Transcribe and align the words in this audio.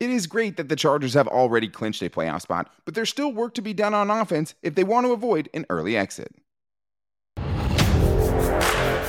It 0.00 0.10
is 0.10 0.28
great 0.28 0.56
that 0.58 0.68
the 0.68 0.76
Chargers 0.76 1.14
have 1.14 1.26
already 1.26 1.66
clinched 1.66 2.02
a 2.02 2.10
playoff 2.10 2.42
spot, 2.42 2.70
but 2.84 2.94
there's 2.94 3.10
still 3.10 3.32
work 3.32 3.54
to 3.54 3.62
be 3.62 3.74
done 3.74 3.94
on 3.94 4.10
offense 4.10 4.54
if 4.62 4.76
they 4.76 4.84
want 4.84 5.06
to 5.06 5.12
avoid 5.12 5.48
an 5.52 5.66
early 5.68 5.96
exit. 5.96 6.32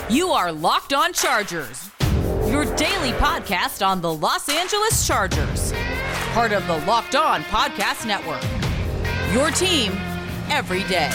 You 0.09 0.29
are 0.29 0.51
Locked 0.51 0.93
On 0.93 1.13
Chargers, 1.13 1.91
your 2.47 2.65
daily 2.75 3.11
podcast 3.11 3.85
on 3.85 4.01
the 4.01 4.11
Los 4.11 4.49
Angeles 4.49 5.05
Chargers, 5.05 5.71
part 6.33 6.51
of 6.53 6.65
the 6.65 6.77
Locked 6.87 7.15
On 7.15 7.43
Podcast 7.43 8.07
Network. 8.07 8.43
Your 9.31 9.51
team 9.51 9.91
every 10.49 10.83
day. 10.85 11.11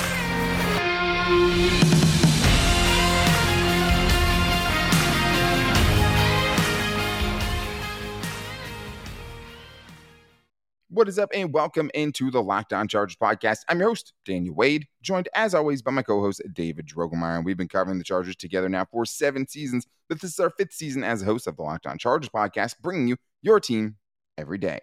What 10.94 11.08
is 11.08 11.18
up, 11.18 11.30
and 11.34 11.52
welcome 11.52 11.90
into 11.92 12.30
the 12.30 12.40
Locked 12.40 12.72
On 12.72 12.86
Chargers 12.86 13.16
podcast. 13.16 13.62
I'm 13.68 13.80
your 13.80 13.88
host, 13.88 14.12
Daniel 14.24 14.54
Wade, 14.54 14.86
joined 15.02 15.28
as 15.34 15.52
always 15.52 15.82
by 15.82 15.90
my 15.90 16.02
co 16.02 16.20
host, 16.20 16.40
David 16.52 16.86
Drogemeyer. 16.86 17.34
And 17.34 17.44
we've 17.44 17.56
been 17.56 17.66
covering 17.66 17.98
the 17.98 18.04
Chargers 18.04 18.36
together 18.36 18.68
now 18.68 18.86
for 18.92 19.04
seven 19.04 19.48
seasons, 19.48 19.88
but 20.08 20.20
this 20.20 20.30
is 20.30 20.38
our 20.38 20.50
fifth 20.50 20.72
season 20.72 21.02
as 21.02 21.20
a 21.20 21.24
host 21.24 21.48
of 21.48 21.56
the 21.56 21.64
Locked 21.64 21.88
On 21.88 21.98
Chargers 21.98 22.28
podcast, 22.28 22.78
bringing 22.80 23.08
you 23.08 23.16
your 23.42 23.58
team 23.58 23.96
every 24.38 24.56
day. 24.56 24.78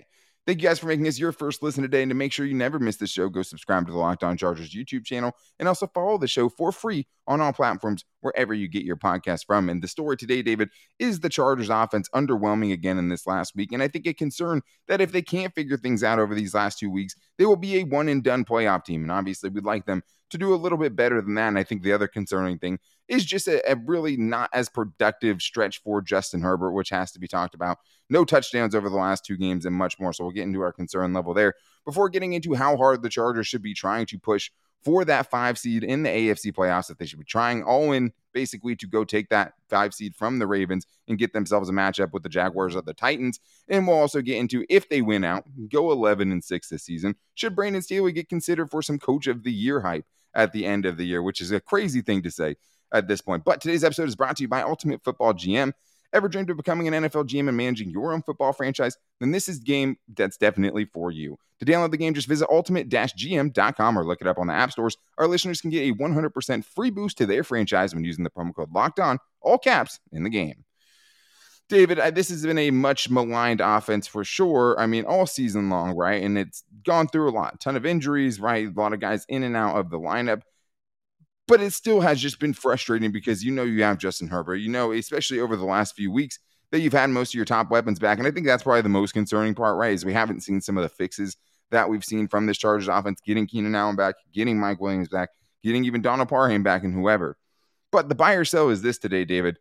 Thank 0.48 0.60
you 0.60 0.68
guys 0.68 0.80
for 0.80 0.88
making 0.88 1.04
this 1.04 1.20
your 1.20 1.32
first 1.32 1.62
listen 1.62 1.84
today. 1.84 2.02
And 2.02 2.10
to 2.10 2.16
make 2.16 2.34
sure 2.34 2.48
you 2.48 2.56
never 2.56 2.80
miss 2.80 2.98
the 2.98 3.06
show, 3.06 3.30
go 3.30 3.44
subscribe 3.44 3.86
to 3.86 3.92
the 3.92 3.98
Locked 3.98 4.24
On 4.24 4.36
Chargers 4.36 4.74
YouTube 4.74 5.06
channel 5.06 5.34
and 5.60 5.68
also 5.68 5.86
follow 5.86 6.18
the 6.18 6.28
show 6.28 6.50
for 6.50 6.72
free 6.72 7.06
on 7.28 7.42
all 7.42 7.54
platforms 7.54 8.04
wherever 8.22 8.52
you 8.52 8.68
get 8.68 8.84
your 8.84 8.96
podcast 8.96 9.46
from. 9.46 9.70
And 9.70 9.84
the 9.84 9.88
story 9.88 10.18
today, 10.18 10.42
David, 10.42 10.70
is 10.98 11.20
the 11.20 11.30
Chargers 11.30 11.70
offense 11.70 12.10
underwhelming 12.16 12.74
again 12.74 12.98
in 12.98 13.08
this 13.08 13.28
last 13.28 13.56
week. 13.56 13.72
And 13.72 13.84
I 13.84 13.88
think 13.88 14.08
a 14.08 14.16
concern 14.16 14.64
that 14.88 15.00
if 15.00 15.12
they 15.12 15.22
can't 15.22 15.54
figure 15.54 15.78
things 15.78 16.04
out 16.04 16.18
over 16.18 16.34
these 16.34 16.56
last 16.56 16.80
two 16.80 16.90
weeks, 16.90 17.16
they 17.38 17.46
will 17.46 17.56
be 17.56 17.78
a 17.78 17.84
one 17.84 18.10
and 18.10 18.24
done 18.24 18.44
playoff 18.44 18.84
team. 18.84 19.04
And 19.04 19.12
obviously, 19.12 19.52
we'd 19.52 19.64
like 19.64 19.86
them 19.86 20.02
to 20.32 20.40
do 20.40 20.54
a 20.54 20.56
little 20.56 20.78
bit 20.78 20.96
better 20.96 21.22
than 21.22 21.36
that. 21.36 21.50
And 21.50 21.60
I 21.60 21.64
think 21.64 21.84
the 21.84 21.94
other 21.94 22.08
concerning 22.08 22.58
thing 22.58 22.80
is 23.12 23.26
just 23.26 23.48
a, 23.48 23.62
a, 23.70 23.76
really 23.76 24.16
not 24.16 24.50
as 24.54 24.70
productive 24.70 25.42
stretch 25.42 25.82
for 25.82 26.02
Justin 26.02 26.42
Herbert, 26.42 26.72
which 26.72 26.90
has 26.90 27.12
to 27.12 27.20
be 27.20 27.28
talked 27.28 27.54
about. 27.54 27.80
No 28.10 28.24
touchdowns 28.24 28.74
over 28.74 28.90
the 28.90 28.96
last 28.96 29.26
two 29.26 29.36
games 29.36 29.66
and 29.66 29.76
much 29.76 30.00
more. 30.00 30.14
So 30.14 30.24
we'll 30.24 30.32
get 30.32 30.44
into 30.44 30.62
our 30.62 30.72
concern 30.72 31.12
level 31.12 31.34
there 31.34 31.56
before 31.84 32.08
getting 32.08 32.32
into 32.32 32.54
how 32.54 32.78
hard 32.78 33.04
the 33.04 33.10
Chargers 33.10 33.48
should 33.48 33.62
be 33.62 33.74
trying 33.74 34.06
to 34.08 34.18
push 34.18 34.50
for 34.82 35.04
that 35.06 35.30
five 35.30 35.58
seed 35.58 35.84
in 35.84 36.04
the 36.04 36.10
AFC 36.10 36.54
playoffs, 36.54 36.88
that 36.88 37.00
they 37.00 37.06
should 37.06 37.20
be 37.20 37.26
trying 37.26 37.64
all 37.64 37.92
in 37.92 38.14
basically 38.34 38.78
to 38.78 38.88
go 38.88 39.04
take 39.04 39.28
that 39.30 39.54
five 39.70 39.94
seed 39.94 40.16
from 40.16 40.40
the 40.40 40.48
Ravens 40.48 40.88
and 41.08 41.20
get 41.20 41.34
themselves 41.34 41.70
a 41.70 41.74
matchup 41.74 42.14
with 42.14 42.24
the 42.24 42.30
Jaguars 42.30 42.78
or 42.78 42.82
the 42.82 42.94
Titans. 42.94 43.42
And 43.68 43.88
we'll 43.88 43.98
also 43.98 44.22
get 44.22 44.38
into 44.38 44.66
if 44.70 44.88
they 44.88 45.02
win 45.02 45.26
out, 45.26 45.44
go 45.70 45.92
11 45.92 46.32
and 46.32 46.44
6 46.44 46.70
this 46.70 46.84
season, 46.84 47.16
should 47.36 47.56
Brandon 47.56 47.82
Staley 47.82 48.14
get 48.14 48.30
considered 48.30 48.72
for 48.72 48.82
some 48.82 48.98
coach 48.98 49.28
of 49.28 49.44
the 49.44 49.52
year 49.52 49.82
hype 49.82 50.06
at 50.34 50.54
the 50.54 50.66
end 50.66 50.86
of 50.86 50.98
the 50.98 51.06
year, 51.06 51.22
which 51.22 51.42
is 51.42 51.52
a 51.52 51.60
crazy 51.60 52.02
thing 52.02 52.22
to 52.24 52.32
say 52.32 52.56
at 52.94 53.08
this 53.08 53.22
point. 53.22 53.44
But 53.44 53.62
today's 53.62 53.84
episode 53.84 54.08
is 54.08 54.16
brought 54.16 54.38
to 54.38 54.44
you 54.44 54.48
by 54.48 54.62
Ultimate 54.62 55.04
Football 55.04 55.34
GM. 55.34 55.74
Ever 56.14 56.28
dreamed 56.28 56.50
of 56.50 56.58
becoming 56.58 56.88
an 56.88 57.04
NFL 57.06 57.30
GM 57.30 57.48
and 57.48 57.56
managing 57.56 57.90
your 57.90 58.12
own 58.12 58.22
football 58.22 58.52
franchise? 58.52 58.98
Then 59.22 59.32
this 59.32 59.48
is 59.48 59.60
game 59.60 59.96
that's 60.14 60.36
definitely 60.36 60.84
for 60.86 61.10
you. 61.10 61.38
To 61.60 61.66
download 61.66 61.92
the 61.92 61.98
game, 61.98 62.14
just 62.14 62.28
visit 62.28 62.50
ultimate-gm.com 62.52 63.98
or 63.98 64.04
look 64.04 64.20
it 64.20 64.28
up 64.28 64.38
on 64.38 64.48
the 64.48 64.54
app 64.54 64.72
stores. 64.72 64.98
Our 65.18 65.28
listeners 65.28 65.62
can 65.62 65.70
get 65.70 65.90
a 65.90 65.94
100% 65.94 66.66
free 66.66 66.90
boost 66.90 67.18
to 67.20 67.26
their 67.26 67.44
franchise 67.44 67.96
when 67.96 68.04
using 68.04 68.24
the 68.24 68.30
promo 68.30 68.54
code 68.54 68.74
Locked 68.74 69.00
On, 69.00 69.20
all 69.42 69.58
caps, 69.58 70.00
in 70.12 70.24
the 70.24 70.30
game. 70.30 70.66
David, 71.70 72.00
this 72.16 72.28
has 72.28 72.46
been 72.46 72.58
a 72.58 72.72
much 72.72 73.10
maligned 73.10 73.62
offense 73.62 74.06
for 74.06 74.26
sure. 74.26 74.76
I 74.78 74.88
mean, 74.88 75.06
all 75.06 75.26
season 75.26 75.70
long, 75.70 75.96
right? 75.96 76.22
And 76.22 76.38
it's 76.38 76.66
gone 76.84 77.08
through 77.08 77.30
a 77.30 77.32
lot, 77.32 77.54
a 77.54 77.58
ton 77.58 77.78
of 77.78 77.86
injuries, 77.86 78.42
right? 78.42 78.68
A 78.68 78.72
lot 78.78 78.92
of 78.92 79.00
guys 79.00 79.26
in 79.30 79.44
and 79.44 79.56
out 79.56 79.78
of 79.78 79.90
the 79.90 79.98
lineup 79.98 80.42
but 81.52 81.60
it 81.60 81.74
still 81.74 82.00
has 82.00 82.22
just 82.22 82.40
been 82.40 82.54
frustrating 82.54 83.12
because 83.12 83.44
you 83.44 83.52
know 83.52 83.64
you 83.64 83.84
have 83.84 83.98
Justin 83.98 84.30
Herbert. 84.30 84.56
You 84.56 84.70
know, 84.70 84.94
especially 84.94 85.42
over 85.42 85.58
the 85.58 85.66
last 85.66 85.98
few 85.98 86.10
weeks, 86.10 86.40
that 86.72 86.80
you've 86.80 86.94
had 86.94 87.10
most 87.10 87.32
of 87.32 87.34
your 87.34 87.44
top 87.44 87.70
weapons 87.70 88.00
back. 88.00 88.20
And 88.20 88.26
I 88.26 88.32
think 88.32 88.46
that's 88.46 88.64
probably 88.64 88.84
the 88.84 88.88
most 88.88 89.12
concerning 89.12 89.54
part, 89.54 89.76
right? 89.76 89.92
Is 89.92 90.06
we 90.06 90.14
haven't 90.14 90.44
seen 90.44 90.62
some 90.62 90.78
of 90.78 90.84
the 90.84 90.88
fixes 90.88 91.36
that 91.70 91.90
we've 91.90 92.06
seen 92.06 92.30
from 92.30 92.46
this 92.46 92.58
Chargers 92.58 92.88
offense, 92.88 93.20
getting 93.20 93.48
Keenan 93.48 93.76
Allen 93.76 93.98
back, 93.98 94.16
getting 94.34 94.62
Mike 94.62 94.80
Williams 94.80 95.10
back, 95.10 95.28
getting 95.62 95.84
even 95.84 96.02
Donald 96.02 96.30
Parham 96.30 96.64
back, 96.64 96.86
and 96.86 96.94
whoever. 96.94 97.36
But 97.92 98.08
the 98.08 98.16
buy 98.16 98.36
or 98.36 98.46
sell 98.46 98.70
is 98.70 98.82
this 98.82 98.98
today, 98.98 99.26
David. 99.26 99.58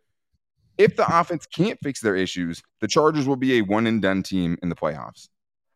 If 0.77 0.95
the 0.95 1.19
offense 1.19 1.45
can't 1.45 1.77
fix 1.83 1.99
their 1.99 2.15
issues, 2.15 2.63
the 2.79 2.87
Chargers 2.87 3.27
will 3.27 3.35
be 3.35 3.57
a 3.57 3.63
one 3.63 3.85
and 3.85 4.01
done 4.01 4.23
team 4.23 4.57
in 4.63 4.69
the 4.69 4.75
playoffs. 4.75 5.27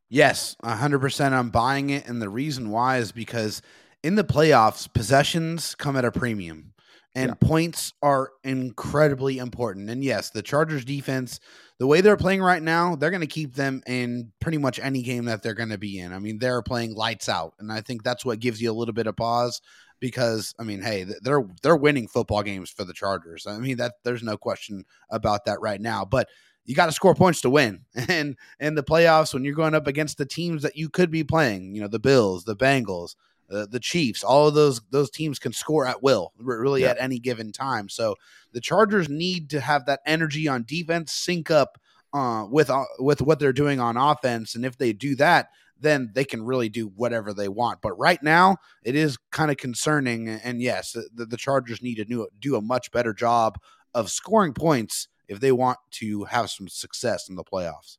Yes, 0.08 0.56
100% 0.64 1.34
I'm 1.34 1.50
buying 1.50 1.90
it. 1.90 2.08
And 2.08 2.22
the 2.22 2.30
reason 2.30 2.70
why 2.70 3.00
is 3.00 3.12
because 3.12 3.62
in 4.06 4.14
the 4.14 4.24
playoffs, 4.24 4.88
possessions 4.94 5.74
come 5.74 5.98
at 5.98 6.06
a 6.06 6.12
premium 6.12 6.74
and 7.16 7.30
yeah. 7.30 7.48
points 7.48 7.92
are 8.04 8.30
incredibly 8.44 9.40
important. 9.40 9.90
And 9.90 10.04
yes, 10.04 10.30
the 10.30 10.44
Chargers 10.44 10.86
defense, 10.86 11.40
the 11.80 11.88
way 11.88 12.02
they're 12.02 12.16
playing 12.16 12.44
right 12.44 12.62
now, 12.62 12.96
they're 12.96 13.10
going 13.10 13.22
to 13.22 13.28
keep 13.28 13.56
them 13.56 13.82
in 13.88 14.32
pretty 14.40 14.60
much 14.60 14.78
any 14.78 15.02
game 15.02 15.26
that 15.26 15.42
they're 15.42 15.56
going 15.56 15.70
to 15.70 15.80
be 15.80 15.98
in. 15.98 16.14
I 16.14 16.20
mean, 16.20 16.38
they're 16.38 16.62
playing 16.62 16.94
lights 16.94 17.28
out, 17.28 17.56
and 17.58 17.72
I 17.72 17.82
think 17.82 18.04
that's 18.04 18.24
what 18.24 18.40
gives 18.40 18.62
you 18.62 18.72
a 18.72 18.78
little 18.78 18.94
bit 18.94 19.08
of 19.08 19.16
pause 19.16 19.60
because 20.00 20.54
I 20.60 20.64
mean, 20.66 20.84
hey, 20.84 21.08
they're 21.24 21.48
they're 21.64 21.76
winning 21.76 22.08
football 22.08 22.44
games 22.44 22.70
for 22.70 22.84
the 22.84 22.94
Chargers. 22.94 23.48
I 23.48 23.58
mean, 23.58 23.78
that 23.78 23.94
there's 24.04 24.22
no 24.22 24.38
question 24.38 24.86
about 25.10 25.46
that 25.46 25.62
right 25.62 25.82
now, 25.82 26.06
but 26.06 26.30
you 26.64 26.76
got 26.76 26.88
to 26.88 26.92
score 26.92 27.16
points 27.16 27.42
to 27.42 27.50
win. 27.50 27.86
And 28.08 28.38
in 28.60 28.76
the 28.76 28.84
playoffs, 28.84 29.34
when 29.34 29.44
you're 29.44 29.56
going 29.56 29.74
up 29.74 29.88
against 29.88 30.20
the 30.20 30.28
teams 30.28 30.62
that 30.62 30.76
you 30.76 30.90
could 30.90 31.10
be 31.10 31.24
playing, 31.24 31.74
you 31.74 31.82
know, 31.82 31.88
the 31.88 31.98
Bills, 31.98 32.44
the 32.44 32.56
Bengals, 32.56 33.16
uh, 33.50 33.66
the 33.70 33.80
Chiefs, 33.80 34.24
all 34.24 34.48
of 34.48 34.54
those 34.54 34.82
those 34.90 35.10
teams 35.10 35.40
can 35.40 35.54
score 35.54 35.86
at 35.86 36.02
will, 36.02 36.34
really 36.38 36.82
yeah. 36.82 36.90
at 36.90 36.98
any 37.00 37.20
given 37.20 37.52
time. 37.52 37.90
So 37.90 38.16
the 38.52 38.62
Chargers 38.62 39.10
need 39.10 39.50
to 39.52 39.60
have 39.60 39.86
that 39.86 40.02
energy 40.06 40.48
on 40.48 40.64
defense 40.64 41.12
sync 41.12 41.52
up 41.52 41.80
uh, 42.14 42.46
with 42.50 42.70
uh, 42.70 42.86
with 43.00 43.22
what 43.22 43.40
they're 43.40 43.54
doing 43.54 43.80
on 43.80 43.98
offense, 43.98 44.56
and 44.56 44.66
if 44.66 44.78
they 44.78 44.94
do 44.94 45.16
that, 45.16 45.50
then 45.80 46.12
they 46.14 46.26
can 46.26 46.44
really 46.44 46.70
do 46.70 46.88
whatever 46.88 47.34
they 47.34 47.48
want. 47.48 47.82
But 47.82 47.98
right 48.00 48.22
now, 48.24 48.58
it 48.84 48.96
is 48.96 49.18
kind 49.32 49.52
of 49.52 49.58
concerning. 49.58 50.30
And 50.30 50.62
yes, 50.62 50.94
the, 50.94 51.26
the 51.26 51.38
Chargers 51.38 51.82
need 51.82 51.96
to 51.96 52.06
do, 52.06 52.28
do 52.40 52.56
a 52.56 52.62
much 52.62 52.92
better 52.92 53.14
job 53.14 53.60
of 53.94 54.10
scoring 54.10 54.54
points 54.54 55.08
if 55.28 55.40
they 55.40 55.52
want 55.52 55.78
to 55.92 56.26
have 56.26 56.50
some 56.50 56.68
success 56.68 57.30
in 57.30 57.36
the 57.36 57.44
playoffs. 57.44 57.98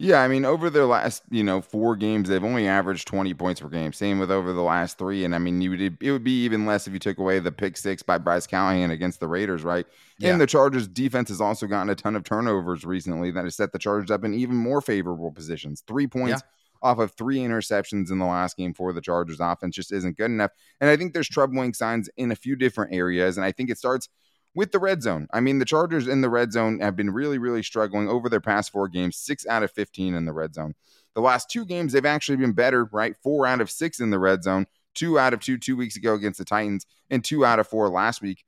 Yeah, 0.00 0.22
I 0.22 0.28
mean, 0.28 0.44
over 0.44 0.70
their 0.70 0.86
last, 0.86 1.24
you 1.28 1.42
know, 1.42 1.60
four 1.60 1.96
games, 1.96 2.28
they've 2.28 2.44
only 2.44 2.68
averaged 2.68 3.08
20 3.08 3.34
points 3.34 3.60
per 3.60 3.68
game. 3.68 3.92
Same 3.92 4.20
with 4.20 4.30
over 4.30 4.52
the 4.52 4.62
last 4.62 4.96
three. 4.96 5.24
And 5.24 5.34
I 5.34 5.38
mean, 5.38 5.60
you 5.60 5.70
would, 5.70 5.80
it 6.00 6.12
would 6.12 6.22
be 6.22 6.44
even 6.44 6.66
less 6.66 6.86
if 6.86 6.92
you 6.92 7.00
took 7.00 7.18
away 7.18 7.40
the 7.40 7.50
pick 7.50 7.76
six 7.76 8.00
by 8.00 8.16
Bryce 8.16 8.46
Callahan 8.46 8.92
against 8.92 9.18
the 9.18 9.26
Raiders, 9.26 9.64
right? 9.64 9.86
Yeah. 10.20 10.30
And 10.30 10.40
the 10.40 10.46
Chargers 10.46 10.86
defense 10.86 11.30
has 11.30 11.40
also 11.40 11.66
gotten 11.66 11.90
a 11.90 11.96
ton 11.96 12.14
of 12.14 12.22
turnovers 12.22 12.84
recently 12.84 13.32
that 13.32 13.42
has 13.42 13.56
set 13.56 13.72
the 13.72 13.78
Chargers 13.78 14.12
up 14.12 14.24
in 14.24 14.34
even 14.34 14.54
more 14.54 14.80
favorable 14.80 15.32
positions. 15.32 15.82
Three 15.84 16.06
points 16.06 16.42
yeah. 16.44 16.88
off 16.88 17.00
of 17.00 17.10
three 17.14 17.38
interceptions 17.38 18.12
in 18.12 18.20
the 18.20 18.24
last 18.24 18.56
game 18.56 18.74
for 18.74 18.92
the 18.92 19.00
Chargers 19.00 19.40
offense 19.40 19.74
just 19.74 19.92
isn't 19.92 20.16
good 20.16 20.30
enough. 20.30 20.52
And 20.80 20.88
I 20.88 20.96
think 20.96 21.12
there's 21.12 21.28
troubling 21.28 21.74
signs 21.74 22.08
in 22.16 22.30
a 22.30 22.36
few 22.36 22.54
different 22.54 22.94
areas. 22.94 23.36
And 23.36 23.44
I 23.44 23.50
think 23.50 23.68
it 23.68 23.78
starts– 23.78 24.08
with 24.54 24.72
the 24.72 24.78
red 24.78 25.02
zone. 25.02 25.28
I 25.32 25.40
mean, 25.40 25.58
the 25.58 25.64
Chargers 25.64 26.08
in 26.08 26.20
the 26.20 26.30
red 26.30 26.52
zone 26.52 26.80
have 26.80 26.96
been 26.96 27.10
really, 27.10 27.38
really 27.38 27.62
struggling 27.62 28.08
over 28.08 28.28
their 28.28 28.40
past 28.40 28.72
four 28.72 28.88
games, 28.88 29.16
six 29.16 29.46
out 29.46 29.62
of 29.62 29.70
15 29.70 30.14
in 30.14 30.24
the 30.24 30.32
red 30.32 30.54
zone. 30.54 30.74
The 31.14 31.20
last 31.20 31.50
two 31.50 31.64
games, 31.64 31.92
they've 31.92 32.04
actually 32.04 32.36
been 32.36 32.52
better, 32.52 32.84
right? 32.86 33.14
Four 33.22 33.46
out 33.46 33.60
of 33.60 33.70
six 33.70 34.00
in 34.00 34.10
the 34.10 34.18
red 34.18 34.42
zone, 34.42 34.66
two 34.94 35.18
out 35.18 35.32
of 35.32 35.40
two, 35.40 35.58
two 35.58 35.76
weeks 35.76 35.96
ago 35.96 36.14
against 36.14 36.38
the 36.38 36.44
Titans, 36.44 36.86
and 37.10 37.24
two 37.24 37.44
out 37.44 37.58
of 37.58 37.68
four 37.68 37.88
last 37.88 38.22
week. 38.22 38.44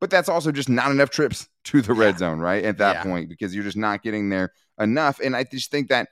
But 0.00 0.10
that's 0.10 0.28
also 0.28 0.52
just 0.52 0.68
not 0.68 0.90
enough 0.90 1.10
trips 1.10 1.48
to 1.64 1.82
the 1.82 1.94
red 1.94 2.18
zone, 2.18 2.40
right? 2.40 2.64
At 2.64 2.78
that 2.78 2.96
yeah. 2.96 3.02
point, 3.02 3.28
because 3.28 3.54
you're 3.54 3.64
just 3.64 3.76
not 3.76 4.02
getting 4.02 4.28
there 4.28 4.52
enough. 4.78 5.20
And 5.20 5.36
I 5.36 5.44
just 5.44 5.70
think 5.70 5.88
that 5.88 6.08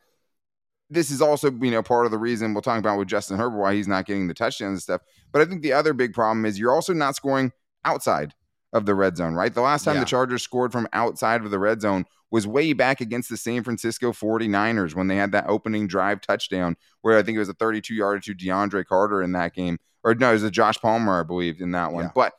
this 0.89 1.11
is 1.11 1.23
also, 1.23 1.51
you 1.51 1.71
know, 1.71 1.83
part 1.83 2.05
of 2.05 2.13
the 2.13 2.19
reason 2.19 2.53
we'll 2.53 2.63
talk 2.63 2.79
about 2.79 2.99
with 2.99 3.09
Justin 3.09 3.39
Herbert 3.39 3.59
why 3.59 3.75
he's 3.75 3.89
not 3.89 4.07
getting 4.07 4.29
the 4.29 4.35
touchdowns 4.35 4.73
and 4.73 4.83
stuff. 4.83 5.01
But 5.33 5.43
I 5.43 5.47
think 5.47 5.63
the 5.63 5.73
other 5.73 5.95
big 5.95 6.13
problem 6.13 6.45
is 6.45 6.59
you're 6.59 6.75
also 6.75 6.93
not 6.93 7.17
scoring 7.17 7.53
outside 7.85 8.35
of 8.73 8.87
the 8.87 8.95
red 8.95 9.17
zone, 9.17 9.35
right? 9.35 9.53
The 9.53 9.61
last 9.61 9.85
time 9.85 9.95
yeah. 9.95 10.01
the 10.01 10.07
Chargers 10.07 10.43
scored 10.43 10.73
from 10.73 10.89
outside 10.93 11.45
of 11.45 11.51
the 11.51 11.59
red 11.59 11.81
zone 11.81 12.07
was 12.31 12.47
way 12.47 12.73
back 12.73 13.01
against 13.01 13.29
the 13.29 13.37
San 13.37 13.63
Francisco 13.63 14.13
49ers 14.13 14.95
when 14.95 15.07
they 15.07 15.17
had 15.17 15.33
that 15.33 15.47
opening 15.49 15.87
drive 15.87 16.21
touchdown 16.23 16.77
where 17.03 17.19
I 17.19 17.23
think 17.23 17.37
it 17.37 17.41
was 17.41 17.51
a 17.51 17.55
32 17.55 17.95
yard 17.95 18.23
to 18.25 18.35
DeAndre 18.35 18.87
Carter 18.87 19.23
in 19.23 19.33
that 19.33 19.55
game. 19.55 19.79
Or 20.03 20.15
no, 20.15 20.31
it 20.31 20.35
was 20.35 20.43
a 20.43 20.51
Josh 20.51 20.79
Palmer, 20.81 21.21
I 21.21 21.23
believe, 21.23 21.61
in 21.61 21.73
that 21.73 21.93
one. 21.93 22.05
Yeah. 22.05 22.11
But 22.15 22.33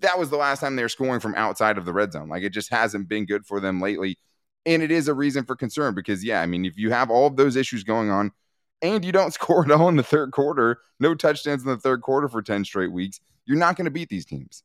that 0.00 0.18
was 0.18 0.30
the 0.30 0.36
last 0.36 0.60
time 0.60 0.76
they 0.76 0.82
were 0.82 0.88
scoring 0.88 1.20
from 1.20 1.34
outside 1.34 1.76
of 1.76 1.84
the 1.84 1.92
red 1.92 2.12
zone. 2.12 2.28
Like 2.28 2.42
it 2.42 2.50
just 2.50 2.70
hasn't 2.70 3.08
been 3.08 3.26
good 3.26 3.44
for 3.46 3.60
them 3.60 3.80
lately. 3.80 4.18
And 4.66 4.82
it 4.82 4.90
is 4.90 5.08
a 5.08 5.14
reason 5.14 5.44
for 5.44 5.54
concern 5.54 5.94
because, 5.94 6.24
yeah, 6.24 6.40
I 6.40 6.46
mean, 6.46 6.64
if 6.64 6.78
you 6.78 6.90
have 6.90 7.10
all 7.10 7.26
of 7.26 7.36
those 7.36 7.54
issues 7.54 7.84
going 7.84 8.10
on 8.10 8.32
and 8.80 9.04
you 9.04 9.12
don't 9.12 9.34
score 9.34 9.64
at 9.64 9.70
all 9.70 9.88
in 9.88 9.96
the 9.96 10.02
third 10.02 10.32
quarter, 10.32 10.78
no 11.00 11.14
touchdowns 11.14 11.62
in 11.62 11.68
the 11.68 11.76
third 11.76 12.00
quarter 12.00 12.28
for 12.28 12.40
10 12.40 12.64
straight 12.64 12.92
weeks, 12.92 13.20
you're 13.44 13.58
not 13.58 13.76
going 13.76 13.84
to 13.84 13.90
beat 13.90 14.08
these 14.08 14.24
teams. 14.24 14.62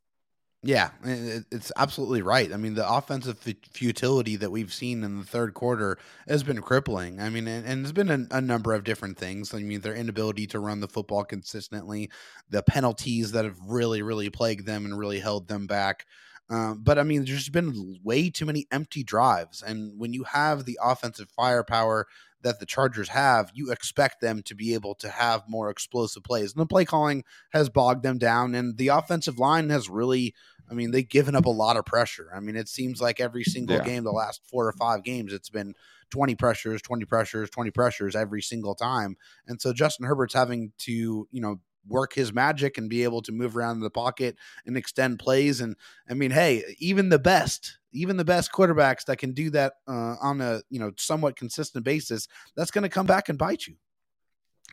Yeah, 0.62 0.90
it's 1.06 1.72
absolutely 1.78 2.22
right. 2.22 2.52
I 2.52 2.58
mean, 2.58 2.74
the 2.74 2.90
offensive 2.90 3.40
futility 3.72 4.36
that 4.36 4.52
we've 4.52 4.74
seen 4.74 5.06
in 5.06 5.20
the 5.20 5.24
third 5.24 5.54
quarter 5.54 5.98
has 6.28 6.44
been 6.44 6.62
crippling. 6.62 7.22
I 7.22 7.30
mean, 7.30 7.48
and, 7.48 7.66
and 7.66 7.86
there's 7.86 7.94
been 7.94 8.10
a, 8.10 8.38
a, 8.38 8.42
number 8.42 8.74
of 8.74 8.84
different 8.84 9.18
things. 9.18 9.54
I 9.54 9.60
mean, 9.60 9.80
their 9.80 9.96
inability 9.96 10.48
to 10.48 10.60
run 10.60 10.82
the 10.82 10.90
football 10.90 11.24
consistently, 11.24 12.12
the 12.50 12.62
penalties 12.62 13.32
that 13.32 13.46
have 13.46 13.58
really, 13.68 14.02
really 14.02 14.30
plagued 14.30 14.66
them 14.66 14.84
and 14.84 15.00
really 15.00 15.22
held 15.22 15.48
them 15.48 15.66
back. 15.66 16.06
Um, 16.50 16.82
but 16.84 17.00
I 17.00 17.04
mean, 17.04 17.24
there's 17.24 17.48
been 17.48 18.00
way 18.04 18.30
too 18.30 18.46
many 18.46 18.66
empty 18.70 19.04
drives. 19.04 19.62
And 19.62 19.98
when 19.98 20.12
you 20.12 20.24
have 20.26 20.66
the 20.66 20.78
offensive 20.84 21.30
firepower 21.30 22.08
that 22.42 22.60
the 22.60 22.66
Chargers 22.66 23.10
have, 23.10 23.52
you 23.54 23.72
expect 23.72 24.22
them 24.22 24.42
to 24.44 24.56
be 24.56 24.74
able 24.74 24.96
to 24.96 25.10
have 25.10 25.44
more 25.48 25.70
explosive 25.70 26.24
plays. 26.24 26.54
And 26.54 26.62
the 26.62 26.66
play 26.66 26.86
calling 26.86 27.24
has 27.52 27.70
bogged 27.70 28.04
them 28.04 28.18
down, 28.18 28.56
and 28.56 28.78
the 28.78 28.90
offensive 28.90 29.40
line 29.40 29.70
has 29.70 29.90
really. 29.90 30.34
I 30.72 30.76
mean, 30.76 30.92
they've 30.92 31.10
given 31.10 31.36
up 31.36 31.46
a 31.46 31.50
lot 31.50 31.78
of 31.78 31.86
pressure. 31.86 32.30
I 32.32 32.40
mean, 32.42 32.56
it 32.56 32.70
seems 32.70 33.02
like 33.02 33.20
every 33.20 33.44
single 33.44 33.78
yeah. 33.78 33.84
game, 33.84 34.04
the 34.04 34.12
last 34.12 34.42
four 34.48 34.68
or 34.68 34.74
five 34.74 35.04
games, 35.04 35.34
it's 35.34 35.50
been 35.50 35.74
20 36.12 36.36
pressures, 36.36 36.82
20 36.84 37.06
pressures, 37.06 37.50
20 37.50 37.72
pressures 37.72 38.16
every 38.16 38.44
single 38.44 38.76
time. 38.76 39.18
And 39.48 39.60
so 39.60 39.74
Justin 39.74 40.06
Herbert's 40.06 40.36
having 40.36 40.74
to, 40.80 41.28
you 41.32 41.42
know, 41.42 41.60
work 41.88 42.14
his 42.14 42.32
magic 42.32 42.78
and 42.78 42.90
be 42.90 43.04
able 43.04 43.22
to 43.24 43.32
move 43.32 43.58
around 43.58 43.78
in 43.78 43.84
the 43.84 43.90
pocket 43.90 44.36
and 44.66 44.78
extend 44.78 45.18
plays. 45.20 45.60
And 45.60 45.76
I 46.10 46.14
mean, 46.14 46.32
hey, 46.32 46.64
even 46.78 47.10
the 47.10 47.20
best, 47.20 47.79
even 47.92 48.18
the 48.18 48.26
best 48.26 48.52
quarterbacks 48.52 49.06
that 49.06 49.18
can 49.18 49.34
do 49.34 49.50
that 49.52 49.74
uh, 49.88 50.16
on 50.22 50.42
a 50.42 50.62
you 50.70 50.80
know 50.80 50.92
somewhat 50.98 51.36
consistent 51.36 51.86
basis, 51.86 52.28
that's 52.56 52.72
going 52.72 52.84
to 52.84 52.90
come 52.90 53.06
back 53.06 53.30
and 53.30 53.38
bite 53.38 53.68
you. 53.68 53.76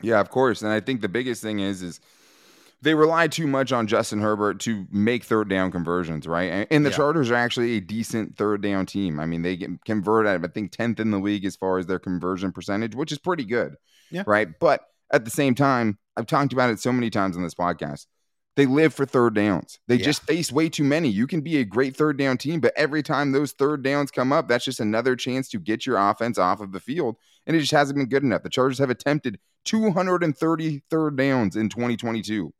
Yeah, 0.01 0.19
of 0.19 0.29
course. 0.29 0.61
And 0.61 0.71
I 0.71 0.79
think 0.79 1.01
the 1.01 1.09
biggest 1.09 1.41
thing 1.41 1.59
is 1.59 1.81
is 1.81 1.99
they 2.81 2.93
rely 2.93 3.27
too 3.27 3.47
much 3.47 3.71
on 3.71 3.87
Justin 3.87 4.21
Herbert 4.21 4.59
to 4.61 4.85
make 4.91 5.23
third 5.23 5.49
down 5.49 5.71
conversions, 5.71 6.27
right? 6.27 6.67
And 6.69 6.85
the 6.85 6.91
yeah. 6.91 6.95
Chargers 6.95 7.31
are 7.31 7.35
actually 7.35 7.77
a 7.77 7.81
decent 7.81 8.37
third 8.37 8.61
down 8.61 8.85
team. 8.85 9.19
I 9.19 9.25
mean, 9.25 9.41
they 9.41 9.57
get 9.57 9.69
convert 9.85 10.27
at 10.27 10.43
I 10.43 10.47
think 10.47 10.71
tenth 10.71 10.99
in 10.99 11.11
the 11.11 11.17
league 11.17 11.45
as 11.45 11.55
far 11.55 11.79
as 11.79 11.87
their 11.87 11.99
conversion 11.99 12.51
percentage, 12.51 12.95
which 12.95 13.11
is 13.11 13.17
pretty 13.17 13.45
good, 13.45 13.75
yeah. 14.11 14.23
right? 14.27 14.47
But 14.59 14.81
at 15.11 15.25
the 15.25 15.31
same 15.31 15.55
time, 15.55 15.97
I've 16.15 16.27
talked 16.27 16.53
about 16.53 16.69
it 16.69 16.79
so 16.79 16.91
many 16.91 17.09
times 17.09 17.35
on 17.35 17.43
this 17.43 17.55
podcast. 17.55 18.05
They 18.57 18.65
live 18.65 18.91
for 18.91 19.05
third 19.05 19.35
downs. 19.35 19.77
They 19.87 19.97
yeah. 19.97 20.05
just 20.05 20.23
face 20.23 20.51
way 20.51 20.67
too 20.67 20.83
many. 20.83 21.09
You 21.09 21.27
can 21.27 21.41
be 21.41 21.57
a 21.57 21.63
great 21.63 21.95
third 21.95 22.17
down 22.17 22.39
team, 22.39 22.59
but 22.59 22.73
every 22.75 23.03
time 23.03 23.31
those 23.31 23.51
third 23.51 23.83
downs 23.83 24.09
come 24.09 24.33
up, 24.33 24.47
that's 24.47 24.65
just 24.65 24.79
another 24.79 25.15
chance 25.15 25.47
to 25.49 25.59
get 25.59 25.85
your 25.85 25.97
offense 25.97 26.39
off 26.39 26.59
of 26.59 26.71
the 26.71 26.79
field. 26.79 27.17
And 27.45 27.55
it 27.55 27.59
just 27.59 27.71
hasn't 27.71 27.97
been 27.99 28.09
good 28.09 28.23
enough. 28.23 28.41
The 28.41 28.49
Chargers 28.49 28.79
have 28.79 28.89
attempted 28.89 29.39
230 29.65 30.81
third 30.89 31.15
downs 31.17 31.55
in 31.55 31.69
2022, 31.69 32.51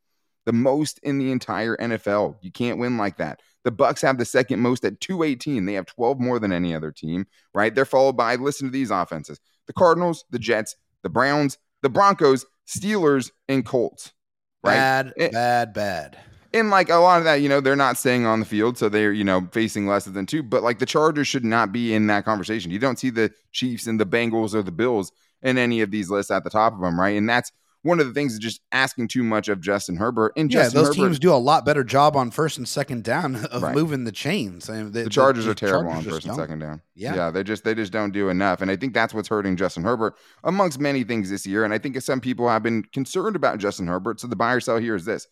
the 0.46 0.54
most 0.54 1.00
in 1.02 1.18
the 1.18 1.32
entire 1.32 1.76
NFL. 1.78 2.38
You 2.42 2.52
can't 2.52 2.78
win 2.78 2.98
like 2.98 3.18
that. 3.18 3.42
The 3.64 3.72
Bucks 3.72 4.04
have 4.04 4.20
the 4.20 4.26
second 4.26 4.60
most 4.60 4.86
at 4.86 5.02
218. 5.02 5.66
They 5.66 5.74
have 5.74 5.88
12 5.88 6.20
more 6.20 6.38
than 6.38 6.54
any 6.54 6.76
other 6.76 6.92
team, 6.92 7.26
right? 7.56 7.74
They're 7.74 7.86
followed 7.86 8.16
by 8.16 8.36
listen 8.36 8.68
to 8.68 8.72
these 8.72 8.92
offenses. 8.92 9.40
The 9.66 9.74
Cardinals, 9.74 10.26
the 10.30 10.38
Jets, 10.38 10.76
the 11.02 11.10
Browns, 11.10 11.58
the 11.82 11.90
Broncos, 11.90 12.46
Steelers, 12.68 13.32
and 13.50 13.66
Colts. 13.66 14.14
Right? 14.64 14.74
Bad, 14.74 15.14
and, 15.18 15.32
bad, 15.32 15.74
bad. 15.74 16.18
And 16.54 16.70
like 16.70 16.90
a 16.90 16.96
lot 16.96 17.20
of 17.20 17.26
that, 17.26 17.36
you 17.36 17.50
know, 17.50 17.62
they're 17.62 17.76
not 17.76 17.98
staying 17.98 18.26
on 18.26 18.40
the 18.40 18.46
field, 18.46 18.78
so 18.78 18.90
they're, 18.90 19.12
you 19.12 19.24
know, 19.24 19.48
facing 19.52 19.88
less 19.88 20.06
than 20.06 20.26
two. 20.26 20.44
But 20.44 20.64
like 20.64 20.80
the 20.80 20.86
Chargers 20.86 21.28
should 21.28 21.46
not 21.46 21.72
be 21.72 21.94
in 21.94 22.08
that 22.08 22.26
conversation. 22.26 22.72
You 22.72 22.80
don't 22.80 23.00
see 23.00 23.10
the 23.10 23.32
Chiefs 23.52 23.88
and 23.88 24.00
the 24.00 24.06
Bengals 24.06 24.54
or 24.54 24.64
the 24.64 24.72
Bills 24.72 25.12
in 25.42 25.58
any 25.58 25.82
of 25.82 25.92
these 25.92 26.10
lists 26.10 26.32
at 26.32 26.44
the 26.44 26.50
top 26.50 26.74
of 26.74 26.80
them, 26.80 27.00
right? 27.00 27.18
And 27.18 27.30
that's 27.30 27.52
one 27.88 28.02
of 28.02 28.08
the 28.08 28.14
things 28.14 28.34
is 28.34 28.40
just 28.40 28.60
asking 28.74 29.08
too 29.08 29.24
much 29.24 29.48
of 29.48 29.62
Justin 29.62 29.96
Herbert. 29.96 30.34
And 30.36 30.52
yeah, 30.52 30.64
Justin 30.64 30.78
those 30.78 30.88
Herbert, 30.90 31.08
teams 31.08 31.20
do 31.20 31.34
a 31.34 31.36
lot 31.36 31.66
better 31.66 31.86
job 31.86 32.18
on 32.18 32.32
first 32.32 32.58
and 32.58 32.68
second 32.68 33.06
down 33.06 33.36
of 33.52 33.64
right. 33.64 33.74
moving 33.74 34.04
the 34.04 34.12
chains. 34.12 34.70
I 34.70 34.74
mean, 34.74 34.92
the, 34.92 35.04
the 35.04 35.10
Chargers 35.10 35.46
the, 35.46 35.52
are 35.52 35.56
terrible 35.56 35.92
Chargers 35.92 36.08
on 36.08 36.14
first 36.14 36.28
and 36.28 36.36
second 36.36 36.60
down. 36.60 36.82
Yeah, 36.96 37.16
yeah, 37.16 37.32
they 37.32 37.44
just 37.44 37.64
they 37.64 37.74
just 37.74 37.94
don't 37.94 38.12
do 38.12 38.28
enough, 38.30 38.62
and 38.62 38.70
I 38.70 38.76
think 38.76 38.94
that's 38.94 39.14
what's 39.14 39.30
hurting 39.30 39.56
Justin 39.56 39.84
Herbert 39.84 40.16
amongst 40.44 40.80
many 40.80 41.04
things 41.04 41.30
this 41.30 41.48
year. 41.48 41.64
And 41.64 41.74
I 41.74 41.78
think 41.78 42.00
some 42.02 42.20
people 42.20 42.50
have 42.50 42.62
been 42.62 42.84
concerned 42.84 43.36
about 43.36 43.58
Justin 43.60 43.88
Herbert. 43.88 44.20
So 44.20 44.28
the 44.28 44.36
buyer 44.36 44.60
sell 44.60 44.78
here 44.78 44.96
is 44.96 45.06
this: 45.06 45.26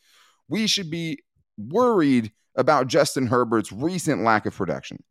we 0.47 0.65
should 0.65 0.89
be 0.89 1.19
worried 1.57 2.31
about 2.55 2.87
Justin 2.87 3.27
Herbert's 3.27 3.71
recent 3.71 4.23
lack 4.23 4.45
of 4.45 4.55
production. 4.55 5.03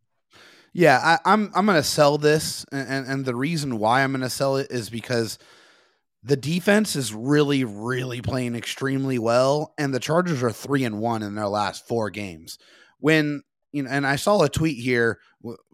Yeah, 0.73 0.99
I, 1.01 1.31
am 1.31 1.45
I'm, 1.45 1.51
I'm 1.55 1.65
going 1.67 1.77
to 1.77 1.83
sell 1.83 2.17
this, 2.17 2.65
and, 2.71 2.89
and, 2.89 3.07
and 3.07 3.25
the 3.25 3.35
reason 3.35 3.77
why 3.79 4.03
I'm 4.03 4.11
going 4.11 4.21
to 4.21 4.29
sell 4.29 4.57
it 4.57 4.67
is 4.71 4.89
because 4.89 5.37
the 6.25 6.35
defense 6.35 6.95
is 6.95 7.13
really, 7.13 7.63
really 7.63 8.19
playing 8.19 8.55
extremely 8.55 9.19
well, 9.19 9.75
and 9.77 9.93
the 9.93 9.99
Chargers 9.99 10.41
are 10.41 10.51
three 10.51 10.83
and 10.83 10.99
one 10.99 11.21
in 11.21 11.35
their 11.35 11.47
last 11.47 11.87
four 11.87 12.09
games. 12.09 12.57
When 12.99 13.43
you 13.71 13.83
know, 13.83 13.91
and 13.91 14.07
I 14.07 14.15
saw 14.15 14.41
a 14.41 14.49
tweet 14.49 14.79
here 14.83 15.19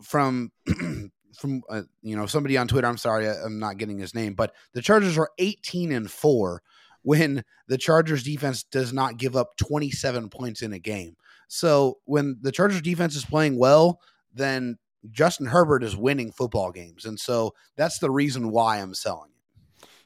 from 0.03 0.51
from 1.39 1.63
uh, 1.69 1.83
you 2.01 2.18
know 2.18 2.25
somebody 2.25 2.57
on 2.57 2.68
Twitter. 2.68 2.86
I'm 2.86 2.98
sorry, 2.98 3.30
I, 3.30 3.36
I'm 3.45 3.59
not 3.59 3.77
getting 3.77 3.98
his 3.98 4.13
name, 4.13 4.33
but 4.33 4.53
the 4.74 4.81
Chargers 4.81 5.18
are 5.18 5.30
18 5.38 5.94
and 5.94 6.12
four 6.12 6.63
when 7.03 7.45
the 7.68 7.77
Chargers 7.77 8.24
defense 8.24 8.63
does 8.63 8.92
not 8.92 9.18
give 9.18 9.38
up 9.38 9.56
27 9.56 10.30
points 10.30 10.62
in 10.62 10.74
a 10.74 10.80
game. 10.80 11.15
So 11.48 12.00
when 12.03 12.38
the 12.42 12.51
Chargers 12.51 12.81
defense 12.81 13.15
is 13.15 13.24
playing 13.24 13.57
well, 13.57 14.01
then 14.33 14.77
Justin 15.09 15.48
Herbert 15.48 15.83
is 15.83 15.95
winning 15.95 16.33
football 16.33 16.71
games, 16.71 17.06
and 17.06 17.18
so 17.18 17.53
that's 17.77 18.00
the 18.00 18.12
reason 18.12 18.51
why 18.51 18.80
I'm 18.80 18.94
selling. 18.94 19.31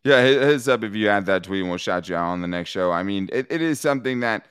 Yeah, 0.05 0.21
heads 0.21 0.67
up 0.67 0.83
if 0.83 0.95
you 0.95 1.09
add 1.09 1.25
that 1.25 1.43
tweet 1.43 1.61
and 1.61 1.69
we'll 1.69 1.79
shout 1.79 2.07
you 2.07 2.15
out 2.15 2.27
on 2.27 2.41
the 2.41 2.47
next 2.47 2.69
show. 2.69 2.91
I 2.91 3.01
mean, 3.01 3.27
it, 3.33 3.47
it 3.49 3.59
is 3.59 3.79
something 3.79 4.19
that 4.19 4.45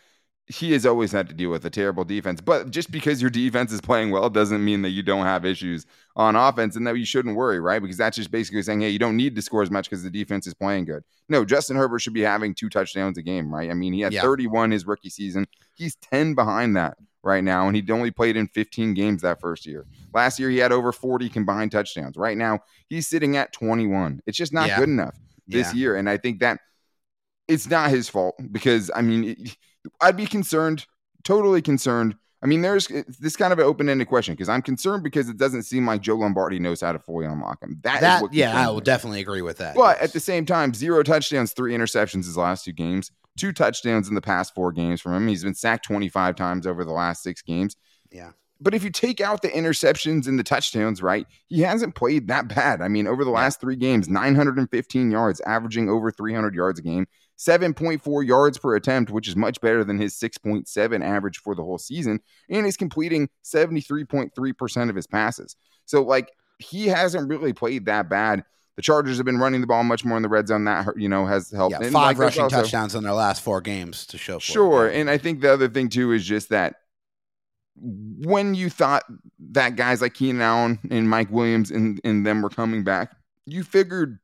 he 0.47 0.73
has 0.73 0.85
always 0.85 1.13
had 1.13 1.29
to 1.29 1.35
deal 1.35 1.49
with 1.49 1.65
a 1.65 1.71
terrible 1.71 2.05
defense. 2.05 2.41
But 2.41 2.73
just 2.73 2.91
because 2.91 3.23
your 3.23 3.31
defense 3.31 3.73
is 3.73 3.81
playing 3.81 4.11
well 4.11 4.29
doesn't 4.29 4.65
mean 4.65 4.83
that 4.83 4.91
you 4.91 5.05
don't 5.05 5.25
have 5.25 5.45
issues 5.45 5.87
on 6.17 6.35
offense 6.35 6.75
and 6.75 6.85
that 6.89 6.99
you 6.99 7.07
shouldn't 7.07 7.37
worry, 7.37 7.61
right? 7.61 7.81
Because 7.81 7.97
that's 7.97 8.17
just 8.17 8.33
basically 8.33 8.63
saying, 8.63 8.81
hey, 8.81 8.91
you 8.91 8.99
don't 8.99 9.17
need 9.17 9.37
to 9.37 9.43
score 9.43 9.63
as 9.63 9.71
much 9.71 9.89
because 9.89 10.03
the 10.03 10.11
defense 10.11 10.49
is 10.49 10.55
playing 10.55 10.87
good. 10.87 11.05
No, 11.29 11.45
Justin 11.45 11.77
Herbert 11.77 12.01
should 12.01 12.15
be 12.15 12.23
having 12.23 12.53
two 12.53 12.69
touchdowns 12.69 13.17
a 13.17 13.23
game, 13.23 13.55
right? 13.55 13.71
I 13.71 13.75
mean, 13.75 13.93
he 13.93 14.01
had 14.01 14.13
yeah. 14.13 14.23
31 14.23 14.73
his 14.73 14.85
rookie 14.87 15.09
season. 15.09 15.47
He's 15.75 15.95
10 15.97 16.35
behind 16.35 16.77
that 16.77 16.99
right 17.23 17.45
now, 17.45 17.69
and 17.69 17.77
he 17.77 17.93
only 17.93 18.11
played 18.11 18.37
in 18.37 18.49
15 18.49 18.93
games 18.93 19.23
that 19.23 19.41
first 19.41 19.67
year. 19.67 19.87
Last 20.13 20.41
year, 20.41 20.51
he 20.51 20.59
had 20.59 20.73
over 20.73 20.91
40 20.91 21.29
combined 21.29 21.71
touchdowns. 21.71 22.17
Right 22.17 22.37
now, 22.37 22.59
he's 22.89 23.07
sitting 23.07 23.37
at 23.37 23.53
21. 23.53 24.21
It's 24.27 24.37
just 24.37 24.53
not 24.53 24.67
yeah. 24.67 24.81
good 24.81 24.89
enough 24.89 25.17
this 25.47 25.75
yeah. 25.75 25.79
year. 25.81 25.97
And 25.97 26.09
I 26.09 26.17
think 26.17 26.41
that 26.41 26.59
it's 27.49 27.69
not 27.69 27.91
his 27.91 28.09
fault 28.09 28.35
because, 28.53 28.91
I 28.95 29.03
mean, 29.03 29.25
it, 29.25 29.57
I'd 30.01 30.17
be 30.17 30.27
concerned, 30.27 30.87
totally 31.25 31.63
concerned. 31.63 32.17
I 32.43 32.47
mean, 32.47 32.61
there's 32.61 32.91
eh, 32.91 33.03
this 33.21 33.37
kind 33.37 33.53
of 33.53 33.59
an 33.59 33.65
open 33.65 33.89
ended 33.89 34.09
question 34.09 34.35
because 34.35 34.51
I'm 34.51 34.63
concerned 34.63 35.03
because 35.03 35.29
it 35.29 35.39
doesn't 35.39 35.63
seem 35.63 35.87
like 35.87 36.03
Joe 36.03 36.17
Lombardi 36.17 36.59
knows 36.59 36.83
how 36.83 36.93
to 36.93 36.99
fully 36.99 37.27
unlock 37.27 37.63
him. 37.63 37.81
That, 37.83 38.03
that 38.03 38.33
yeah, 38.33 38.55
I 38.55 38.71
will 38.71 38.81
definitely 38.81 39.21
agree 39.21 39.43
with 39.43 39.59
that. 39.59 39.75
But 39.75 39.97
yes. 39.97 40.05
at 40.05 40.13
the 40.13 40.21
same 40.21 40.45
time, 40.45 40.75
zero 40.75 41.03
touchdowns, 41.03 41.53
three 41.53 41.75
interceptions 41.75 42.27
his 42.27 42.37
last 42.37 42.65
two 42.65 42.73
games, 42.73 43.11
two 43.39 43.53
touchdowns 43.53 44.09
in 44.09 44.15
the 44.15 44.21
past 44.21 44.55
four 44.55 44.73
games 44.73 45.01
from 45.01 45.15
him. 45.15 45.27
He's 45.27 45.43
been 45.43 45.55
sacked 45.55 45.87
25 45.87 46.37
times 46.37 46.67
over 46.67 46.85
the 46.85 46.93
last 46.93 47.23
six 47.23 47.41
games. 47.41 47.77
Yeah. 48.11 48.33
But 48.61 48.75
if 48.75 48.85
you 48.85 48.91
take 48.91 49.21
out 49.21 49.43
the 49.43 49.49
interceptions 49.49 50.27
and 50.27 50.39
the 50.39 50.45
touchdowns, 50.45 51.03
right, 51.03 51.27
he 51.49 51.61
hasn't 51.61 51.95
played 51.95 52.29
that 52.29 52.49
bad. 52.49 52.81
I 52.81 52.89
mean, 52.89 53.07
over 53.07 53.25
the 53.25 53.31
last 53.31 53.61
three 53.61 53.77
games, 53.77 54.09
915 54.09 55.11
yards, 55.11 55.41
averaging 55.41 55.91
over 55.91 56.11
300 56.11 56.55
yards 56.55 56.79
a 56.79 56.83
game, 56.83 57.07
7.4 57.37 58.27
yards 58.27 58.59
per 58.59 58.77
attempt, 58.77 59.11
which 59.11 59.29
is 59.29 59.37
much 59.37 59.61
better 59.61 59.85
than 59.85 59.99
his 59.99 60.15
6.7 60.15 61.05
average 61.05 61.39
for 61.39 61.55
the 61.55 61.63
whole 61.63 61.79
season. 61.79 62.21
And 62.49 62.65
he's 62.65 62.77
completing 62.77 63.29
73.3% 63.45 64.89
of 64.89 64.97
his 64.97 65.07
passes. 65.07 65.57
So, 65.85 66.03
like, 66.03 66.31
he 66.59 66.87
hasn't 66.87 67.29
really 67.29 67.53
played 67.53 67.87
that 67.87 68.09
bad. 68.09 68.45
The 68.77 68.83
Chargers 68.83 69.19
have 69.19 69.27
been 69.27 69.39
running 69.39 69.61
the 69.61 69.67
ball 69.67 69.85
much 69.85 70.05
more 70.05 70.17
in 70.17 70.23
the 70.23 70.29
red 70.29 70.49
zone. 70.49 70.65
That 70.65 70.97
you 70.97 71.09
know 71.09 71.27
has 71.27 71.51
helped. 71.51 71.77
Yeah, 71.81 71.91
five 71.91 71.93
like, 71.93 72.19
rushing 72.19 72.43
also, 72.43 72.63
touchdowns 72.63 72.97
in 72.97 73.05
their 73.05 73.13
last 73.13 73.41
four 73.41 73.61
games 73.61 74.05
to 74.07 74.19
show. 74.19 74.41
sure, 74.41 74.89
it. 74.89 74.97
and 74.97 75.09
I 75.09 75.17
think 75.17 75.43
the 75.43 75.53
other 75.53 75.69
thing 75.69 75.89
too 75.89 76.11
is 76.11 76.25
just 76.25 76.49
that 76.49 76.77
when 77.77 78.55
you 78.55 78.71
thought 78.71 79.05
that 79.51 79.77
guys 79.77 80.01
like 80.01 80.15
Keenan 80.15 80.43
Allen 80.43 80.79
and 80.91 81.09
Mike 81.09 81.31
Williams 81.31 81.71
and, 81.71 82.01
and 82.05 82.27
them 82.27 82.43
were 82.43 82.51
coming 82.51 82.85
back, 82.85 83.17
you 83.47 83.65
figured, 83.65 84.19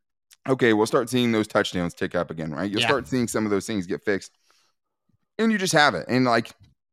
okay, 0.49 0.73
we'll 0.73 0.87
start 0.87 1.11
seeing 1.11 1.33
those 1.33 1.47
touchdowns 1.47 1.95
tick 1.95 2.15
up 2.15 2.31
again, 2.31 2.53
right? 2.53 2.71
You'll 2.71 2.81
yeah. 2.81 2.87
start 2.87 3.09
seeing 3.09 3.29
some 3.29 3.45
of 3.45 3.51
those 3.51 3.67
things 3.67 3.87
get 3.87 4.05
fixed. 4.05 4.37
And 5.39 5.51
you 5.51 5.59
just 5.59 5.73
have 5.73 5.95
it. 5.95 6.07
And 6.09 6.25
like 6.25 6.53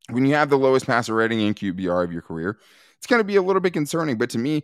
when 0.09 0.25
you 0.25 0.35
have 0.35 0.49
the 0.49 0.57
lowest 0.57 0.87
passer 0.87 1.13
rating 1.13 1.41
in 1.41 1.53
QBR 1.53 2.03
of 2.03 2.11
your 2.11 2.21
career, 2.21 2.57
it's 2.97 3.07
going 3.07 3.19
to 3.19 3.25
be 3.25 3.35
a 3.35 3.41
little 3.41 3.59
bit 3.61 3.73
concerning. 3.73 4.17
But 4.17 4.29
to 4.31 4.37
me, 4.37 4.63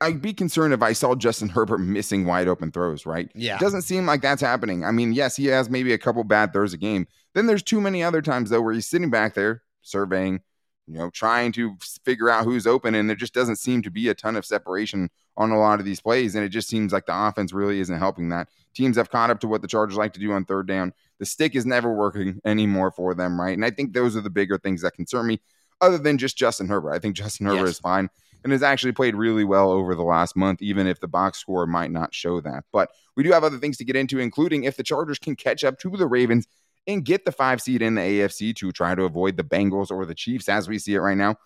I'd 0.00 0.20
be 0.20 0.34
concerned 0.34 0.74
if 0.74 0.82
I 0.82 0.92
saw 0.92 1.14
Justin 1.14 1.48
Herbert 1.48 1.78
missing 1.78 2.26
wide 2.26 2.48
open 2.48 2.72
throws, 2.72 3.06
right? 3.06 3.30
Yeah. 3.34 3.56
It 3.56 3.60
doesn't 3.60 3.82
seem 3.82 4.04
like 4.04 4.20
that's 4.20 4.42
happening. 4.42 4.84
I 4.84 4.90
mean, 4.90 5.12
yes, 5.12 5.36
he 5.36 5.46
has 5.46 5.70
maybe 5.70 5.92
a 5.92 5.98
couple 5.98 6.24
bad 6.24 6.52
throws 6.52 6.72
a 6.72 6.76
game. 6.76 7.06
Then 7.34 7.46
there's 7.46 7.62
too 7.62 7.80
many 7.80 8.02
other 8.02 8.20
times, 8.20 8.50
though, 8.50 8.60
where 8.60 8.74
he's 8.74 8.88
sitting 8.88 9.10
back 9.10 9.34
there 9.34 9.62
surveying, 9.82 10.40
you 10.86 10.94
know, 10.98 11.10
trying 11.10 11.52
to 11.52 11.76
figure 12.04 12.28
out 12.30 12.44
who's 12.44 12.66
open. 12.66 12.94
And 12.94 13.08
there 13.08 13.16
just 13.16 13.34
doesn't 13.34 13.56
seem 13.56 13.82
to 13.82 13.90
be 13.90 14.08
a 14.08 14.14
ton 14.14 14.36
of 14.36 14.44
separation 14.44 15.08
on 15.36 15.50
a 15.50 15.58
lot 15.58 15.78
of 15.78 15.86
these 15.86 16.00
plays. 16.00 16.34
And 16.34 16.44
it 16.44 16.48
just 16.50 16.68
seems 16.68 16.92
like 16.92 17.06
the 17.06 17.16
offense 17.26 17.52
really 17.52 17.80
isn't 17.80 17.98
helping 17.98 18.28
that. 18.30 18.48
Teams 18.74 18.96
have 18.96 19.10
caught 19.10 19.30
up 19.30 19.40
to 19.40 19.48
what 19.48 19.62
the 19.62 19.68
Chargers 19.68 19.96
like 19.96 20.12
to 20.14 20.20
do 20.20 20.32
on 20.32 20.44
third 20.44 20.66
down. 20.66 20.92
The 21.18 21.26
stick 21.26 21.54
is 21.54 21.64
never 21.66 21.92
working 21.92 22.40
anymore 22.44 22.90
for 22.90 23.14
them, 23.14 23.40
right? 23.40 23.54
And 23.54 23.64
I 23.64 23.70
think 23.70 23.92
those 23.92 24.16
are 24.16 24.20
the 24.20 24.30
bigger 24.30 24.58
things 24.58 24.82
that 24.82 24.94
concern 24.94 25.26
me. 25.26 25.40
other 25.80 25.98
than 25.98 26.18
just 26.18 26.36
Justin 26.36 26.68
Herbert. 26.68 26.92
I 26.92 26.98
think 26.98 27.16
Justin 27.16 27.46
Herbert 27.46 27.60
Yes. 27.66 27.68
is 27.70 27.78
fine 27.80 28.08
and 28.44 28.52
has 28.52 28.62
actually 28.62 28.92
played 28.92 29.14
really 29.14 29.44
well 29.44 29.70
over 29.70 29.94
the 29.94 30.02
last 30.02 30.34
month, 30.36 30.62
even 30.62 30.86
if 30.88 30.98
the 31.00 31.06
box 31.08 31.38
score 31.38 31.64
might 31.66 31.90
not 31.92 32.12
show 32.14 32.40
that. 32.40 32.64
But 32.72 32.90
we 33.16 33.22
do 33.22 33.30
have 33.32 33.44
other 33.44 33.58
things 33.58 33.76
to 33.78 33.84
get 33.84 33.94
into, 33.96 34.18
including 34.18 34.64
if 34.64 34.76
the 34.76 34.82
Chargers 34.82 35.18
can 35.20 35.36
catch 35.36 35.62
up 35.64 35.78
to 35.80 35.90
the 35.90 36.06
Ravens 36.06 36.46
and 36.86 37.04
get 37.04 37.24
the 37.24 37.32
five 37.32 37.60
seed 37.60 37.82
in 37.82 37.94
the 37.94 38.00
AFC 38.00 38.54
to 38.56 38.72
try 38.72 38.94
to 38.94 39.04
avoid 39.04 39.36
the 39.36 39.44
Bengals 39.44 39.90
or 39.90 40.04
the 40.04 40.14
Chiefs 40.14 40.48
as 40.48 40.68
we 40.68 40.78
see 40.78 40.94
it 40.94 41.00
right 41.00 41.16
now. 41.16 41.36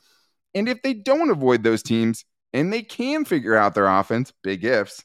And 0.55 0.69
if 0.69 0.83
they 0.83 0.95
don't 0.95 1.31
avoid 1.31 1.63
those 1.63 1.83
teams 1.83 2.25
and 2.53 2.73
they 2.73 2.83
can 2.83 3.25
figure 3.25 3.57
out 3.57 3.75
their 3.75 3.87
offense, 3.87 4.33
big 4.43 4.65
ifs, 4.65 5.05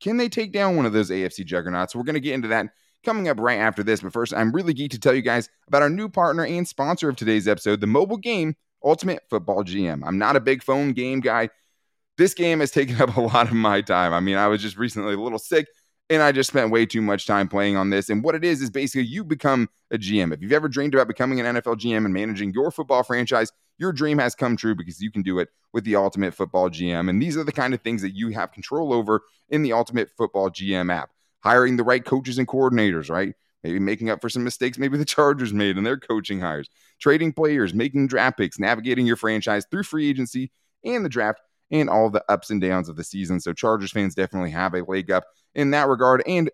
can 0.00 0.16
they 0.16 0.28
take 0.28 0.52
down 0.52 0.76
one 0.76 0.86
of 0.86 0.92
those 0.92 1.10
AFC 1.10 1.44
juggernauts? 1.44 1.94
We're 1.94 2.04
going 2.04 2.14
to 2.14 2.20
get 2.20 2.34
into 2.34 2.48
that 2.48 2.66
coming 3.04 3.28
up 3.28 3.40
right 3.40 3.58
after 3.58 3.82
this. 3.82 4.00
But 4.00 4.12
first, 4.12 4.34
I'm 4.34 4.52
really 4.52 4.74
geeked 4.74 4.90
to 4.90 5.00
tell 5.00 5.14
you 5.14 5.22
guys 5.22 5.48
about 5.66 5.82
our 5.82 5.90
new 5.90 6.08
partner 6.08 6.44
and 6.44 6.68
sponsor 6.68 7.08
of 7.08 7.16
today's 7.16 7.48
episode, 7.48 7.80
the 7.80 7.86
mobile 7.86 8.16
game 8.16 8.54
Ultimate 8.84 9.22
Football 9.28 9.64
GM. 9.64 10.02
I'm 10.04 10.18
not 10.18 10.36
a 10.36 10.40
big 10.40 10.62
phone 10.62 10.92
game 10.92 11.20
guy. 11.20 11.48
This 12.16 12.34
game 12.34 12.60
has 12.60 12.70
taken 12.70 13.00
up 13.00 13.16
a 13.16 13.20
lot 13.20 13.48
of 13.48 13.54
my 13.54 13.80
time. 13.80 14.12
I 14.12 14.20
mean, 14.20 14.36
I 14.36 14.48
was 14.48 14.62
just 14.62 14.76
recently 14.76 15.14
a 15.14 15.20
little 15.20 15.38
sick 15.38 15.66
and 16.10 16.22
I 16.22 16.32
just 16.32 16.50
spent 16.50 16.70
way 16.70 16.86
too 16.86 17.02
much 17.02 17.26
time 17.26 17.48
playing 17.48 17.76
on 17.76 17.90
this. 17.90 18.08
And 18.08 18.24
what 18.24 18.34
it 18.34 18.44
is 18.44 18.62
is 18.62 18.70
basically 18.70 19.06
you 19.06 19.24
become 19.24 19.68
a 19.90 19.98
GM. 19.98 20.32
If 20.32 20.40
you've 20.40 20.52
ever 20.52 20.68
dreamed 20.68 20.94
about 20.94 21.08
becoming 21.08 21.40
an 21.40 21.56
NFL 21.56 21.76
GM 21.76 22.04
and 22.04 22.14
managing 22.14 22.52
your 22.52 22.70
football 22.70 23.02
franchise, 23.02 23.52
your 23.78 23.92
dream 23.92 24.18
has 24.18 24.34
come 24.34 24.56
true 24.56 24.74
because 24.74 25.00
you 25.00 25.10
can 25.10 25.22
do 25.22 25.38
it 25.38 25.48
with 25.72 25.84
the 25.84 25.96
Ultimate 25.96 26.34
Football 26.34 26.70
GM. 26.70 27.10
And 27.10 27.22
these 27.22 27.36
are 27.36 27.44
the 27.44 27.52
kind 27.52 27.74
of 27.74 27.82
things 27.82 28.02
that 28.02 28.16
you 28.16 28.30
have 28.30 28.52
control 28.52 28.92
over 28.92 29.22
in 29.50 29.62
the 29.62 29.72
Ultimate 29.72 30.10
Football 30.16 30.50
GM 30.50 30.92
app. 30.92 31.10
Hiring 31.44 31.76
the 31.76 31.84
right 31.84 32.04
coaches 32.04 32.38
and 32.38 32.48
coordinators, 32.48 33.10
right? 33.10 33.34
Maybe 33.62 33.78
making 33.78 34.10
up 34.10 34.20
for 34.20 34.28
some 34.28 34.44
mistakes 34.44 34.78
maybe 34.78 34.98
the 34.98 35.04
Chargers 35.16 35.52
made 35.52 35.76
in 35.76 35.84
their 35.84 35.98
coaching 35.98 36.40
hires, 36.40 36.68
trading 37.00 37.32
players, 37.32 37.74
making 37.74 38.08
draft 38.08 38.38
picks, 38.38 38.58
navigating 38.58 39.06
your 39.06 39.16
franchise 39.16 39.66
through 39.70 39.84
free 39.84 40.08
agency 40.08 40.50
and 40.84 41.04
the 41.04 41.08
draft, 41.08 41.40
and 41.70 41.90
all 41.90 42.10
the 42.10 42.24
ups 42.28 42.50
and 42.50 42.60
downs 42.60 42.88
of 42.88 42.96
the 42.96 43.04
season. 43.04 43.40
So 43.40 43.52
Chargers 43.52 43.92
fans 43.92 44.14
definitely 44.14 44.50
have 44.50 44.74
a 44.74 44.84
leg 44.84 45.10
up 45.10 45.24
in 45.54 45.70
that 45.70 45.88
regard. 45.88 46.22
And 46.26 46.50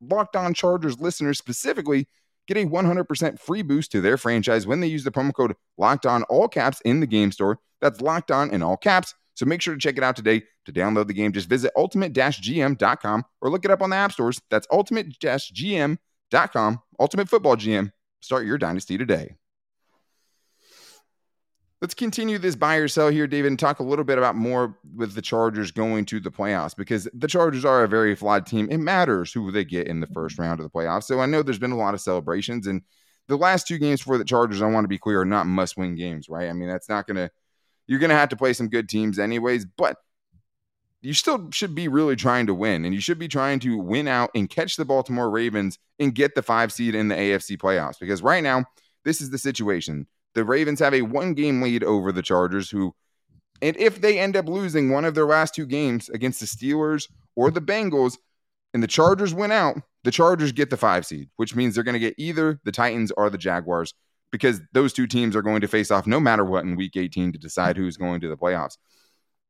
Locked 0.00 0.36
On 0.36 0.54
Chargers 0.54 1.00
listeners 1.00 1.38
specifically 1.38 2.08
get 2.46 2.56
a 2.56 2.66
100% 2.66 3.38
free 3.38 3.62
boost 3.62 3.92
to 3.92 4.00
their 4.00 4.16
franchise 4.16 4.66
when 4.66 4.80
they 4.80 4.86
use 4.86 5.04
the 5.04 5.10
promo 5.10 5.34
code 5.34 5.54
Locked 5.76 6.06
On 6.06 6.22
all 6.24 6.48
caps 6.48 6.80
in 6.82 7.00
the 7.00 7.06
game 7.06 7.32
store. 7.32 7.58
That's 7.80 8.00
Locked 8.00 8.30
On 8.30 8.50
in 8.50 8.62
all 8.62 8.76
caps. 8.76 9.14
So 9.34 9.46
make 9.46 9.62
sure 9.62 9.74
to 9.74 9.80
check 9.80 9.96
it 9.96 10.02
out 10.02 10.16
today. 10.16 10.42
To 10.66 10.72
download 10.72 11.06
the 11.06 11.14
game, 11.14 11.32
just 11.32 11.48
visit 11.48 11.72
ultimate-gm.com 11.76 13.24
or 13.40 13.50
look 13.50 13.64
it 13.64 13.70
up 13.70 13.80
on 13.80 13.90
the 13.90 13.96
app 13.96 14.12
stores. 14.12 14.40
That's 14.50 14.66
ultimate-gm.com. 14.70 16.78
Ultimate 17.00 17.28
Football 17.28 17.56
GM. 17.56 17.92
Start 18.20 18.44
your 18.44 18.58
dynasty 18.58 18.98
today. 18.98 19.36
Let's 21.80 21.94
continue 21.94 22.38
this 22.38 22.56
buy 22.56 22.76
or 22.76 22.88
sell 22.88 23.08
here, 23.08 23.28
David, 23.28 23.48
and 23.48 23.58
talk 23.58 23.78
a 23.78 23.84
little 23.84 24.04
bit 24.04 24.18
about 24.18 24.34
more 24.34 24.76
with 24.96 25.14
the 25.14 25.22
Chargers 25.22 25.70
going 25.70 26.06
to 26.06 26.18
the 26.18 26.30
playoffs 26.30 26.74
because 26.74 27.08
the 27.14 27.28
Chargers 27.28 27.64
are 27.64 27.84
a 27.84 27.88
very 27.88 28.16
flawed 28.16 28.46
team. 28.46 28.68
It 28.68 28.78
matters 28.78 29.32
who 29.32 29.52
they 29.52 29.64
get 29.64 29.86
in 29.86 30.00
the 30.00 30.08
first 30.08 30.40
round 30.40 30.58
of 30.58 30.64
the 30.64 30.70
playoffs. 30.70 31.04
So 31.04 31.20
I 31.20 31.26
know 31.26 31.42
there's 31.42 31.60
been 31.60 31.70
a 31.70 31.76
lot 31.76 31.94
of 31.94 32.00
celebrations, 32.00 32.66
and 32.66 32.82
the 33.28 33.36
last 33.36 33.68
two 33.68 33.78
games 33.78 34.00
for 34.00 34.18
the 34.18 34.24
Chargers, 34.24 34.60
I 34.60 34.66
want 34.66 34.84
to 34.84 34.88
be 34.88 34.98
clear, 34.98 35.20
are 35.20 35.24
not 35.24 35.46
must 35.46 35.76
win 35.76 35.94
games, 35.94 36.28
right? 36.28 36.48
I 36.48 36.52
mean, 36.52 36.68
that's 36.68 36.88
not 36.88 37.06
going 37.06 37.16
to, 37.16 37.30
you're 37.86 38.00
going 38.00 38.10
to 38.10 38.16
have 38.16 38.30
to 38.30 38.36
play 38.36 38.54
some 38.54 38.68
good 38.68 38.88
teams 38.88 39.20
anyways, 39.20 39.64
but 39.64 39.98
you 41.00 41.14
still 41.14 41.48
should 41.52 41.76
be 41.76 41.86
really 41.86 42.16
trying 42.16 42.48
to 42.48 42.54
win, 42.54 42.84
and 42.84 42.92
you 42.92 43.00
should 43.00 43.20
be 43.20 43.28
trying 43.28 43.60
to 43.60 43.78
win 43.78 44.08
out 44.08 44.30
and 44.34 44.50
catch 44.50 44.74
the 44.74 44.84
Baltimore 44.84 45.30
Ravens 45.30 45.78
and 46.00 46.12
get 46.12 46.34
the 46.34 46.42
five 46.42 46.72
seed 46.72 46.96
in 46.96 47.06
the 47.06 47.14
AFC 47.14 47.56
playoffs 47.56 48.00
because 48.00 48.20
right 48.20 48.42
now, 48.42 48.64
this 49.04 49.20
is 49.20 49.30
the 49.30 49.38
situation 49.38 50.08
the 50.34 50.44
Ravens 50.44 50.80
have 50.80 50.94
a 50.94 51.02
one 51.02 51.34
game 51.34 51.62
lead 51.62 51.84
over 51.84 52.12
the 52.12 52.22
Chargers, 52.22 52.70
who, 52.70 52.94
and 53.60 53.76
if 53.76 54.00
they 54.00 54.18
end 54.18 54.36
up 54.36 54.48
losing 54.48 54.90
one 54.90 55.04
of 55.04 55.14
their 55.14 55.26
last 55.26 55.54
two 55.54 55.66
games 55.66 56.08
against 56.08 56.40
the 56.40 56.46
Steelers 56.46 57.08
or 57.34 57.50
the 57.50 57.60
Bengals, 57.60 58.16
and 58.74 58.82
the 58.82 58.88
Chargers 58.88 59.34
win 59.34 59.50
out, 59.50 59.76
the 60.04 60.10
Chargers 60.10 60.52
get 60.52 60.70
the 60.70 60.76
five 60.76 61.06
seed, 61.06 61.28
which 61.36 61.56
means 61.56 61.74
they're 61.74 61.84
going 61.84 61.94
to 61.94 61.98
get 61.98 62.14
either 62.18 62.60
the 62.64 62.72
Titans 62.72 63.10
or 63.16 63.30
the 63.30 63.38
Jaguars 63.38 63.94
because 64.30 64.60
those 64.72 64.92
two 64.92 65.06
teams 65.06 65.34
are 65.34 65.42
going 65.42 65.60
to 65.62 65.68
face 65.68 65.90
off 65.90 66.06
no 66.06 66.20
matter 66.20 66.44
what 66.44 66.64
in 66.64 66.76
week 66.76 66.96
18 66.96 67.32
to 67.32 67.38
decide 67.38 67.76
who's 67.76 67.96
going 67.96 68.20
to 68.20 68.28
the 68.28 68.36
playoffs. 68.36 68.76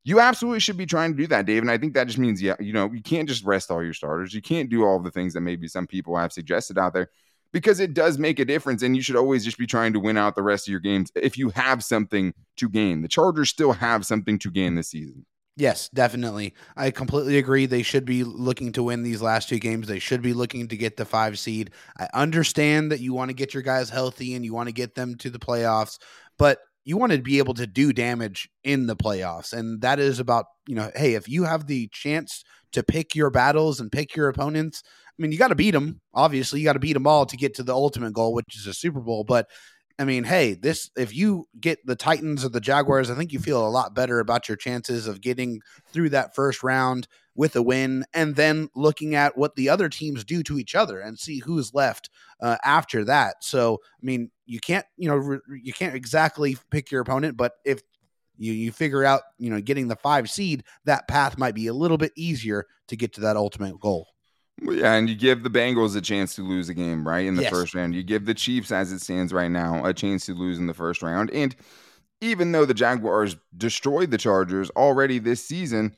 You 0.05 0.21
absolutely 0.21 0.61
should 0.61 0.77
be 0.77 0.85
trying 0.85 1.11
to 1.11 1.17
do 1.17 1.27
that, 1.27 1.45
Dave. 1.45 1.61
And 1.61 1.69
I 1.69 1.77
think 1.77 1.93
that 1.93 2.07
just 2.07 2.17
means, 2.17 2.41
yeah, 2.41 2.55
you 2.59 2.71
know, 2.71 2.89
you 2.91 3.01
can't 3.01 3.27
just 3.27 3.43
rest 3.43 3.69
all 3.69 3.83
your 3.83 3.93
starters. 3.93 4.33
You 4.33 4.41
can't 4.41 4.69
do 4.69 4.85
all 4.85 4.99
the 4.99 5.11
things 5.11 5.33
that 5.33 5.41
maybe 5.41 5.67
some 5.67 5.85
people 5.85 6.15
have 6.17 6.31
suggested 6.31 6.77
out 6.77 6.93
there 6.93 7.09
because 7.51 7.79
it 7.79 7.93
does 7.93 8.17
make 8.17 8.39
a 8.39 8.45
difference. 8.45 8.83
And 8.83 8.95
you 8.95 9.01
should 9.01 9.15
always 9.15 9.43
just 9.43 9.57
be 9.57 9.67
trying 9.67 9.93
to 9.93 9.99
win 9.99 10.17
out 10.17 10.35
the 10.35 10.43
rest 10.43 10.67
of 10.67 10.71
your 10.71 10.79
games 10.79 11.11
if 11.15 11.37
you 11.37 11.49
have 11.49 11.83
something 11.83 12.33
to 12.57 12.69
gain. 12.69 13.01
The 13.01 13.07
Chargers 13.07 13.49
still 13.49 13.73
have 13.73 14.05
something 14.05 14.39
to 14.39 14.51
gain 14.51 14.75
this 14.75 14.89
season. 14.89 15.25
Yes, 15.59 15.89
definitely. 15.89 16.53
I 16.77 16.89
completely 16.89 17.37
agree. 17.37 17.65
They 17.65 17.81
should 17.81 18.05
be 18.05 18.23
looking 18.23 18.71
to 18.73 18.83
win 18.83 19.03
these 19.03 19.21
last 19.21 19.49
two 19.49 19.59
games. 19.59 19.87
They 19.87 19.99
should 19.99 20.21
be 20.21 20.31
looking 20.31 20.69
to 20.69 20.77
get 20.77 20.95
the 20.95 21.03
five 21.03 21.37
seed. 21.37 21.71
I 21.99 22.07
understand 22.13 22.93
that 22.93 23.01
you 23.01 23.13
want 23.13 23.29
to 23.29 23.35
get 23.35 23.53
your 23.53 23.63
guys 23.63 23.89
healthy 23.89 24.35
and 24.35 24.45
you 24.45 24.53
want 24.53 24.69
to 24.69 24.73
get 24.73 24.95
them 24.95 25.15
to 25.15 25.29
the 25.29 25.37
playoffs, 25.37 25.97
but 26.37 26.59
you 26.85 26.95
want 26.95 27.11
to 27.11 27.21
be 27.21 27.39
able 27.39 27.55
to 27.55 27.67
do 27.67 27.91
damage 27.91 28.49
in 28.63 28.87
the 28.87 28.95
playoffs. 28.95 29.51
And 29.51 29.81
that 29.81 29.99
is 29.99 30.19
about, 30.19 30.45
you 30.65 30.75
know, 30.75 30.91
hey, 30.95 31.15
if 31.15 31.27
you 31.27 31.43
have 31.43 31.67
the 31.67 31.89
chance 31.91 32.41
to 32.71 32.81
pick 32.81 33.13
your 33.13 33.29
battles 33.29 33.81
and 33.81 33.91
pick 33.91 34.15
your 34.15 34.29
opponents, 34.29 34.81
I 35.19 35.21
mean, 35.21 35.31
you 35.33 35.37
got 35.37 35.49
to 35.49 35.55
beat 35.55 35.71
them. 35.71 35.99
Obviously, 36.13 36.61
you 36.61 36.65
got 36.65 36.73
to 36.73 36.79
beat 36.79 36.93
them 36.93 37.07
all 37.07 37.25
to 37.25 37.35
get 37.35 37.55
to 37.55 37.63
the 37.63 37.73
ultimate 37.73 38.13
goal, 38.13 38.33
which 38.33 38.55
is 38.55 38.67
a 38.67 38.73
Super 38.73 39.01
Bowl. 39.01 39.25
But 39.25 39.47
I 39.99 40.05
mean, 40.05 40.23
hey, 40.23 40.53
this 40.53 40.89
if 40.95 41.13
you 41.13 41.45
get 41.59 41.85
the 41.85 41.95
Titans 41.95 42.45
or 42.45 42.49
the 42.49 42.61
Jaguars, 42.61 43.09
I 43.09 43.15
think 43.15 43.33
you 43.33 43.39
feel 43.39 43.67
a 43.67 43.69
lot 43.69 43.93
better 43.93 44.21
about 44.21 44.47
your 44.47 44.55
chances 44.55 45.07
of 45.07 45.19
getting 45.19 45.59
through 45.91 46.09
that 46.11 46.33
first 46.33 46.63
round 46.63 47.09
with 47.35 47.55
a 47.57 47.61
win, 47.61 48.05
and 48.13 48.35
then 48.35 48.69
looking 48.75 49.13
at 49.13 49.37
what 49.37 49.55
the 49.55 49.69
other 49.69 49.89
teams 49.89 50.23
do 50.23 50.41
to 50.43 50.57
each 50.57 50.73
other 50.73 50.99
and 50.99 51.19
see 51.19 51.39
who's 51.39 51.73
left 51.73 52.09
uh, 52.41 52.57
after 52.63 53.03
that. 53.05 53.35
So, 53.41 53.79
I 54.01 54.05
mean, 54.05 54.31
you 54.45 54.59
can't, 54.59 54.85
you 54.97 55.09
know, 55.09 55.15
re- 55.15 55.61
you 55.63 55.73
can't 55.73 55.95
exactly 55.95 56.57
pick 56.71 56.91
your 56.91 57.01
opponent, 57.01 57.35
but 57.35 57.53
if 57.65 57.81
you 58.37 58.53
you 58.53 58.71
figure 58.71 59.03
out, 59.03 59.21
you 59.37 59.49
know, 59.49 59.59
getting 59.59 59.89
the 59.89 59.97
five 59.97 60.29
seed, 60.29 60.63
that 60.85 61.09
path 61.09 61.37
might 61.37 61.55
be 61.55 61.67
a 61.67 61.73
little 61.73 61.97
bit 61.97 62.13
easier 62.15 62.65
to 62.87 62.95
get 62.95 63.13
to 63.13 63.21
that 63.21 63.35
ultimate 63.35 63.79
goal. 63.81 64.07
Well, 64.61 64.75
yeah, 64.75 64.93
and 64.95 65.09
you 65.09 65.15
give 65.15 65.43
the 65.43 65.49
Bengals 65.49 65.95
a 65.95 66.01
chance 66.01 66.35
to 66.35 66.41
lose 66.43 66.69
a 66.69 66.73
game, 66.73 67.07
right? 67.07 67.25
In 67.25 67.35
the 67.35 67.43
Yes. 67.43 67.51
first 67.51 67.73
round. 67.73 67.95
You 67.95 68.03
give 68.03 68.25
the 68.25 68.33
Chiefs, 68.33 68.71
as 68.71 68.91
it 68.91 68.99
stands 68.99 69.31
right 69.31 69.51
now, 69.51 69.85
a 69.85 69.93
chance 69.93 70.25
to 70.25 70.33
lose 70.33 70.57
in 70.59 70.67
the 70.67 70.73
first 70.73 71.01
round. 71.01 71.31
And 71.31 71.55
even 72.21 72.51
though 72.51 72.65
the 72.65 72.73
Jaguars 72.73 73.35
destroyed 73.55 74.11
the 74.11 74.17
Chargers 74.17 74.69
already 74.71 75.19
this 75.19 75.45
season, 75.45 75.95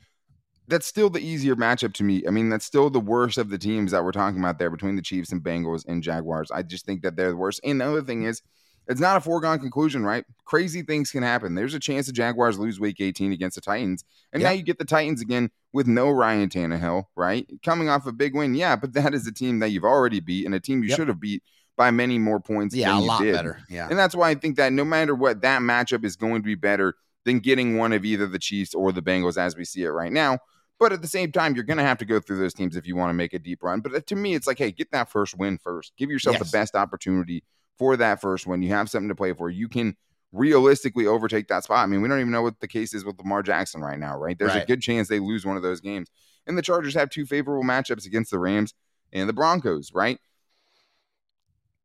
that's 0.68 0.86
still 0.86 1.10
the 1.10 1.20
easier 1.20 1.56
matchup 1.56 1.92
to 1.94 2.04
me. 2.04 2.22
I 2.26 2.30
mean, 2.30 2.48
that's 2.48 2.64
still 2.64 2.88
the 2.88 3.00
worst 3.00 3.36
of 3.36 3.50
the 3.50 3.58
teams 3.58 3.90
that 3.90 4.04
we're 4.04 4.12
talking 4.12 4.38
about 4.38 4.58
there 4.58 4.70
between 4.70 4.96
the 4.96 5.02
Chiefs 5.02 5.32
and 5.32 5.42
Bengals 5.42 5.84
and 5.86 6.02
Jaguars. 6.02 6.50
I 6.50 6.62
just 6.62 6.86
think 6.86 7.02
that 7.02 7.16
they're 7.16 7.30
the 7.30 7.36
worst. 7.36 7.60
And 7.64 7.80
the 7.80 7.88
other 7.88 8.02
thing 8.02 8.22
is, 8.22 8.42
it's 8.88 9.00
not 9.00 9.16
a 9.16 9.20
foregone 9.20 9.58
conclusion, 9.58 10.04
right? 10.04 10.24
Crazy 10.44 10.82
things 10.82 11.10
can 11.10 11.22
happen. 11.22 11.54
There's 11.54 11.74
a 11.74 11.78
chance 11.80 12.06
the 12.06 12.12
Jaguars 12.12 12.58
lose 12.58 12.80
week 12.80 13.00
18 13.00 13.32
against 13.32 13.54
the 13.54 13.60
Titans. 13.60 14.04
And 14.32 14.42
now 14.42 14.50
you 14.50 14.62
get 14.62 14.78
the 14.78 14.84
Titans 14.84 15.20
again 15.20 15.50
with 15.72 15.86
no 15.86 16.10
Ryan 16.10 16.48
Tannehill, 16.48 17.04
right? 17.16 17.46
Coming 17.64 17.88
off 17.88 18.06
a 18.06 18.12
big 18.12 18.34
win. 18.34 18.54
Yeah, 18.54 18.76
but 18.76 18.92
that 18.94 19.14
is 19.14 19.26
a 19.26 19.32
team 19.32 19.60
that 19.60 19.70
you've 19.70 19.84
already 19.84 20.20
beat 20.20 20.44
and 20.46 20.54
a 20.54 20.60
team 20.60 20.82
you 20.82 20.88
Yep. 20.90 20.96
should 20.96 21.08
have 21.08 21.20
beat 21.20 21.42
by 21.76 21.90
many 21.90 22.18
more 22.18 22.38
points 22.40 22.74
Yeah, 22.74 22.88
than 22.88 22.96
a 22.98 23.00
you 23.00 23.06
lot 23.06 23.22
did. 23.22 23.32
better. 23.34 23.60
Yeah. 23.70 23.88
And 23.88 23.98
that's 23.98 24.14
why 24.14 24.30
I 24.30 24.34
think 24.34 24.56
that 24.56 24.72
no 24.72 24.84
matter 24.84 25.14
what, 25.14 25.40
that 25.42 25.62
matchup 25.62 26.04
is 26.04 26.16
going 26.16 26.42
to 26.42 26.46
be 26.46 26.54
better 26.54 26.94
than 27.24 27.38
getting 27.38 27.78
one 27.78 27.92
of 27.92 28.04
either 28.04 28.26
the 28.26 28.38
Chiefs 28.38 28.74
or 28.74 28.92
the 28.92 29.00
Bengals 29.00 29.38
as 29.38 29.56
we 29.56 29.64
see 29.64 29.82
it 29.84 29.90
right 29.90 30.12
now. 30.12 30.38
But 30.78 30.92
at 30.92 31.00
the 31.00 31.08
same 31.08 31.30
time, 31.30 31.54
you're 31.54 31.62
going 31.64 31.76
to 31.78 31.84
have 31.84 31.98
to 31.98 32.04
go 32.04 32.18
through 32.18 32.38
those 32.40 32.52
teams 32.52 32.74
if 32.76 32.86
you 32.88 32.96
want 32.96 33.10
to 33.10 33.14
make 33.14 33.32
a 33.32 33.38
deep 33.38 33.62
run. 33.62 33.80
But 33.80 33.94
uh, 33.94 34.00
to 34.08 34.16
me, 34.16 34.34
it's 34.34 34.48
like, 34.48 34.58
hey, 34.58 34.72
get 34.72 34.90
that 34.90 35.08
first 35.10 35.38
win 35.38 35.56
first. 35.56 35.92
Give 35.96 36.10
yourself 36.10 36.38
Yes. 36.40 36.50
the 36.50 36.56
best 36.58 36.74
opportunity 36.74 37.44
for 37.78 37.96
that 37.96 38.20
first 38.20 38.46
win. 38.46 38.62
You 38.62 38.70
have 38.70 38.90
something 38.90 39.08
to 39.08 39.14
play 39.14 39.32
for. 39.32 39.50
You 39.50 39.68
can 39.68 39.96
realistically 40.32 41.06
overtake 41.06 41.48
that 41.48 41.64
spot. 41.64 41.84
I 41.84 41.86
mean, 41.86 42.00
we 42.00 42.08
don't 42.08 42.20
even 42.20 42.32
know 42.32 42.42
what 42.42 42.60
the 42.60 42.68
case 42.68 42.94
is 42.94 43.04
with 43.04 43.18
Lamar 43.18 43.42
Jackson 43.42 43.82
right 43.82 43.98
now, 43.98 44.16
right? 44.16 44.38
There's 44.38 44.54
a 44.54 44.64
good 44.64 44.80
chance 44.80 45.08
they 45.08 45.18
lose 45.18 45.44
one 45.44 45.56
of 45.56 45.62
those 45.62 45.80
games. 45.80 46.08
And 46.46 46.56
the 46.56 46.62
Chargers 46.62 46.94
have 46.94 47.10
two 47.10 47.26
favorable 47.26 47.64
matchups 47.64 48.06
against 48.06 48.30
the 48.30 48.38
Rams 48.38 48.74
and 49.12 49.28
the 49.28 49.34
Broncos, 49.34 49.92
right? 49.92 50.18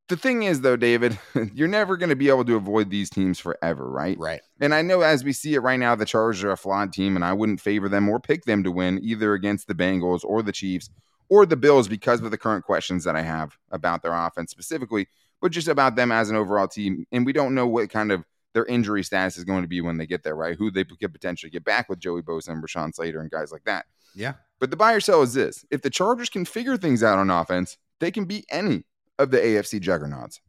The 0.08 0.15
thing 0.15 0.44
is, 0.44 0.62
though, 0.62 0.77
David, 0.77 1.20
you're 1.53 1.67
never 1.67 1.98
going 1.98 2.10
to 2.10 2.15
be 2.15 2.29
able 2.29 2.46
to 2.46 2.56
avoid 2.56 2.89
these 2.89 3.10
teams 3.10 3.39
forever, 3.39 3.89
right? 3.89 4.17
Right. 4.17 4.39
And 4.62 4.74
I 4.74 4.82
know 4.82 5.01
as 5.01 5.24
we 5.25 5.34
see 5.34 5.53
it 5.56 5.60
right 5.60 5.79
now, 5.79 5.96
the 5.96 6.06
Chargers 6.06 6.44
are 6.46 6.51
a 6.51 6.58
flawed 6.58 6.94
team, 6.94 7.17
and 7.17 7.25
I 7.25 7.34
wouldn't 7.34 7.60
favor 7.60 7.89
them 7.89 8.08
or 8.08 8.20
pick 8.20 8.46
them 8.46 8.63
to 8.63 8.72
win 8.72 9.00
either 9.03 9.34
against 9.34 9.67
the 9.67 9.75
Bengals 9.75 10.24
or 10.24 10.41
the 10.41 10.53
Chiefs 10.53 10.89
or 11.29 11.46
the 11.46 11.58
Bills 11.58 11.89
because 11.89 12.22
of 12.22 12.32
the 12.32 12.38
current 12.38 12.63
questions 12.63 13.03
that 13.03 13.17
I 13.17 13.22
have 13.22 13.58
about 13.70 14.01
their 14.01 14.13
offense 14.13 14.50
specifically, 14.51 15.10
but 15.41 15.51
just 15.51 15.67
about 15.67 15.96
them 15.96 16.12
as 16.12 16.29
an 16.29 16.36
overall 16.36 16.67
team. 16.67 17.06
And 17.12 17.25
we 17.25 17.34
don't 17.34 17.56
know 17.56 17.67
what 17.67 17.89
kind 17.89 18.12
of 18.12 18.24
their 18.53 18.65
injury 18.65 19.03
status 19.03 19.38
is 19.38 19.44
going 19.44 19.62
to 19.62 19.67
be 19.67 19.82
when 19.82 19.98
they 19.98 20.08
get 20.08 20.24
there, 20.24 20.36
right? 20.36 20.58
Who 20.58 20.72
they 20.72 20.84
could 20.84 21.13
potentially 21.13 21.50
get 21.50 21.63
back 21.63 21.89
with 21.89 22.00
Joey 22.00 22.22
Bosa 22.22 22.50
and 22.50 22.63
Rashawn 22.63 22.94
Slater 22.94 23.22
and 23.22 23.29
guys 23.29 23.51
like 23.51 23.63
that. 23.65 23.86
Yeah. 24.15 24.34
But 24.60 24.72
the 24.72 24.77
buy 24.77 24.94
or 24.94 25.00
sell 25.00 25.22
is 25.22 25.34
this 25.34 25.65
if 25.70 25.82
the 25.82 25.89
Chargers 25.89 26.29
can 26.29 26.46
figure 26.46 26.77
things 26.77 27.03
out 27.03 27.20
on 27.20 27.29
offense, 27.29 27.77
they 28.00 28.12
can 28.12 28.25
beat 28.25 28.46
any 28.50 28.84
of 29.20 29.32
the 29.32 29.38
AFC 29.38 29.79
juggernauts. 29.79 30.41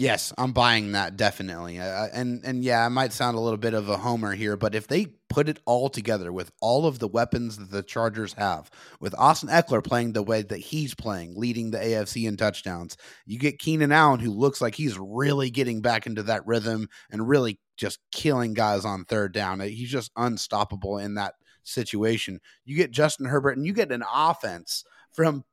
Yes, 0.00 0.32
I'm 0.38 0.52
buying 0.52 0.92
that 0.92 1.18
definitely. 1.18 1.78
Uh, 1.78 2.06
and 2.14 2.42
and 2.42 2.64
yeah, 2.64 2.86
I 2.86 2.88
might 2.88 3.12
sound 3.12 3.36
a 3.36 3.40
little 3.40 3.58
bit 3.58 3.74
of 3.74 3.90
a 3.90 3.98
homer 3.98 4.32
here, 4.32 4.56
but 4.56 4.74
if 4.74 4.86
they 4.86 5.08
put 5.28 5.46
it 5.46 5.58
all 5.66 5.90
together 5.90 6.32
with 6.32 6.50
all 6.62 6.86
of 6.86 7.00
the 7.00 7.06
weapons 7.06 7.58
that 7.58 7.70
the 7.70 7.82
Chargers 7.82 8.32
have, 8.32 8.70
with 8.98 9.14
Austin 9.18 9.50
Ekeler 9.50 9.84
playing 9.84 10.14
the 10.14 10.22
way 10.22 10.40
that 10.40 10.56
he's 10.56 10.94
playing, 10.94 11.34
leading 11.36 11.70
the 11.70 11.76
AFC 11.76 12.26
in 12.26 12.38
touchdowns, 12.38 12.96
you 13.26 13.38
get 13.38 13.58
Keenan 13.58 13.92
Allen 13.92 14.20
who 14.20 14.30
looks 14.30 14.62
like 14.62 14.74
he's 14.74 14.98
really 14.98 15.50
getting 15.50 15.82
back 15.82 16.06
into 16.06 16.22
that 16.22 16.46
rhythm 16.46 16.88
and 17.10 17.28
really 17.28 17.60
just 17.76 17.98
killing 18.10 18.54
guys 18.54 18.86
on 18.86 19.04
third 19.04 19.34
down. 19.34 19.60
He's 19.60 19.90
just 19.90 20.12
unstoppable 20.16 20.96
in 20.96 21.16
that 21.16 21.34
situation. 21.62 22.40
You 22.64 22.74
get 22.74 22.90
Justin 22.90 23.26
Herbert 23.26 23.58
and 23.58 23.66
you 23.66 23.74
get 23.74 23.92
an 23.92 24.04
offense 24.10 24.82
from 25.12 25.44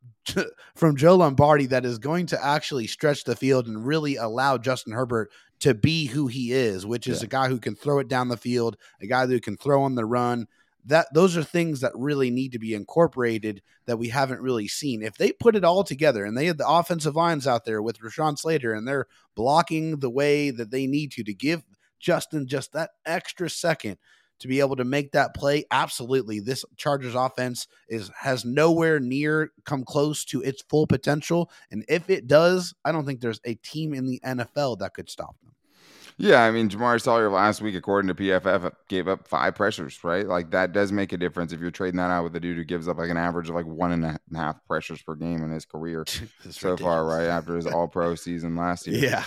from 0.76 0.96
Joe 0.96 1.16
Lombardi 1.16 1.68
that 1.68 1.86
is 1.86 2.00
going 2.00 2.26
to 2.28 2.46
actually 2.46 2.88
stretch 2.88 3.24
the 3.24 3.36
field 3.36 3.68
and 3.68 3.86
really 3.86 4.18
allow 4.18 4.58
Justin 4.58 4.94
Herbert 4.94 5.32
to 5.60 5.74
be 5.74 6.06
who 6.06 6.28
he 6.28 6.52
is, 6.52 6.86
which 6.86 7.08
is 7.08 7.22
yeah. 7.22 7.26
a 7.26 7.30
guy 7.30 7.48
who 7.48 7.60
can 7.60 7.76
throw 7.76 8.00
it 8.00 8.08
down 8.08 8.28
the 8.28 8.38
field, 8.38 8.78
a 9.02 9.08
guy 9.08 9.26
who 9.26 9.40
can 9.40 9.58
throw 9.58 9.84
on 9.84 9.96
the 9.96 10.06
run. 10.06 10.48
That 10.86 11.08
those 11.14 11.36
are 11.36 11.44
things 11.44 11.82
that 11.82 11.92
really 11.96 12.30
need 12.30 12.54
to 12.54 12.60
be 12.60 12.74
incorporated 12.74 13.62
that 13.88 13.98
we 13.98 14.08
haven't 14.08 14.40
really 14.40 14.70
seen. 14.70 15.02
If 15.02 15.18
they 15.18 15.34
put 15.34 15.56
it 15.56 15.66
all 15.66 15.84
together 15.84 16.24
and 16.24 16.38
they 16.38 16.46
had 16.46 16.58
the 16.58 16.68
offensive 16.68 17.16
lines 17.16 17.46
out 17.46 17.66
there 17.66 17.82
with 17.82 18.00
Rashawn 18.00 18.38
Slater 18.38 18.74
and 18.74 18.88
they're 18.88 19.08
blocking 19.36 20.00
the 20.00 20.10
way 20.10 20.50
that 20.50 20.72
they 20.72 20.88
need 20.88 21.12
to 21.14 21.24
to 21.24 21.34
give 21.34 21.64
Justin 22.00 22.48
just 22.48 22.72
that 22.72 22.92
extra 23.06 23.50
second 23.50 23.98
to 24.39 24.48
be 24.48 24.60
able 24.60 24.75
to 24.75 24.84
make 24.84 25.12
that 25.12 25.34
play. 25.34 25.65
Absolutely, 25.72 26.39
this 26.39 26.63
Chargers 26.75 27.15
offense 27.15 27.67
is 27.89 28.12
has 28.20 28.46
nowhere 28.46 29.00
near 29.00 29.51
come 29.65 29.84
close 29.84 30.25
to 30.25 30.41
its 30.41 30.63
full 30.70 30.88
potential, 30.88 31.51
and 31.72 31.86
if 31.88 32.10
it 32.10 32.27
does, 32.27 32.74
I 32.86 32.91
don't 32.91 33.06
think 33.06 33.22
there's 33.22 33.41
a 33.46 33.56
team 33.56 33.94
in 33.94 34.06
the 34.06 34.22
NFL 34.25 34.79
that 34.79 34.94
could 34.94 35.10
stop 35.10 35.36
them. 35.41 35.53
Yeah, 36.20 36.41
I 36.44 36.50
mean, 36.50 36.67
Jamaree 36.67 37.00
Salyer 37.00 37.29
last 37.29 37.62
week, 37.62 37.75
according 37.75 38.08
to 38.08 38.15
PFF, 38.15 38.72
gave 38.89 39.08
up 39.08 39.27
five 39.27 39.53
pressures, 39.53 40.03
right? 40.03 40.25
Like 40.25 40.50
that 40.50 40.74
does 40.74 40.91
make 40.91 41.13
a 41.13 41.17
difference 41.17 41.53
if 41.53 41.60
you're 41.60 41.70
trading 41.70 41.98
that 41.98 42.10
out 42.10 42.24
with 42.24 42.36
a 42.36 42.39
dude 42.39 42.58
who 42.58 42.63
gives 42.63 42.88
up 42.88 42.98
like 42.98 43.12
an 43.12 43.17
average 43.17 43.50
of 43.50 43.56
like 43.56 43.67
one 43.67 43.91
and 43.91 44.03
a 44.03 44.20
half 44.36 44.58
pressures 44.65 45.00
per 45.03 45.13
game 45.13 45.44
in 45.44 45.51
his 45.51 45.65
career 45.65 46.06
so 46.08 46.22
ridiculous. 46.72 46.82
far, 46.82 47.06
right? 47.06 47.27
After 47.27 47.56
his 47.56 47.67
All 47.67 47.88
Pro 47.88 48.15
season 48.15 48.56
last 48.56 48.88
year. 48.88 48.98
Yeah, 48.98 49.24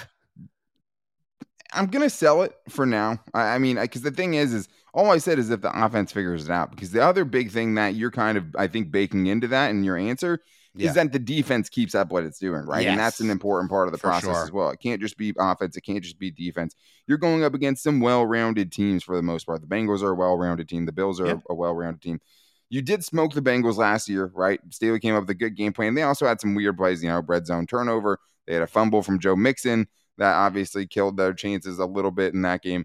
I'm 1.73 1.87
gonna 1.87 2.11
sell 2.11 2.43
it 2.43 2.57
for 2.69 2.87
now. 2.87 3.21
I, 3.33 3.55
I 3.55 3.59
mean, 3.59 3.77
because 3.81 4.03
the 4.03 4.11
thing 4.11 4.35
is, 4.35 4.53
is 4.53 4.69
all 4.93 5.11
I 5.11 5.19
said 5.19 5.39
is 5.39 5.51
if 5.51 5.61
the 5.61 5.85
offense 5.85 6.13
figures 6.13 6.45
it 6.47 6.51
out. 6.51 6.71
Because 6.71 6.91
the 6.91 7.05
other 7.05 7.25
big 7.25 7.51
thing 7.51 7.75
that 7.75 7.95
you're 7.95 8.11
kind 8.11 8.37
of, 8.37 8.45
I 8.59 8.67
think, 8.67 8.91
baking 8.91 9.27
into 9.27 9.49
that 9.49 9.71
in 9.71 9.85
your 9.85 9.97
answer 9.97 10.41
yeah. 10.75 10.89
is 10.89 10.95
that 10.95 11.13
the 11.13 11.19
defense 11.19 11.69
keeps 11.69 11.95
up 11.95 12.11
what 12.11 12.25
it's 12.25 12.39
doing, 12.39 12.63
right? 12.67 12.83
Yes. 12.83 12.91
And 12.91 13.01
that's 13.01 13.21
an 13.21 13.31
important 13.31 13.71
part 13.71 13.89
of 13.89 13.93
the 13.93 13.99
for 13.99 14.09
process 14.09 14.35
sure. 14.35 14.45
as 14.45 14.53
well. 14.53 14.71
It 14.71 14.81
can't 14.81 15.01
just 15.01 15.17
be 15.17 15.33
offense. 15.39 15.77
It 15.77 15.83
can't 15.83 16.03
just 16.03 16.19
be 16.19 16.31
defense. 16.31 16.75
You're 17.07 17.19
going 17.19 17.45
up 17.45 17.55
against 17.55 17.83
some 17.83 18.01
well-rounded 18.01 18.73
teams 18.73 19.03
for 19.03 19.17
the 19.17 19.23
most 19.23 19.47
part. 19.47 19.61
The 19.61 19.67
Bengals 19.67 20.03
are 20.03 20.11
a 20.11 20.15
well-rounded 20.15 20.69
team. 20.69 20.87
The 20.87 20.93
Bills 20.93 21.21
are 21.21 21.27
yeah. 21.27 21.35
a, 21.49 21.53
a 21.53 21.55
well-rounded 21.55 22.03
team. 22.03 22.21
You 22.69 22.83
did 22.83 23.05
smoke 23.05 23.33
the 23.33 23.43
Bengals 23.43 23.77
last 23.77 24.09
year, 24.09 24.31
right? 24.33 24.61
Staley 24.71 25.01
came 25.01 25.17
up 25.17 25.23
with 25.23 25.31
a 25.31 25.35
good 25.35 25.57
game 25.57 25.73
plan. 25.73 25.95
They 25.95 26.03
also 26.03 26.27
had 26.27 26.41
some 26.41 26.55
weird 26.55 26.77
plays, 26.77 27.03
you 27.03 27.09
know, 27.09 27.21
red 27.27 27.47
zone 27.47 27.67
turnover. 27.67 28.21
They 28.47 28.55
had 28.55 28.63
a 28.63 28.69
fumble 28.69 29.03
from 29.03 29.19
Joe 29.19 29.35
Mixon 29.35 29.89
that 30.19 30.35
obviously 30.35 30.87
killed 30.87 31.17
their 31.17 31.33
chances 31.33 31.81
a 31.81 31.87
little 31.87 32.13
bit 32.13 32.33
in 32.33 32.43
that 32.43 32.63
game. 32.63 32.85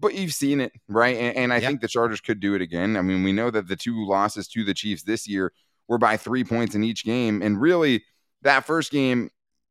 But 0.00 0.14
you've 0.14 0.32
seen 0.32 0.60
it, 0.60 0.72
right? 0.88 1.16
And, 1.16 1.36
and 1.36 1.52
I 1.52 1.56
yep. 1.56 1.68
think 1.68 1.80
the 1.80 1.88
Chargers 1.88 2.20
could 2.20 2.40
do 2.40 2.54
it 2.54 2.62
again. 2.62 2.96
I 2.96 3.02
mean, 3.02 3.22
we 3.22 3.32
know 3.32 3.50
that 3.50 3.68
the 3.68 3.76
two 3.76 4.06
losses 4.06 4.48
to 4.48 4.64
the 4.64 4.74
Chiefs 4.74 5.02
this 5.02 5.28
year 5.28 5.52
were 5.88 5.98
by 5.98 6.16
three 6.16 6.42
points 6.42 6.74
in 6.74 6.82
each 6.82 7.04
game. 7.04 7.42
And 7.42 7.60
really, 7.60 8.04
that 8.42 8.64
first 8.64 8.90
game, 8.90 9.30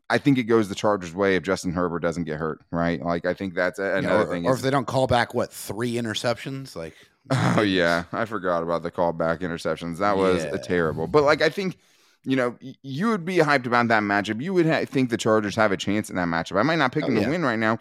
I 0.09 0.19
think 0.19 0.37
it 0.37 0.43
goes 0.43 0.69
the 0.69 0.75
Chargers' 0.75 1.15
way 1.15 1.35
if 1.35 1.43
Justin 1.43 1.73
Herbert 1.73 1.99
doesn't 1.99 2.25
get 2.25 2.37
hurt, 2.37 2.59
right? 2.71 3.03
Like, 3.03 3.25
I 3.25 3.33
think 3.33 3.55
that's 3.55 3.79
another 3.79 4.01
yeah, 4.01 4.21
or, 4.21 4.27
thing. 4.27 4.45
Or 4.45 4.53
if 4.53 4.61
they 4.61 4.69
don't 4.69 4.87
call 4.87 5.07
back, 5.07 5.33
what, 5.33 5.51
three 5.51 5.93
interceptions? 5.93 6.75
Like, 6.75 6.95
oh, 7.31 7.61
yeah. 7.61 8.03
I 8.11 8.25
forgot 8.25 8.61
about 8.61 8.83
the 8.83 8.91
callback 8.91 9.39
interceptions. 9.39 9.97
That 9.97 10.17
was 10.17 10.43
yeah. 10.43 10.57
terrible. 10.57 11.07
But, 11.07 11.23
like, 11.23 11.41
I 11.41 11.49
think 11.49 11.77
you 12.23 12.35
know, 12.35 12.55
you 12.59 13.09
would 13.09 13.25
be 13.25 13.37
hyped 13.37 13.65
about 13.65 13.87
that 13.87 14.03
matchup. 14.03 14.41
You 14.41 14.53
would 14.53 14.65
ha- 14.65 14.85
think 14.85 15.09
the 15.09 15.17
Chargers 15.17 15.55
have 15.55 15.71
a 15.71 15.77
chance 15.77 16.09
in 16.09 16.15
that 16.17 16.27
matchup. 16.27 16.59
I 16.59 16.63
might 16.63 16.75
not 16.75 16.91
pick 16.91 17.03
oh, 17.03 17.07
them 17.07 17.17
yeah. 17.17 17.25
to 17.25 17.29
win 17.29 17.43
right 17.43 17.59
now, 17.59 17.79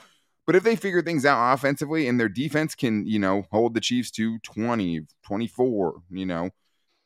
but 0.49 0.57
if 0.57 0.63
they 0.63 0.77
figure 0.77 1.03
things 1.03 1.27
out 1.27 1.53
offensively 1.53 2.09
and 2.09 2.19
their 2.19 2.31
defense 2.31 2.75
can, 2.75 3.05
you 3.05 3.19
know, 3.19 3.45
hold 3.53 3.75
the 3.75 3.83
Chiefs 3.83 4.11
to 4.13 4.39
20, 4.39 5.03
24, 5.23 6.01
you 6.11 6.25
know, 6.25 6.49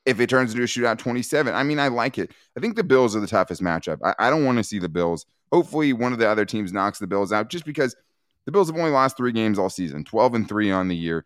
if 0.06 0.20
it 0.20 0.30
turns 0.30 0.52
into 0.52 0.62
a 0.62 0.66
shootout 0.66 0.98
27, 0.98 1.52
I 1.52 1.64
mean, 1.64 1.80
I 1.80 1.88
like 1.88 2.18
it. 2.18 2.30
I 2.56 2.60
think 2.60 2.76
the 2.76 2.84
Bills 2.84 3.16
are 3.16 3.20
the 3.20 3.26
toughest 3.26 3.60
matchup. 3.60 3.98
I, 4.04 4.14
I 4.16 4.30
don't 4.30 4.44
want 4.44 4.58
to 4.58 4.64
see 4.64 4.78
the 4.78 4.88
Bills. 4.88 5.26
Hopefully, 5.50 5.92
one 5.92 6.12
of 6.12 6.20
the 6.20 6.28
other 6.28 6.44
teams 6.44 6.72
knocks 6.72 7.00
the 7.00 7.08
Bills 7.08 7.32
out 7.32 7.50
just 7.50 7.64
because 7.64 7.96
the 8.44 8.52
Bills 8.52 8.68
have 8.68 8.78
only 8.78 8.92
lost 8.92 9.16
three 9.16 9.32
games 9.32 9.58
all 9.58 9.68
season, 9.68 10.04
12 10.04 10.34
and 10.36 10.48
three 10.48 10.70
on 10.70 10.86
the 10.86 10.94
year. 10.94 11.24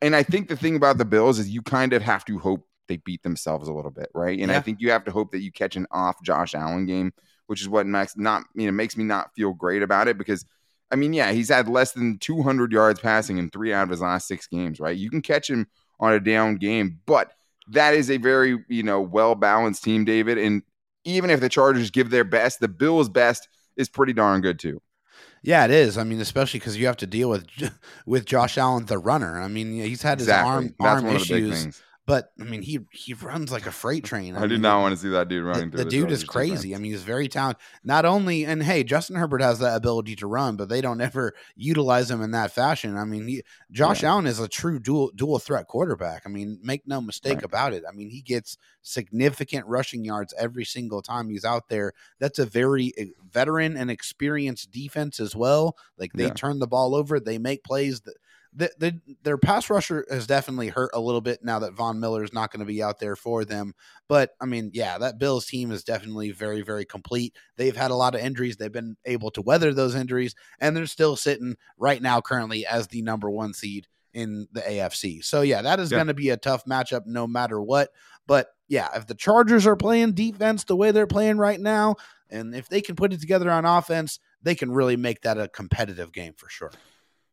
And 0.00 0.14
I 0.14 0.22
think 0.22 0.46
the 0.48 0.56
thing 0.56 0.76
about 0.76 0.96
the 0.96 1.04
Bills 1.04 1.40
is 1.40 1.50
you 1.50 1.62
kind 1.62 1.92
of 1.92 2.02
have 2.02 2.24
to 2.26 2.38
hope 2.38 2.68
they 2.86 2.98
beat 2.98 3.24
themselves 3.24 3.66
a 3.66 3.72
little 3.72 3.90
bit, 3.90 4.10
right? 4.14 4.38
And 4.38 4.52
yeah. 4.52 4.58
I 4.58 4.60
think 4.60 4.80
you 4.80 4.92
have 4.92 5.04
to 5.06 5.10
hope 5.10 5.32
that 5.32 5.40
you 5.40 5.50
catch 5.50 5.74
an 5.74 5.88
off 5.90 6.22
Josh 6.22 6.54
Allen 6.54 6.86
game, 6.86 7.12
which 7.48 7.60
is 7.60 7.68
what 7.68 7.84
makes 7.84 8.16
not 8.16 8.44
you 8.54 8.66
know 8.66 8.72
makes 8.72 8.96
me 8.96 9.02
not 9.02 9.34
feel 9.34 9.52
great 9.52 9.82
about 9.82 10.06
it 10.06 10.18
because 10.18 10.44
I 10.90 10.96
mean, 10.96 11.12
yeah, 11.12 11.32
he's 11.32 11.48
had 11.50 11.68
less 11.68 11.92
than 11.92 12.18
200 12.18 12.72
yards 12.72 13.00
passing 13.00 13.38
in 13.38 13.50
three 13.50 13.72
out 13.72 13.84
of 13.84 13.90
his 13.90 14.00
last 14.00 14.26
six 14.26 14.46
games, 14.46 14.80
right? 14.80 14.96
You 14.96 15.10
can 15.10 15.22
catch 15.22 15.50
him 15.50 15.66
on 16.00 16.12
a 16.12 16.20
down 16.20 16.56
game, 16.56 17.00
but 17.06 17.32
that 17.70 17.94
is 17.94 18.10
a 18.10 18.16
very 18.16 18.64
you 18.68 18.82
know 18.82 19.00
well 19.00 19.34
balanced 19.34 19.84
team, 19.84 20.04
David. 20.04 20.38
And 20.38 20.62
even 21.04 21.30
if 21.30 21.40
the 21.40 21.48
Chargers 21.48 21.90
give 21.90 22.10
their 22.10 22.24
best, 22.24 22.60
the 22.60 22.68
Bills' 22.68 23.08
best 23.08 23.48
is 23.76 23.88
pretty 23.88 24.12
darn 24.12 24.40
good 24.40 24.58
too. 24.58 24.80
Yeah, 25.42 25.64
it 25.64 25.70
is. 25.70 25.96
I 25.96 26.04
mean, 26.04 26.20
especially 26.20 26.60
because 26.60 26.76
you 26.76 26.86
have 26.86 26.96
to 26.98 27.06
deal 27.06 27.30
with 27.30 27.46
with 28.06 28.24
Josh 28.24 28.58
Allen, 28.58 28.86
the 28.86 28.98
runner. 28.98 29.40
I 29.40 29.48
mean, 29.48 29.72
he's 29.72 30.02
had 30.02 30.18
his 30.18 30.28
exactly. 30.28 30.74
arm 30.80 31.04
arm 31.04 31.16
issues 31.16 31.80
but 32.08 32.32
I 32.40 32.44
mean, 32.44 32.62
he 32.62 32.80
he 32.90 33.12
runs 33.12 33.52
like 33.52 33.66
a 33.66 33.70
freight 33.70 34.02
train. 34.02 34.34
I, 34.34 34.38
I 34.38 34.46
do 34.46 34.54
mean, 34.54 34.62
not 34.62 34.80
want 34.80 34.94
to 34.94 34.96
see 34.96 35.10
that 35.10 35.28
dude 35.28 35.44
running. 35.44 35.68
The, 35.68 35.84
the 35.84 35.90
dude 35.90 36.10
is 36.10 36.24
crazy. 36.24 36.74
I 36.74 36.78
mean, 36.78 36.90
he's 36.90 37.02
very 37.02 37.28
talented. 37.28 37.62
Not 37.84 38.06
only, 38.06 38.46
and 38.46 38.62
hey, 38.62 38.82
Justin 38.82 39.16
Herbert 39.16 39.42
has 39.42 39.58
that 39.58 39.76
ability 39.76 40.16
to 40.16 40.26
run, 40.26 40.56
but 40.56 40.70
they 40.70 40.80
don't 40.80 41.02
ever 41.02 41.34
utilize 41.54 42.10
him 42.10 42.22
in 42.22 42.30
that 42.30 42.50
fashion. 42.50 42.96
I 42.96 43.04
mean, 43.04 43.28
he, 43.28 43.42
Josh 43.70 44.02
yeah. 44.02 44.08
Allen 44.08 44.26
is 44.26 44.40
a 44.40 44.48
true 44.48 44.78
dual 44.78 45.10
dual 45.14 45.38
threat 45.38 45.66
quarterback. 45.66 46.22
I 46.24 46.30
mean, 46.30 46.58
make 46.62 46.88
no 46.88 47.02
mistake 47.02 47.34
right. 47.34 47.44
about 47.44 47.74
it. 47.74 47.84
I 47.86 47.94
mean, 47.94 48.08
he 48.08 48.22
gets 48.22 48.56
significant 48.80 49.66
rushing 49.66 50.02
yards 50.02 50.32
every 50.38 50.64
single 50.64 51.02
time 51.02 51.28
he's 51.28 51.44
out 51.44 51.68
there. 51.68 51.92
That's 52.20 52.38
a 52.38 52.46
very 52.46 52.94
eh, 52.96 53.08
veteran 53.30 53.76
and 53.76 53.90
experienced 53.90 54.70
defense 54.70 55.20
as 55.20 55.36
well. 55.36 55.76
Like 55.98 56.14
they 56.14 56.28
yeah. 56.28 56.32
turn 56.32 56.58
the 56.58 56.66
ball 56.66 56.94
over, 56.94 57.20
they 57.20 57.36
make 57.36 57.64
plays 57.64 58.00
that 58.00 58.16
the, 58.52 58.70
the, 58.78 59.00
their 59.22 59.38
pass 59.38 59.68
rusher 59.70 60.06
has 60.10 60.26
definitely 60.26 60.68
hurt 60.68 60.90
a 60.94 61.00
little 61.00 61.20
bit 61.20 61.44
now 61.44 61.58
that 61.60 61.74
Von 61.74 62.00
Miller 62.00 62.24
is 62.24 62.32
not 62.32 62.50
going 62.50 62.60
to 62.60 62.66
be 62.66 62.82
out 62.82 62.98
there 62.98 63.16
for 63.16 63.44
them. 63.44 63.74
But 64.08 64.30
I 64.40 64.46
mean, 64.46 64.70
yeah, 64.72 64.98
that 64.98 65.18
Bills 65.18 65.46
team 65.46 65.70
is 65.70 65.84
definitely 65.84 66.30
very, 66.30 66.62
very 66.62 66.84
complete. 66.84 67.36
They've 67.56 67.76
had 67.76 67.90
a 67.90 67.96
lot 67.96 68.14
of 68.14 68.20
injuries. 68.20 68.56
They've 68.56 68.72
been 68.72 68.96
able 69.04 69.30
to 69.32 69.42
weather 69.42 69.72
those 69.72 69.94
injuries, 69.94 70.34
and 70.60 70.76
they're 70.76 70.86
still 70.86 71.16
sitting 71.16 71.56
right 71.76 72.00
now 72.00 72.20
currently 72.20 72.66
as 72.66 72.88
the 72.88 73.02
number 73.02 73.30
one 73.30 73.54
seed 73.54 73.86
in 74.14 74.48
the 74.52 74.62
AFC. 74.62 75.24
So 75.24 75.42
yeah, 75.42 75.62
that 75.62 75.80
is 75.80 75.90
yeah. 75.90 75.98
going 75.98 76.08
to 76.08 76.14
be 76.14 76.30
a 76.30 76.36
tough 76.36 76.64
matchup 76.64 77.02
no 77.06 77.26
matter 77.26 77.60
what. 77.60 77.90
But 78.26 78.48
yeah, 78.68 78.88
if 78.94 79.06
the 79.06 79.14
Chargers 79.14 79.66
are 79.66 79.76
playing 79.76 80.12
defense 80.12 80.64
the 80.64 80.76
way 80.76 80.90
they're 80.90 81.06
playing 81.06 81.38
right 81.38 81.60
now, 81.60 81.96
and 82.30 82.54
if 82.54 82.68
they 82.68 82.80
can 82.80 82.96
put 82.96 83.12
it 83.12 83.20
together 83.20 83.50
on 83.50 83.64
offense, 83.64 84.18
they 84.42 84.54
can 84.54 84.70
really 84.70 84.96
make 84.96 85.22
that 85.22 85.38
a 85.38 85.48
competitive 85.48 86.12
game 86.12 86.34
for 86.36 86.48
sure. 86.48 86.70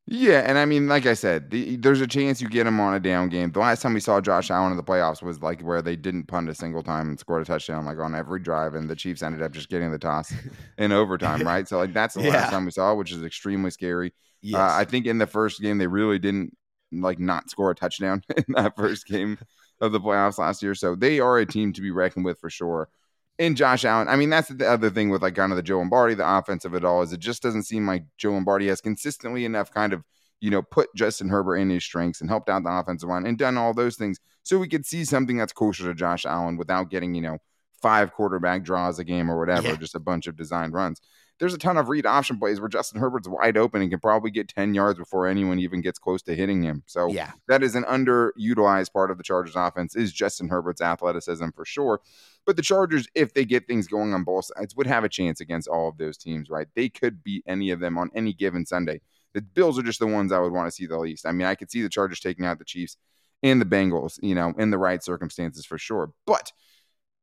Yeah, 0.07 0.43
and 0.45 0.59
I 0.59 0.65
mean, 0.65 0.87
like 0.87 1.07
I 1.07 1.15
said, 1.15 1.49
the, 1.49 1.77
there's 1.77 1.99
a 1.99 2.05
chance 2.05 2.39
you 2.39 2.47
get 2.47 2.67
him 2.67 2.79
on 2.79 2.93
a 2.93 2.99
down 2.99 3.27
game. 3.29 3.51
The 3.51 3.59
last 3.59 3.81
time 3.81 3.95
we 3.95 3.99
saw 3.99 4.21
Josh 4.21 4.51
Allen 4.51 4.69
in 4.69 4.77
the 4.77 4.83
playoffs 4.83 5.23
was 5.23 5.41
like 5.41 5.61
where 5.61 5.81
they 5.81 5.95
didn't 5.95 6.25
punt 6.25 6.47
a 6.47 6.53
single 6.53 6.83
time 6.83 7.09
and 7.09 7.19
scored 7.19 7.41
a 7.41 7.45
touchdown 7.45 7.85
like 7.85 7.97
on 7.97 8.13
every 8.13 8.39
drive, 8.39 8.75
and 8.75 8.87
the 8.87 8.95
Chiefs 8.95 9.23
ended 9.23 9.41
up 9.41 9.51
just 9.51 9.67
getting 9.67 9.91
the 9.91 9.97
toss 9.97 10.31
in 10.77 10.91
overtime, 10.91 11.41
right? 11.41 11.67
So 11.67 11.79
like 11.79 11.91
that's 11.91 12.13
the 12.13 12.21
yeah. 12.21 12.29
last 12.29 12.51
time 12.51 12.65
we 12.65 12.71
saw, 12.71 12.93
which 12.93 13.11
is 13.11 13.23
extremely 13.23 13.71
scary. 13.71 14.09
Uh, 14.09 14.11
yes. 14.41 14.59
Uh, 14.59 14.75
I 14.75 14.85
think 14.85 15.07
in 15.07 15.17
the 15.17 15.25
first 15.25 15.59
game 15.59 15.79
they 15.79 15.87
really 15.87 16.19
didn't 16.19 16.55
like 16.91 17.17
not 17.17 17.49
score 17.49 17.71
a 17.71 17.75
touchdown 17.75 18.21
in 18.37 18.45
that 18.49 18.75
first 18.75 19.07
game 19.07 19.39
of 19.81 19.91
the 19.91 19.99
playoffs 19.99 20.37
last 20.37 20.61
year. 20.61 20.75
So 20.75 20.93
they 20.93 21.19
are 21.19 21.39
a 21.39 21.47
team 21.47 21.73
to 21.73 21.81
be 21.81 21.89
reckoned 21.89 22.25
with 22.25 22.39
for 22.39 22.51
sure 22.51 22.89
in 23.37 23.55
Josh 23.55 23.85
Allen. 23.85 24.07
I 24.07 24.15
mean, 24.15 24.29
that's 24.29 24.49
the 24.49 24.67
other 24.67 24.89
thing 24.89 25.09
with 25.09 25.21
like 25.21 25.35
kind 25.35 25.51
of 25.51 25.57
the 25.57 25.63
Joe 25.63 25.77
Lombardi, 25.79 26.15
the 26.15 26.37
offense 26.37 26.65
of 26.65 26.73
it 26.73 26.85
all, 26.85 27.01
is 27.01 27.13
it 27.13 27.19
just 27.19 27.43
doesn't 27.43 27.63
seem 27.63 27.85
like 27.87 28.05
Joe 28.17 28.31
Lombardi 28.31 28.67
has 28.67 28.81
consistently 28.81 29.45
enough 29.45 29.71
kind 29.71 29.93
of, 29.93 30.03
you 30.39 30.49
know, 30.49 30.61
put 30.61 30.93
Justin 30.95 31.29
Herbert 31.29 31.57
in 31.57 31.69
his 31.69 31.83
strengths 31.83 32.21
and 32.21 32.29
helped 32.29 32.49
out 32.49 32.63
the 32.63 32.71
offensive 32.71 33.09
line 33.09 33.25
and 33.25 33.37
done 33.37 33.57
all 33.57 33.73
those 33.73 33.95
things. 33.97 34.19
So 34.43 34.57
we 34.57 34.67
could 34.67 34.85
see 34.85 35.05
something 35.05 35.37
that's 35.37 35.53
closer 35.53 35.83
to 35.85 35.93
Josh 35.93 36.25
Allen 36.25 36.57
without 36.57 36.89
getting, 36.89 37.15
you 37.15 37.21
know, 37.21 37.39
five 37.81 38.13
quarterback 38.13 38.63
draws 38.63 38.99
a 38.99 39.03
game 39.03 39.29
or 39.29 39.37
whatever, 39.37 39.69
yeah. 39.69 39.75
just 39.75 39.95
a 39.95 39.99
bunch 39.99 40.27
of 40.27 40.35
designed 40.35 40.73
runs. 40.73 41.01
There's 41.39 41.53
a 41.53 41.57
ton 41.57 41.77
of 41.77 41.89
read 41.89 42.05
option 42.05 42.39
plays 42.39 42.59
where 42.59 42.69
Justin 42.69 42.99
Herbert's 42.99 43.27
wide 43.27 43.57
open 43.57 43.81
and 43.81 43.91
can 43.91 43.99
probably 43.99 44.31
get 44.31 44.47
10 44.47 44.73
yards 44.73 44.97
before 44.97 45.27
anyone 45.27 45.59
even 45.59 45.81
gets 45.81 45.99
close 45.99 46.21
to 46.23 46.35
hitting 46.35 46.63
him. 46.63 46.83
So 46.85 47.07
Yeah. 47.09 47.31
that 47.47 47.61
is 47.61 47.75
an 47.75 47.83
underutilized 47.83 48.93
part 48.93 49.11
of 49.11 49.17
the 49.17 49.23
Chargers 49.23 49.55
offense 49.55 49.95
is 49.95 50.13
Justin 50.13 50.47
Herbert's 50.49 50.81
athleticism 50.81 51.49
for 51.55 51.65
sure. 51.65 51.99
But 52.45 52.55
the 52.55 52.61
Chargers, 52.61 53.07
if 53.15 53.33
they 53.33 53.43
get 53.43 53.67
things 53.67 53.87
going 53.87 54.13
on 54.13 54.23
both 54.23 54.45
sides, 54.45 54.75
would 54.75 54.87
have 54.87 55.03
a 55.03 55.09
chance 55.09 55.41
against 55.41 55.67
all 55.67 55.89
of 55.89 55.97
those 55.97 56.17
teams, 56.17 56.49
right? 56.49 56.67
They 56.75 56.89
could 56.89 57.23
beat 57.23 57.43
any 57.47 57.71
of 57.71 57.79
them 57.79 57.97
on 57.97 58.11
any 58.15 58.33
given 58.33 58.65
Sunday. 58.65 59.01
The 59.33 59.41
Bills 59.41 59.77
are 59.77 59.83
just 59.83 59.99
the 59.99 60.07
ones 60.07 60.31
I 60.31 60.39
would 60.39 60.53
want 60.53 60.67
to 60.67 60.71
see 60.71 60.85
the 60.85 60.97
least. 60.97 61.25
I 61.25 61.31
mean, 61.33 61.47
I 61.47 61.55
could 61.55 61.69
see 61.69 61.81
the 61.81 61.89
Chargers 61.89 62.21
taking 62.21 62.45
out 62.45 62.59
the 62.59 62.65
Chiefs 62.65 62.95
and 63.43 63.59
the 63.59 63.65
Bengals, 63.65 64.17
you 64.23 64.33
know, 64.35 64.53
in 64.57 64.69
the 64.69 64.77
right 64.77 65.03
circumstances 65.03 65.65
for 65.65 65.77
sure. 65.77 66.11
But 66.25 66.53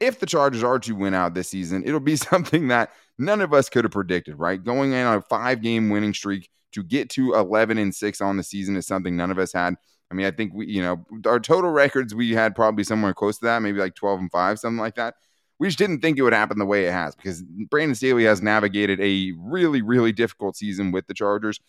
if 0.03 0.19
the 0.19 0.27
Chargers 0.27 0.65
are 0.65 0.81
to 0.81 0.95
win 0.95 1.15
out 1.15 1.33
this 1.33 1.49
season, 1.49 1.85
it'll 1.87 2.01
be 2.01 2.17
something 2.31 2.69
that 2.69 2.91
none 3.19 3.41
of 3.41 3.55
us 3.55 3.69
could 3.69 3.85
have 3.85 3.93
predicted, 3.93 4.39
right? 4.39 4.63
Going 4.63 4.93
in 4.93 5.07
on 5.07 5.19
a 5.19 5.23
five 5.23 5.63
game 5.63 5.91
winning 5.91 6.13
streak 6.13 6.51
to 6.73 6.83
get 6.83 7.09
to 7.11 7.35
11 7.35 7.79
and 7.79 7.95
6 7.95 8.21
on 8.21 8.37
the 8.37 8.43
season 8.43 8.77
is 8.77 8.87
something 8.87 9.17
none 9.17 9.31
of 9.31 9.39
us 9.39 9.53
had. 9.53 9.77
I 10.11 10.15
mean, 10.15 10.27
I 10.27 10.31
think 10.31 10.53
we, 10.55 10.67
you 10.67 10.83
know, 10.83 11.07
our 11.27 11.41
total 11.41 11.71
records, 11.71 12.15
we 12.15 12.33
had 12.33 12.55
probably 12.55 12.85
somewhere 12.85 13.15
close 13.15 13.39
to 13.39 13.47
that, 13.47 13.63
maybe 13.63 13.79
like 13.79 13.95
12 13.95 14.21
and 14.21 14.31
5, 14.31 14.59
something 14.59 14.79
like 14.79 14.97
that. 14.97 15.15
We 15.59 15.69
just 15.69 15.79
didn't 15.79 16.01
think 16.01 16.19
it 16.19 16.23
would 16.23 16.33
happen 16.33 16.59
the 16.59 16.67
way 16.67 16.87
it 16.87 16.93
has 16.93 17.15
because 17.15 17.43
Brandon 17.71 17.95
Staley 17.95 18.25
has 18.25 18.43
navigated 18.43 19.01
a 19.01 19.33
really, 19.39 19.81
really 19.81 20.13
difficult 20.13 20.57
season 20.57 20.91
with 20.91 21.07
the 21.07 21.15
Chargers. 21.15 21.61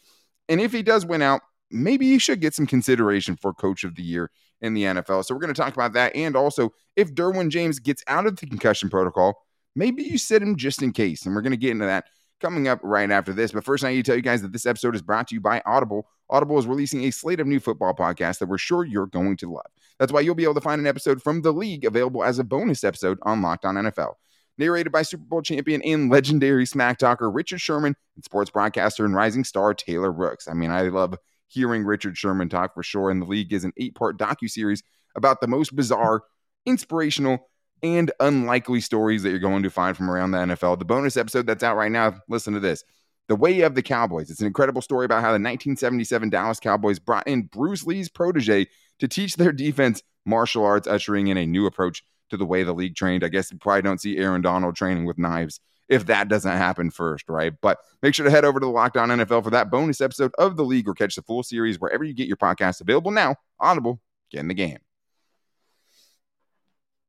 And 0.50 0.60
if 0.60 0.72
he 0.72 0.82
does 0.82 1.06
win 1.06 1.22
out, 1.22 1.42
maybe 1.74 2.06
he 2.08 2.20
should 2.20 2.40
get 2.40 2.54
some 2.54 2.68
consideration 2.68 3.36
for 3.36 3.54
coach 3.54 3.84
of 3.84 3.96
the 3.96 4.04
year 4.04 4.32
in 4.62 4.74
the 4.74 4.84
NFL. 4.84 5.26
So 5.26 5.34
we're 5.34 5.42
going 5.42 5.54
to 5.54 5.62
talk 5.62 5.74
about 5.74 5.94
that. 5.94 6.16
And 6.16 6.36
also, 6.36 6.72
if 6.96 7.14
Derwin 7.14 7.50
James 7.50 7.80
gets 7.80 8.04
out 8.08 8.26
of 8.26 8.38
the 8.38 8.46
concussion 8.46 8.90
protocol, 8.90 9.44
maybe 9.76 10.04
you 10.04 10.18
sit 10.18 10.42
him 10.42 10.56
just 10.56 10.82
in 10.82 10.94
case. 10.94 11.26
And 11.26 11.36
we're 11.36 11.42
going 11.42 11.52
to 11.52 11.58
get 11.58 11.72
into 11.72 11.86
that 11.86 12.06
coming 12.40 12.68
up 12.68 12.80
right 12.84 13.10
after 13.10 13.34
this. 13.34 13.52
But 13.52 13.66
first, 13.66 13.84
I 13.84 13.92
need 13.92 14.06
to 14.06 14.12
tell 14.12 14.16
you 14.16 14.22
guys 14.22 14.42
that 14.42 14.54
this 14.54 14.66
episode 14.66 14.96
is 14.96 15.02
brought 15.02 15.28
to 15.30 15.36
you 15.36 15.42
by 15.42 15.62
Audible. 15.66 16.08
Audible 16.30 16.58
is 16.58 16.68
releasing 16.68 17.04
a 17.04 17.12
slate 17.12 17.40
of 17.40 17.48
new 17.48 17.60
football 17.60 17.94
podcasts 17.94 18.40
that 18.40 18.48
we're 18.48 18.58
sure 18.58 18.86
you're 18.86 19.08
going 19.08 19.38
to 19.38 19.52
love. 19.52 19.66
That's 20.00 20.12
why 20.12 20.22
you'll 20.22 20.36
be 20.36 20.44
able 20.44 20.56
to 20.56 20.62
find 20.62 20.80
an 20.80 20.88
episode 20.88 21.22
from 21.22 21.42
the 21.42 21.52
league 21.52 21.86
available 21.86 22.24
as 22.24 22.40
a 22.40 22.44
bonus 22.44 22.84
episode 22.84 23.18
on 23.24 23.42
Locked 23.42 23.66
On 23.66 23.76
NFL. 23.76 24.14
Narrated 24.58 24.92
by 24.92 25.02
Super 25.02 25.24
Bowl 25.24 25.42
champion 25.42 25.82
and 25.82 26.12
legendary 26.12 26.66
smack 26.66 27.00
talker 27.00 27.30
Richard 27.30 27.60
Sherman 27.60 27.96
and 28.16 28.24
sports 28.24 28.52
broadcaster 28.52 29.04
and 29.04 29.16
rising 29.16 29.44
star 29.44 29.74
Taylor 29.74 30.12
Rooks. 30.12 30.48
I 30.48 30.54
mean, 30.54 30.70
I 30.70 30.84
love 30.84 31.16
hearing 31.54 31.84
Richard 31.84 32.18
Sherman 32.18 32.50
talk 32.50 32.74
for 32.74 32.84
sure. 32.84 33.10
And 33.10 33.22
the 33.22 33.26
league 33.26 33.54
is 33.54 33.64
an 33.64 33.74
eight-part 33.78 34.18
docu-series 34.18 34.84
about 35.16 35.42
the 35.42 35.48
most 35.48 35.76
bizarre, 35.76 36.24
inspirational, 36.66 37.50
and 37.82 38.12
unlikely 38.20 38.82
stories 38.82 39.24
that 39.24 39.30
you're 39.30 39.40
going 39.40 39.64
to 39.64 39.70
find 39.70 39.96
from 39.96 40.10
around 40.10 40.32
the 40.32 40.38
NFL. 40.38 40.80
The 40.80 40.86
bonus 40.86 41.18
episode 41.18 41.46
that's 41.46 41.64
out 41.64 41.76
right 41.76 41.92
now, 41.92 42.16
listen 42.30 42.54
to 42.54 42.60
this. 42.60 42.84
The 43.28 43.36
Way 43.36 43.62
of 43.62 43.76
the 43.76 43.82
Cowboys. 43.82 44.30
It's 44.30 44.42
an 44.42 44.48
incredible 44.48 44.82
story 44.82 45.06
about 45.06 45.22
how 45.22 45.30
the 45.30 45.36
1977 45.36 46.30
Dallas 46.30 46.60
Cowboys 46.60 47.00
brought 47.00 47.28
in 47.28 47.44
Bruce 47.44 47.86
Lee's 47.86 48.10
protege 48.10 48.68
to 49.00 49.08
teach 49.08 49.36
their 49.36 49.52
defense 49.52 50.02
martial 50.26 50.66
arts, 50.66 50.88
ushering 50.88 51.28
in 51.28 51.38
a 51.38 51.46
new 51.46 51.66
approach 51.66 52.04
to 52.30 52.38
the 52.38 52.46
way 52.46 52.64
the 52.64 52.74
league 52.74 52.96
trained. 52.96 53.24
I 53.24 53.30
guess 53.30 53.52
you 53.52 53.58
probably 53.58 53.82
don't 53.82 54.02
see 54.02 54.18
Aaron 54.18 54.42
Donald 54.42 54.76
training 54.76 55.06
with 55.06 55.18
knives 55.18 55.60
if 55.90 56.06
that 56.08 56.28
doesn't 56.28 56.58
happen 56.58 56.90
first, 56.90 57.28
right? 57.28 57.54
But 57.62 57.80
make 58.02 58.16
sure 58.16 58.24
to 58.24 58.32
head 58.32 58.46
over 58.46 58.60
to 58.60 58.66
the 58.66 58.72
Locked 58.72 58.98
On 58.98 59.10
NFL 59.10 59.44
for 59.44 59.50
that 59.52 59.70
bonus 59.70 60.02
episode 60.02 60.32
of 60.38 60.58
the 60.58 60.66
league 60.66 60.88
or 60.88 60.94
catch 60.94 61.16
the 61.16 61.22
full 61.22 61.44
series 61.44 61.80
wherever 61.80 62.04
you 62.04 62.14
get 62.14 62.28
your 62.28 62.38
podcast 62.38 62.82
available 62.82 63.12
now. 63.12 63.36
Audible, 63.60 64.00
get 64.32 64.40
in 64.40 64.48
the 64.48 64.54
game. 64.54 64.80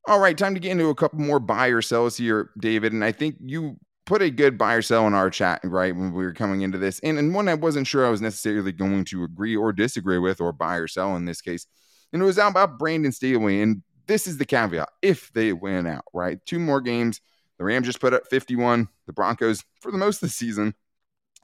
All 0.07 0.21
right, 0.21 0.37
time 0.37 0.55
to 0.55 0.61
get 0.61 0.73
into 0.73 0.89
a 0.89 0.95
couple 0.95 1.21
more 1.21 1.41
buy 1.41 1.69
or 1.69 1.81
sells 1.81 2.17
here, 2.17 2.51
David. 2.59 2.93
And 2.93 3.03
I 3.03 3.13
think 3.13 3.37
you 3.41 3.79
put 4.05 4.21
a 4.21 4.31
good 4.31 4.59
buy 4.59 4.75
or 4.75 4.83
sell 4.83 5.07
in 5.07 5.15
our 5.15 5.31
chat, 5.31 5.61
right, 5.65 5.97
when 5.97 6.13
we 6.13 6.25
were 6.25 6.35
coming 6.35 6.61
into 6.61 6.77
this. 6.77 7.01
And, 7.01 7.19
and 7.19 7.35
one 7.35 7.49
I 7.49 7.55
wasn't 7.55 7.87
sure 7.87 8.07
I 8.07 8.11
was 8.11 8.21
necessarily 8.21 8.73
going 8.73 9.05
to 9.07 9.25
agree 9.25 9.57
or 9.57 9.73
disagree 9.73 10.19
with, 10.19 10.41
or 10.41 10.53
buy 10.53 10.77
or 10.77 10.89
sell 10.89 11.17
in 11.17 11.25
this 11.25 11.41
case. 11.41 11.67
And 12.13 12.21
it 12.21 12.25
was 12.25 12.39
out 12.39 12.51
about 12.51 12.79
Brandon 12.79 13.13
Staley. 13.13 13.63
And 13.63 13.83
this 14.07 14.27
is 14.27 14.37
the 14.37 14.45
caveat 14.45 14.91
if 15.01 15.33
they 15.33 15.53
win 15.53 15.87
out, 15.87 16.05
right? 16.13 16.39
Two 16.45 16.59
more 16.59 16.81
games. 16.81 17.21
The 17.59 17.65
Rams 17.65 17.87
just 17.87 18.01
put 18.01 18.15
up 18.15 18.27
51. 18.29 18.89
The 19.07 19.13
Broncos, 19.13 19.65
for 19.81 19.93
the 19.93 19.99
most 19.99 20.17
of 20.23 20.29
the 20.29 20.35
season, 20.35 20.75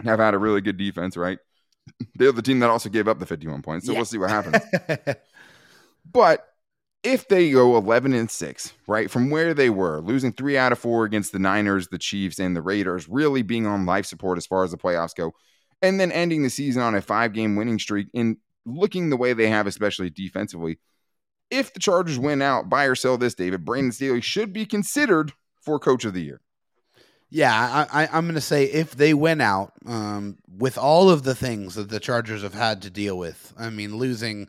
have 0.02 0.18
had 0.18 0.34
a 0.34 0.38
really 0.38 0.60
good 0.60 0.76
defense, 0.76 1.16
right? 1.16 1.38
They're 2.16 2.32
the 2.32 2.42
team 2.42 2.58
that 2.60 2.70
also 2.70 2.88
gave 2.88 3.08
up 3.08 3.18
the 3.18 3.26
51 3.26 3.62
points. 3.62 3.86
So 3.86 3.92
Yeah. 3.92 3.98
we'll 3.98 4.04
see 4.06 4.18
what 4.18 4.30
happens. 4.30 4.62
But 6.12 6.44
if 7.02 7.28
they 7.28 7.50
go 7.50 7.76
11 7.76 8.12
and 8.12 8.30
6, 8.30 8.72
right, 8.86 9.10
from 9.10 9.30
where 9.30 9.54
they 9.54 9.70
were, 9.70 10.00
losing 10.00 10.32
three 10.32 10.56
out 10.58 10.72
of 10.72 10.78
four 10.78 11.04
against 11.04 11.32
the 11.32 11.38
Niners, 11.38 11.88
the 11.88 11.98
Chiefs, 11.98 12.38
and 12.38 12.54
the 12.56 12.62
Raiders, 12.62 13.08
really 13.08 13.42
being 13.42 13.66
on 13.66 13.86
life 13.86 14.06
support 14.06 14.38
as 14.38 14.46
far 14.46 14.64
as 14.64 14.70
the 14.70 14.76
playoffs 14.76 15.14
go, 15.14 15.32
and 15.82 16.00
then 16.00 16.12
ending 16.12 16.42
the 16.42 16.50
season 16.50 16.82
on 16.82 16.94
a 16.94 17.00
five 17.00 17.32
game 17.32 17.56
winning 17.56 17.78
streak 17.78 18.08
and 18.14 18.36
looking 18.66 19.08
the 19.08 19.16
way 19.16 19.32
they 19.32 19.48
have, 19.48 19.66
especially 19.66 20.10
defensively, 20.10 20.78
if 21.50 21.72
the 21.72 21.80
Chargers 21.80 22.18
win 22.18 22.42
out, 22.42 22.68
buy 22.68 22.84
or 22.84 22.94
sell 22.94 23.16
this, 23.18 23.34
David, 23.34 23.64
Brandon 23.64 23.92
Staley 23.92 24.20
should 24.20 24.52
be 24.52 24.66
considered 24.66 25.32
for 25.60 25.78
coach 25.78 26.04
of 26.04 26.14
the 26.14 26.22
year. 26.22 26.40
Yeah, 27.32 27.86
I, 27.90 28.02
I, 28.02 28.08
I'm 28.12 28.24
going 28.24 28.34
to 28.34 28.40
say 28.40 28.64
if 28.64 28.96
they 28.96 29.14
win 29.14 29.40
out, 29.40 29.72
um, 29.86 30.38
with 30.48 30.76
all 30.76 31.10
of 31.10 31.22
the 31.22 31.34
things 31.34 31.76
that 31.76 31.88
the 31.88 32.00
Chargers 32.00 32.42
have 32.42 32.54
had 32.54 32.82
to 32.82 32.90
deal 32.90 33.16
with, 33.16 33.54
I 33.56 33.70
mean, 33.70 33.96
losing 33.96 34.48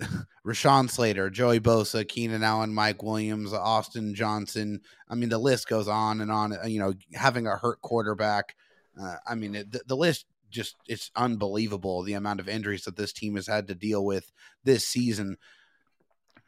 Rashawn 0.46 0.90
Slater, 0.90 1.30
Joey 1.30 1.60
Bosa, 1.60 2.06
Keenan 2.06 2.42
Allen, 2.42 2.74
Mike 2.74 3.02
Williams, 3.02 3.52
Austin 3.52 4.14
Johnson. 4.14 4.80
I 5.08 5.14
mean, 5.14 5.28
the 5.28 5.38
list 5.38 5.68
goes 5.68 5.86
on 5.86 6.20
and 6.20 6.32
on. 6.32 6.56
You 6.66 6.80
know, 6.80 6.94
having 7.14 7.46
a 7.46 7.56
hurt 7.56 7.80
quarterback. 7.80 8.56
Uh, 9.00 9.16
I 9.26 9.36
mean, 9.36 9.54
it, 9.54 9.70
the, 9.70 9.82
the 9.86 9.96
list 9.96 10.26
just 10.50 10.76
it's 10.86 11.10
unbelievable 11.16 12.02
the 12.02 12.14
amount 12.14 12.40
of 12.40 12.48
injuries 12.48 12.84
that 12.84 12.96
this 12.96 13.12
team 13.12 13.34
has 13.34 13.46
had 13.46 13.68
to 13.68 13.74
deal 13.74 14.04
with 14.04 14.32
this 14.64 14.86
season. 14.86 15.36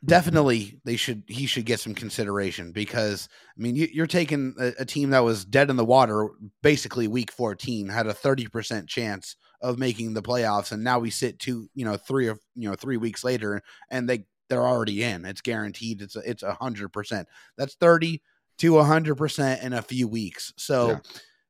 Definitely, 0.05 0.81
they 0.85 0.95
should 0.95 1.25
he 1.27 1.47
should 1.47 1.65
get 1.65 1.81
some 1.81 1.95
consideration 1.95 2.71
because 2.71 3.29
I 3.57 3.61
mean 3.61 3.75
you, 3.75 3.89
you're 3.93 4.07
taking 4.07 4.55
a, 4.61 4.73
a 4.79 4.85
team 4.85 5.11
that 5.11 5.25
was 5.25 5.45
dead 5.45 5.71
in 5.71 5.77
the 5.77 5.85
water 5.85 6.29
basically 6.63 7.09
week 7.09 7.33
14 7.33 7.89
had 7.89 8.07
a 8.07 8.15
30 8.15 8.47
percent 8.47 8.89
chance 8.89 9.35
of 9.61 9.77
making 9.77 10.15
the 10.15 10.23
playoffs, 10.23 10.71
and 10.71 10.85
now 10.85 11.01
we 11.01 11.11
sit 11.11 11.41
two 11.41 11.69
you 11.75 11.85
know 11.85 11.97
three 11.97 12.29
or 12.29 12.39
you 12.55 12.71
know 12.71 12.77
three 12.77 12.97
weeks 12.97 13.25
later 13.25 13.61
and 13.91 14.09
they 14.09 14.25
they're 14.49 14.67
already 14.67 15.03
in. 15.03 15.25
It's 15.25 15.41
guaranteed. 15.41 16.01
It's 16.01 16.15
a, 16.15 16.21
it's 16.21 16.45
a 16.45 16.55
hundred 16.55 16.91
percent. 16.91 17.27
That's 17.57 17.75
30 17.75 18.23
to 18.59 18.79
a 18.79 18.85
hundred 18.85 19.17
percent 19.17 19.63
in 19.63 19.73
a 19.73 19.83
few 19.83 20.07
weeks. 20.07 20.53
So. 20.57 20.91
Yeah. 20.91 20.99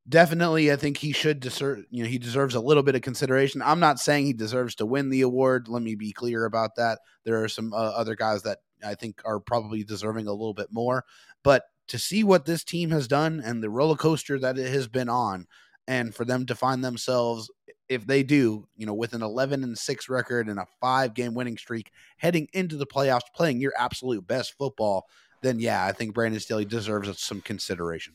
Definitely, 0.09 0.73
I 0.73 0.77
think 0.77 0.97
he 0.97 1.13
should 1.13 1.41
deserve. 1.41 1.85
You 1.91 2.03
know, 2.03 2.09
he 2.09 2.19
deserves 2.19 2.55
a 2.55 2.61
little 2.61 2.83
bit 2.83 2.95
of 2.95 3.03
consideration. 3.03 3.61
I'm 3.61 3.81
not 3.81 3.99
saying 3.99 4.25
he 4.25 4.33
deserves 4.33 4.75
to 4.77 4.87
win 4.87 5.11
the 5.11 5.21
award. 5.21 5.69
Let 5.69 5.83
me 5.83 5.97
be 5.97 6.13
clear 6.13 6.47
about 6.47 6.77
that. 6.77 7.01
There 7.25 7.43
are 7.43 7.49
some 7.49 7.75
uh, 7.75 7.77
other 7.77 8.15
guys 8.15 8.43
that 8.43 8.59
I 8.83 8.95
think 8.95 9.21
are 9.27 9.41
probably 9.41 9.85
deserving 9.85 10.27
a 10.27 10.33
little 10.33 10.55
bit 10.55 10.69
more. 10.71 11.05
But 11.43 11.65
to 11.89 11.99
see 11.99 12.25
what 12.25 12.47
this 12.47 12.65
team 12.65 12.91
has 12.91 13.07
done 13.07 13.43
and 13.45 13.63
the 13.63 13.69
roller 13.69 13.97
coaster 13.97 14.39
that 14.39 14.59
it 14.59 14.73
has 14.73 14.89
been 14.89 15.11
on, 15.11 15.47
and 15.87 16.15
for 16.15 16.25
them 16.25 16.47
to 16.47 16.55
find 16.55 16.83
themselves, 16.83 17.51
if 17.89 18.07
they 18.07 18.23
do, 18.23 18.67
you 18.77 18.87
know, 18.87 18.95
with 18.95 19.13
an 19.13 19.23
11 19.23 19.63
and 19.63 19.77
6 19.77 20.09
record 20.09 20.49
and 20.49 20.59
a 20.59 20.67
five 20.81 21.13
game 21.15 21.35
winning 21.35 21.59
streak 21.59 21.91
heading 22.17 22.49
into 22.53 22.77
the 22.77 22.87
playoffs, 22.87 23.23
playing 23.35 23.61
your 23.61 23.73
absolute 23.77 24.27
best 24.27 24.55
football, 24.57 25.07
then 25.43 25.59
yeah, 25.59 25.85
I 25.85 25.93
think 25.93 26.15
Brandon 26.15 26.41
Staley 26.41 26.65
deserves 26.65 27.21
some 27.21 27.41
consideration. 27.41 28.15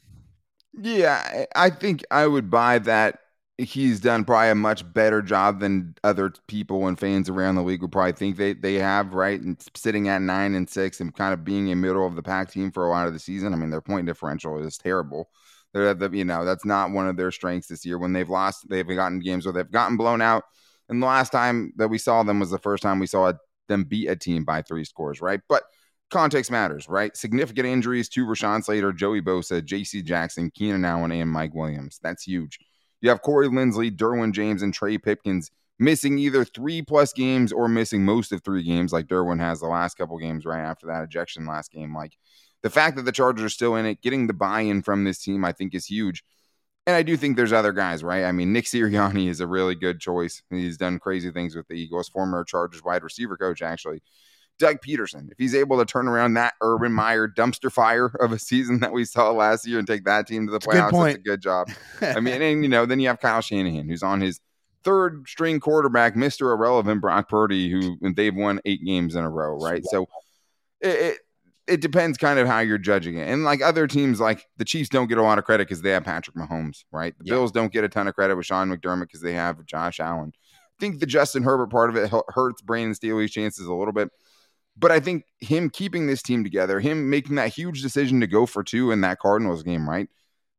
Yeah, 0.73 1.45
I 1.55 1.69
think 1.69 2.03
I 2.11 2.25
would 2.27 2.49
buy 2.49 2.79
that. 2.79 3.19
He's 3.59 3.99
done 3.99 4.25
probably 4.25 4.49
a 4.49 4.55
much 4.55 4.91
better 4.93 5.21
job 5.21 5.59
than 5.59 5.93
other 6.03 6.33
people 6.47 6.87
and 6.87 6.99
fans 6.99 7.29
around 7.29 7.55
the 7.55 7.61
league 7.61 7.83
would 7.83 7.91
probably 7.91 8.13
think 8.13 8.35
they, 8.35 8.53
they 8.53 8.75
have, 8.75 9.13
right? 9.13 9.39
And 9.39 9.63
sitting 9.75 10.09
at 10.09 10.23
nine 10.23 10.55
and 10.55 10.67
six 10.67 10.99
and 10.99 11.13
kind 11.15 11.33
of 11.35 11.43
being 11.45 11.71
a 11.71 11.75
middle 11.75 12.05
of 12.07 12.15
the 12.15 12.23
pack 12.23 12.49
team 12.51 12.71
for 12.71 12.85
a 12.85 12.89
lot 12.89 13.05
of 13.07 13.13
the 13.13 13.19
season. 13.19 13.53
I 13.53 13.57
mean, 13.57 13.69
their 13.69 13.81
point 13.81 14.07
differential 14.07 14.57
is 14.65 14.77
terrible. 14.79 15.29
They're 15.73 15.93
the, 15.93 16.09
you 16.09 16.25
know, 16.25 16.45
that's 16.45 16.65
not 16.65 16.89
one 16.91 17.07
of 17.07 17.15
their 17.15 17.31
strengths 17.31 17.67
this 17.67 17.85
year. 17.85 17.99
When 17.99 18.13
they've 18.13 18.29
lost, 18.29 18.67
they've 18.67 18.87
gotten 18.87 19.19
games 19.19 19.45
where 19.45 19.53
they've 19.53 19.71
gotten 19.71 19.97
blown 19.97 20.21
out. 20.21 20.43
And 20.89 21.01
the 21.01 21.07
last 21.07 21.31
time 21.31 21.73
that 21.77 21.89
we 21.89 21.99
saw 21.99 22.23
them 22.23 22.39
was 22.39 22.49
the 22.49 22.57
first 22.57 22.81
time 22.81 22.97
we 22.99 23.07
saw 23.07 23.33
them 23.67 23.83
beat 23.83 24.07
a 24.09 24.15
team 24.15 24.45
by 24.45 24.63
three 24.63 24.83
scores, 24.83 25.21
right? 25.21 25.39
But 25.47 25.63
context 26.13 26.51
matters, 26.51 26.87
right? 26.87 27.17
Significant 27.17 27.67
injuries 27.67 28.07
to 28.09 28.25
Rashawn 28.25 28.63
Slater, 28.63 28.93
Joey 28.93 29.21
Bosa, 29.21 29.63
J.C. 29.63 30.01
Jackson, 30.01 30.51
Keenan 30.51 30.85
Allen, 30.85 31.11
and 31.11 31.29
Mike 31.29 31.53
Williams. 31.53 31.99
That's 32.01 32.23
huge. 32.23 32.59
You 33.01 33.09
have 33.09 33.21
Corey 33.21 33.49
Linsley, 33.49 33.93
Derwin 33.93 34.31
James, 34.31 34.61
and 34.61 34.73
Trey 34.73 34.97
Pipkins 34.97 35.51
missing 35.79 36.17
either 36.17 36.45
three 36.45 36.81
plus 36.81 37.11
games 37.11 37.51
or 37.51 37.67
missing 37.67 38.05
most 38.05 38.31
of 38.31 38.41
three 38.43 38.63
games, 38.63 38.93
like 38.93 39.07
Derwin 39.07 39.39
has 39.39 39.59
the 39.59 39.67
last 39.67 39.97
couple 39.97 40.17
games 40.17 40.45
right 40.45 40.63
after 40.63 40.87
that 40.87 41.03
ejection 41.03 41.45
last 41.45 41.71
game. 41.71 41.93
Like 41.93 42.15
the 42.61 42.69
fact 42.69 42.95
that 42.95 43.03
the 43.03 43.11
Chargers 43.11 43.43
are 43.43 43.49
still 43.49 43.75
in 43.75 43.85
it, 43.85 44.01
getting 44.01 44.27
the 44.27 44.33
buy-in 44.33 44.83
from 44.83 45.03
this 45.03 45.19
team, 45.19 45.43
I 45.43 45.51
think 45.51 45.75
is 45.75 45.87
huge. 45.87 46.23
And 46.85 46.95
I 46.95 47.01
do 47.01 47.17
think 47.17 47.35
there's 47.35 47.53
other 47.53 47.73
guys, 47.73 48.03
right? 48.03 48.25
I 48.25 48.31
mean, 48.31 48.53
Nick 48.53 48.65
Sirianni 48.65 49.29
is 49.29 49.39
a 49.39 49.47
really 49.47 49.75
good 49.75 49.99
choice. 49.99 50.43
He's 50.49 50.77
done 50.77 50.99
crazy 50.99 51.31
things 51.31 51.55
with 51.55 51.67
the 51.67 51.75
Eagles, 51.75 52.09
former 52.09 52.43
Chargers 52.43 52.83
wide 52.83 53.03
receiver 53.03 53.35
coach, 53.35 53.61
actually 53.61 54.01
Doug 54.63 54.77
Pederson, 54.79 55.29
if 55.29 55.37
he's 55.37 55.53
able 55.53 55.77
to 55.77 55.85
turn 55.85 56.07
around 56.07 56.35
that 56.35 56.53
Urban 56.61 56.93
Meyer 56.93 57.27
dumpster 57.27 57.69
fire 57.69 58.05
of 58.21 58.31
a 58.31 58.39
season 58.39 58.79
that 58.79 58.93
we 58.93 59.03
saw 59.03 59.29
last 59.31 59.67
year 59.67 59.77
and 59.77 59.85
take 59.85 60.05
that 60.05 60.25
team 60.25 60.45
to 60.45 60.53
the 60.53 60.59
playoffs, 60.59 60.91
that's 60.91 61.15
a 61.15 61.21
good 61.21 61.41
job. 61.41 61.67
I 62.01 62.21
mean, 62.21 62.41
and 62.41 62.63
you 62.63 62.69
know, 62.69 62.85
then 62.85 63.01
you 63.01 63.09
have 63.09 63.19
Kyle 63.19 63.41
Shanahan, 63.41 63.89
who's 63.89 64.03
on 64.03 64.21
his 64.21 64.39
third 64.85 65.27
string 65.27 65.59
quarterback, 65.59 66.15
Mr. 66.15 66.53
Irrelevant 66.53 67.01
Brock 67.01 67.27
Purdy, 67.27 67.69
who 67.69 67.97
they've 68.13 68.33
won 68.33 68.61
eight 68.63 68.85
games 68.85 69.15
in 69.15 69.25
a 69.25 69.29
row, 69.29 69.57
right? 69.59 69.83
So 69.85 70.07
it, 70.79 70.87
it, 70.87 71.17
it 71.67 71.81
depends 71.81 72.17
kind 72.17 72.39
of 72.39 72.47
how 72.47 72.59
you're 72.59 72.77
judging 72.77 73.17
it. 73.17 73.27
And 73.27 73.43
like 73.43 73.61
other 73.61 73.85
teams, 73.85 74.21
like 74.21 74.45
the 74.55 74.65
Chiefs 74.65 74.87
don't 74.87 75.07
get 75.07 75.17
a 75.17 75.23
lot 75.23 75.39
of 75.39 75.43
credit 75.43 75.67
because 75.67 75.81
they 75.81 75.91
have 75.91 76.05
Patrick 76.05 76.37
Mahomes, 76.37 76.85
right? 76.89 77.13
The 77.19 77.25
yeah. 77.25 77.33
Bills 77.33 77.51
don't 77.51 77.73
get 77.73 77.83
a 77.83 77.89
ton 77.89 78.07
of 78.07 78.15
credit 78.15 78.37
with 78.37 78.45
Sean 78.45 78.69
McDermott 78.69 79.07
because 79.07 79.21
they 79.21 79.33
have 79.33 79.65
Josh 79.65 79.99
Allen. 79.99 80.31
I 80.35 80.79
think 80.79 81.01
the 81.01 81.05
Justin 81.05 81.43
Herbert 81.43 81.69
part 81.69 81.89
of 81.89 81.97
it 81.97 82.11
hurts 82.29 82.61
Brandon 82.61 82.95
Staley's 82.95 83.31
chances 83.31 83.65
a 83.65 83.73
little 83.73 83.93
bit. 83.93 84.09
But 84.75 84.91
I 84.91 84.99
think 84.99 85.25
him 85.39 85.69
keeping 85.69 86.07
this 86.07 86.23
team 86.23 86.43
together, 86.43 86.79
him 86.79 87.09
making 87.09 87.35
that 87.35 87.53
huge 87.53 87.81
decision 87.81 88.21
to 88.21 88.27
go 88.27 88.45
for 88.45 88.63
two 88.63 88.91
in 88.91 89.01
that 89.01 89.19
Cardinals 89.19 89.63
game, 89.63 89.87
right? 89.87 90.07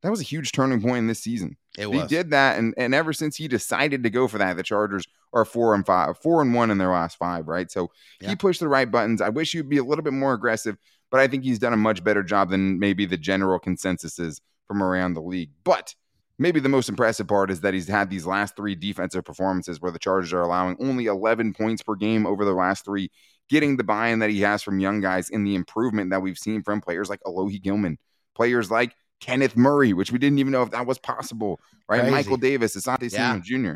That 0.03 0.11
was 0.11 0.21
a 0.21 0.25
huge 0.25 0.53
turning 0.53 0.81
point 0.83 0.99
in 0.99 1.07
this 1.07 1.23
season. 1.23 1.57
It 1.77 1.91
was. 1.91 2.03
He 2.03 2.07
did 2.09 2.31
that, 2.31 2.59
and 2.59 2.75
and 2.77 2.95
ever 2.95 3.13
since 3.13 3.37
he 3.37 3.49
decided 3.49 4.03
to 4.03 4.11
go 4.11 4.29
for 4.29 4.39
that, 4.39 4.57
the 4.57 4.63
Chargers 4.63 5.05
are 5.33 5.45
four 5.45 5.75
and 5.75 5.85
five, 5.85 6.19
four 6.19 6.41
and 6.43 6.55
one 6.55 6.71
in 6.71 6.79
their 6.79 6.93
last 6.93 7.17
five, 7.17 7.49
right? 7.49 7.71
So 7.71 7.91
yeah. 8.21 8.29
he 8.29 8.37
pushed 8.37 8.61
the 8.61 8.69
right 8.69 8.89
buttons. 8.89 9.21
I 9.21 9.31
wish 9.31 9.53
he'd 9.53 9.69
be 9.69 9.79
a 9.79 9.85
little 9.85 10.05
bit 10.05 10.13
more 10.13 10.35
aggressive, 10.35 10.77
but 11.11 11.21
I 11.21 11.27
think 11.27 11.43
he's 11.43 11.59
done 11.59 11.73
a 11.73 11.79
much 11.79 12.05
better 12.05 12.23
job 12.23 12.51
than 12.51 12.79
maybe 12.79 13.07
the 13.07 13.17
general 13.17 13.59
consensus 13.59 14.19
is 14.19 14.41
from 14.69 14.83
around 14.83 15.15
the 15.15 15.23
league. 15.23 15.51
But 15.65 15.95
maybe 16.39 16.61
the 16.61 16.69
most 16.69 16.89
impressive 16.89 17.27
part 17.27 17.51
is 17.51 17.61
that 17.61 17.75
he's 17.75 17.89
had 17.89 18.11
these 18.11 18.27
last 18.27 18.57
three 18.57 18.75
defensive 18.75 19.25
performances 19.25 19.81
where 19.81 19.93
the 19.93 19.99
Chargers 19.99 20.33
are 20.33 20.43
allowing 20.43 20.77
only 20.81 21.07
11 21.07 21.55
points 21.55 21.83
per 21.83 21.95
game 21.95 22.27
over 22.27 22.45
the 22.45 22.53
last 22.53 22.85
three, 22.85 23.11
getting 23.51 23.77
the 23.77 23.85
buy-in 23.85 24.21
that 24.21 24.31
he 24.31 24.41
has 24.41 24.63
from 24.63 24.81
young 24.81 25.01
guys 25.01 25.29
in 25.29 25.45
the 25.45 25.55
improvement 25.55 26.11
that 26.11 26.23
we've 26.23 26.39
seen 26.39 26.63
from 26.63 26.81
players 26.81 27.11
like 27.11 27.21
Alohi 27.27 27.63
Gilman, 27.63 27.99
players 28.35 28.71
like 28.71 28.95
Kenneth 29.21 29.57
Murray, 29.57 29.93
which 29.93 30.13
we 30.13 30.19
didn't 30.19 30.39
even 30.39 30.53
know 30.53 30.63
if 30.63 30.71
that 30.71 30.87
was 30.87 30.99
possible, 30.99 31.61
right? 31.89 32.01
Crazy. 32.01 32.11
Michael 32.11 32.37
Davis, 32.37 32.77
Asante 32.77 33.11
yeah. 33.11 33.33
Samuel 33.33 33.43
Jr. 33.43 33.75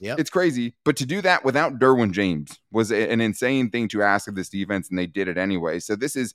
Yep. 0.00 0.18
It's 0.18 0.30
crazy. 0.30 0.74
But 0.84 0.96
to 0.96 1.06
do 1.06 1.20
that 1.20 1.44
without 1.44 1.78
Derwin 1.78 2.12
James 2.12 2.58
was 2.72 2.90
an 2.90 3.20
insane 3.20 3.70
thing 3.70 3.88
to 3.88 4.02
ask 4.02 4.28
of 4.28 4.34
this 4.34 4.48
defense, 4.48 4.88
and 4.88 4.98
they 4.98 5.06
did 5.06 5.28
it 5.28 5.36
anyway. 5.36 5.78
So 5.78 5.94
this 5.94 6.16
is, 6.16 6.34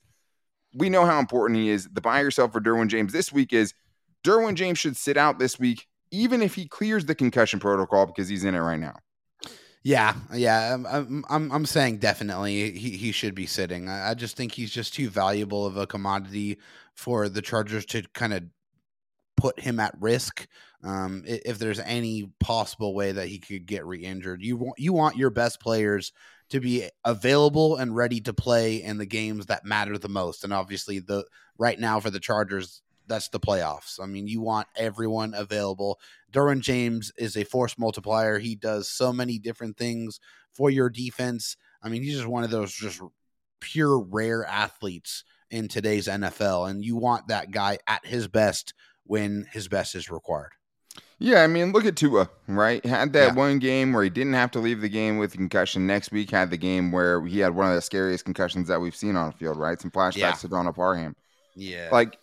we 0.73 0.89
know 0.89 1.05
how 1.05 1.19
important 1.19 1.59
he 1.59 1.69
is. 1.69 1.87
The 1.91 2.01
buy 2.01 2.21
yourself 2.21 2.53
for 2.53 2.61
Derwin 2.61 2.87
James 2.87 3.11
this 3.11 3.31
week 3.31 3.53
is 3.53 3.73
Derwin 4.23 4.53
James 4.53 4.77
should 4.77 4.95
sit 4.95 5.17
out 5.17 5.39
this 5.39 5.59
week, 5.59 5.87
even 6.11 6.43
if 6.43 6.53
he 6.53 6.67
clears 6.67 7.05
the 7.05 7.15
concussion 7.15 7.59
protocol 7.59 8.05
because 8.05 8.27
he's 8.27 8.43
in 8.43 8.53
it 8.53 8.59
right 8.59 8.79
now. 8.79 8.95
Yeah, 9.85 10.15
yeah, 10.33 10.73
I'm, 10.73 11.23
I'm, 11.29 11.51
I'm 11.51 11.65
saying 11.67 11.99
definitely 11.99 12.71
he, 12.71 12.97
he 12.97 13.11
should 13.11 13.35
be 13.35 13.45
sitting. 13.45 13.87
I, 13.87 14.09
I 14.09 14.13
just 14.15 14.35
think 14.35 14.51
he's 14.51 14.71
just 14.71 14.95
too 14.95 15.11
valuable 15.11 15.63
of 15.63 15.77
a 15.77 15.85
commodity 15.85 16.57
for 16.95 17.29
the 17.29 17.43
Chargers 17.43 17.85
to 17.87 18.01
kind 18.15 18.33
of 18.33 18.45
put 19.37 19.59
him 19.59 19.79
at 19.79 19.95
risk. 19.99 20.47
Um, 20.83 21.23
if 21.27 21.59
there's 21.59 21.79
any 21.79 22.31
possible 22.39 22.95
way 22.95 23.11
that 23.11 23.27
he 23.27 23.39
could 23.39 23.67
get 23.67 23.85
re-injured, 23.85 24.41
you 24.41 24.57
want 24.57 24.79
you 24.79 24.93
want 24.93 25.17
your 25.17 25.29
best 25.29 25.59
players 25.59 26.11
to 26.49 26.59
be 26.59 26.89
available 27.05 27.77
and 27.77 27.95
ready 27.95 28.21
to 28.21 28.33
play 28.33 28.83
in 28.83 28.97
the 28.97 29.05
games 29.05 29.47
that 29.47 29.65
matter 29.65 29.97
the 29.97 30.09
most. 30.09 30.43
And 30.43 30.53
obviously, 30.53 30.99
the 30.99 31.25
right 31.59 31.79
now 31.79 31.99
for 31.99 32.09
the 32.09 32.19
Chargers, 32.19 32.81
that's 33.07 33.29
the 33.29 33.39
playoffs. 33.39 33.99
I 34.01 34.05
mean, 34.05 34.27
you 34.27 34.41
want 34.41 34.67
everyone 34.75 35.33
available. 35.33 35.99
Derwin 36.31 36.61
James 36.61 37.11
is 37.17 37.37
a 37.37 37.43
force 37.43 37.77
multiplier. 37.77 38.39
He 38.39 38.55
does 38.55 38.89
so 38.89 39.13
many 39.13 39.39
different 39.39 39.77
things 39.77 40.19
for 40.51 40.69
your 40.69 40.89
defense. 40.89 41.57
I 41.81 41.89
mean, 41.89 42.03
he's 42.03 42.15
just 42.15 42.27
one 42.27 42.43
of 42.43 42.51
those 42.51 42.73
just 42.73 43.01
pure 43.59 43.99
rare 43.99 44.45
athletes 44.45 45.23
in 45.51 45.67
today's 45.67 46.07
NFL, 46.07 46.69
and 46.69 46.83
you 46.83 46.95
want 46.95 47.27
that 47.27 47.51
guy 47.51 47.77
at 47.87 48.05
his 48.05 48.27
best 48.27 48.73
when 49.03 49.47
his 49.51 49.67
best 49.67 49.95
is 49.95 50.09
required. 50.09 50.51
Yeah, 51.17 51.43
I 51.43 51.47
mean, 51.47 51.71
look 51.71 51.85
at 51.85 51.95
Tua, 51.95 52.29
right? 52.47 52.85
Had 52.85 53.13
that 53.13 53.27
yeah. 53.27 53.33
one 53.33 53.59
game 53.59 53.93
where 53.93 54.03
he 54.03 54.09
didn't 54.09 54.33
have 54.33 54.51
to 54.51 54.59
leave 54.59 54.81
the 54.81 54.89
game 54.89 55.17
with 55.17 55.31
concussion. 55.31 55.87
Next 55.87 56.11
week 56.11 56.29
had 56.29 56.49
the 56.49 56.57
game 56.57 56.91
where 56.91 57.25
he 57.25 57.39
had 57.39 57.55
one 57.55 57.69
of 57.69 57.75
the 57.75 57.81
scariest 57.81 58.25
concussions 58.25 58.67
that 58.67 58.81
we've 58.81 58.95
seen 58.95 59.15
on 59.15 59.31
the 59.31 59.37
field, 59.37 59.57
right? 59.57 59.79
Some 59.79 59.91
flashbacks 59.91 60.17
yeah. 60.17 60.31
to 60.33 60.47
Donald 60.49 60.75
Parham. 60.75 61.15
Yeah. 61.55 61.87
Like, 61.91 62.17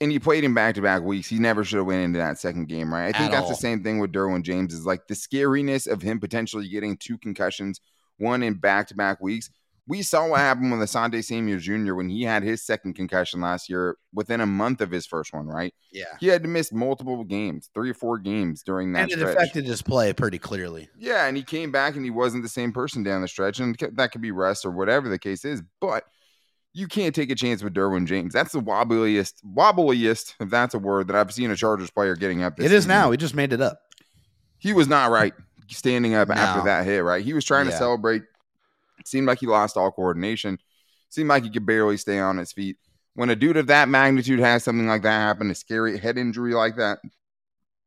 and 0.00 0.10
he 0.12 0.18
played 0.18 0.44
him 0.44 0.54
back 0.54 0.74
to 0.76 0.82
back 0.82 1.02
weeks. 1.02 1.28
He 1.28 1.38
never 1.38 1.64
should 1.64 1.78
have 1.78 1.86
went 1.86 2.02
into 2.04 2.18
that 2.18 2.38
second 2.38 2.68
game, 2.68 2.92
right? 2.92 3.06
I 3.08 3.12
think 3.18 3.30
At 3.30 3.30
that's 3.32 3.42
all. 3.44 3.48
the 3.50 3.56
same 3.56 3.82
thing 3.82 3.98
with 3.98 4.12
Derwin 4.12 4.42
James 4.42 4.72
is 4.74 4.86
like 4.86 5.06
the 5.06 5.14
scariness 5.14 5.86
of 5.86 6.02
him 6.02 6.20
potentially 6.20 6.68
getting 6.68 6.96
two 6.96 7.18
concussions, 7.18 7.80
one 8.18 8.42
in 8.42 8.54
back 8.54 8.88
to 8.88 8.94
back 8.94 9.20
weeks 9.20 9.50
we 9.88 10.02
saw 10.02 10.28
what 10.28 10.40
happened 10.40 10.70
with 10.70 10.86
Asante 10.86 11.24
Samuel 11.24 11.58
Jr. 11.58 11.94
when 11.94 12.10
he 12.10 12.22
had 12.22 12.42
his 12.42 12.62
second 12.62 12.92
concussion 12.92 13.40
last 13.40 13.70
year 13.70 13.96
within 14.12 14.42
a 14.42 14.46
month 14.46 14.82
of 14.82 14.90
his 14.90 15.06
first 15.06 15.32
one, 15.32 15.46
right? 15.46 15.72
Yeah. 15.90 16.04
He 16.20 16.26
had 16.26 16.42
to 16.42 16.48
miss 16.48 16.70
multiple 16.70 17.24
games, 17.24 17.70
three 17.72 17.88
or 17.90 17.94
four 17.94 18.18
games 18.18 18.62
during 18.62 18.92
that 18.92 19.04
And 19.04 19.12
it 19.12 19.18
stretch. 19.18 19.34
affected 19.36 19.64
his 19.64 19.80
play 19.80 20.12
pretty 20.12 20.38
clearly. 20.38 20.90
Yeah, 20.98 21.24
and 21.26 21.34
he 21.38 21.42
came 21.42 21.72
back 21.72 21.96
and 21.96 22.04
he 22.04 22.10
wasn't 22.10 22.42
the 22.42 22.50
same 22.50 22.70
person 22.70 23.02
down 23.02 23.22
the 23.22 23.28
stretch. 23.28 23.60
And 23.60 23.74
that 23.94 24.12
could 24.12 24.20
be 24.20 24.30
rest 24.30 24.66
or 24.66 24.70
whatever 24.72 25.08
the 25.08 25.18
case 25.18 25.46
is. 25.46 25.62
But 25.80 26.04
you 26.72 26.86
can't 26.86 27.14
take 27.14 27.30
a 27.30 27.34
chance 27.34 27.62
with 27.62 27.74
Derwin 27.74 28.06
James. 28.06 28.32
That's 28.32 28.52
the 28.52 28.60
wobbliest, 28.60 29.34
wobbliest, 29.44 30.34
if 30.40 30.50
that's 30.50 30.74
a 30.74 30.78
word, 30.78 31.08
that 31.08 31.16
I've 31.16 31.32
seen 31.32 31.50
a 31.50 31.56
Chargers 31.56 31.90
player 31.90 32.14
getting 32.14 32.42
up. 32.42 32.58
It 32.58 32.66
is 32.66 32.70
season. 32.70 32.88
now. 32.88 33.10
He 33.10 33.16
just 33.16 33.34
made 33.34 33.52
it 33.52 33.60
up. 33.60 33.80
He 34.58 34.72
was 34.72 34.88
not 34.88 35.10
right 35.10 35.32
standing 35.68 36.14
up 36.14 36.28
no. 36.28 36.34
after 36.34 36.64
that 36.64 36.84
hit, 36.84 37.00
right? 37.00 37.24
He 37.24 37.32
was 37.32 37.44
trying 37.44 37.66
yeah. 37.66 37.72
to 37.72 37.78
celebrate 37.78 38.22
it 38.98 39.06
seemed 39.06 39.26
like 39.26 39.40
he 39.40 39.46
lost 39.46 39.76
all 39.76 39.90
coordination. 39.90 40.54
It 40.54 41.14
seemed 41.14 41.28
like 41.28 41.44
he 41.44 41.50
could 41.50 41.66
barely 41.66 41.96
stay 41.96 42.18
on 42.18 42.36
his 42.36 42.52
feet. 42.52 42.76
When 43.14 43.30
a 43.30 43.36
dude 43.36 43.56
of 43.56 43.68
that 43.68 43.88
magnitude 43.88 44.40
has 44.40 44.64
something 44.64 44.86
like 44.86 45.02
that 45.02 45.20
happen, 45.20 45.50
a 45.50 45.54
scary 45.54 45.98
head 45.98 46.18
injury 46.18 46.54
like 46.54 46.76
that, 46.76 46.98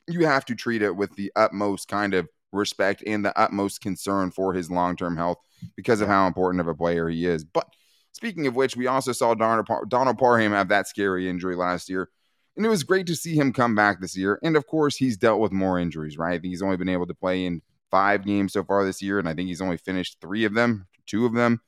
you 0.08 0.26
have 0.26 0.46
to 0.46 0.56
treat 0.56 0.82
it 0.82 0.96
with 0.96 1.16
the 1.16 1.32
utmost 1.36 1.88
kind 1.88 2.14
of 2.14 2.28
respect 2.52 3.04
and 3.06 3.24
the 3.24 3.38
utmost 3.40 3.82
concern 3.82 4.32
for 4.32 4.54
his 4.54 4.70
long 4.70 4.96
term 4.96 5.16
health 5.16 5.38
because 5.76 6.02
of 6.02 6.08
how 6.08 6.28
important 6.28 6.60
of 6.60 6.68
a 6.68 6.76
player 6.76 7.08
he 7.08 7.26
is. 7.26 7.46
But 7.46 7.68
speaking 8.14 8.48
of 8.48 8.56
which, 8.56 8.76
we 8.76 8.88
also 8.88 9.12
saw 9.12 9.34
Donald, 9.34 9.66
Par- 9.66 9.86
Donald 9.86 10.18
Parham 10.18 10.52
have 10.52 10.70
that 10.70 10.88
scary 10.88 11.30
injury 11.30 11.56
last 11.56 11.90
year. 11.90 12.10
And 12.58 12.66
it 12.66 12.70
was 12.70 12.84
great 12.84 13.08
to 13.08 13.16
see 13.16 13.36
him 13.36 13.54
come 13.54 13.76
back 13.76 14.02
this 14.02 14.18
year. 14.18 14.40
And 14.44 14.56
of 14.56 14.68
course, 14.68 14.98
he's 14.98 15.18
dealt 15.18 15.40
with 15.40 15.52
more 15.52 15.80
injuries, 15.80 16.18
right? 16.18 16.34
I 16.34 16.40
think 16.40 16.52
he's 16.52 16.62
only 16.62 16.78
been 16.78 16.90
able 16.90 17.08
to 17.08 17.14
play 17.14 17.46
in 17.46 17.62
five 17.90 18.26
games 18.26 18.54
so 18.54 18.64
far 18.64 18.86
this 18.86 19.02
year. 19.02 19.20
And 19.20 19.28
I 19.28 19.34
think 19.34 19.48
he's 19.48 19.62
only 19.62 19.78
finished 19.78 20.18
three 20.22 20.44
of 20.44 20.54
them 20.54 20.88
two 21.12 21.26
of 21.26 21.34
them. 21.34 21.62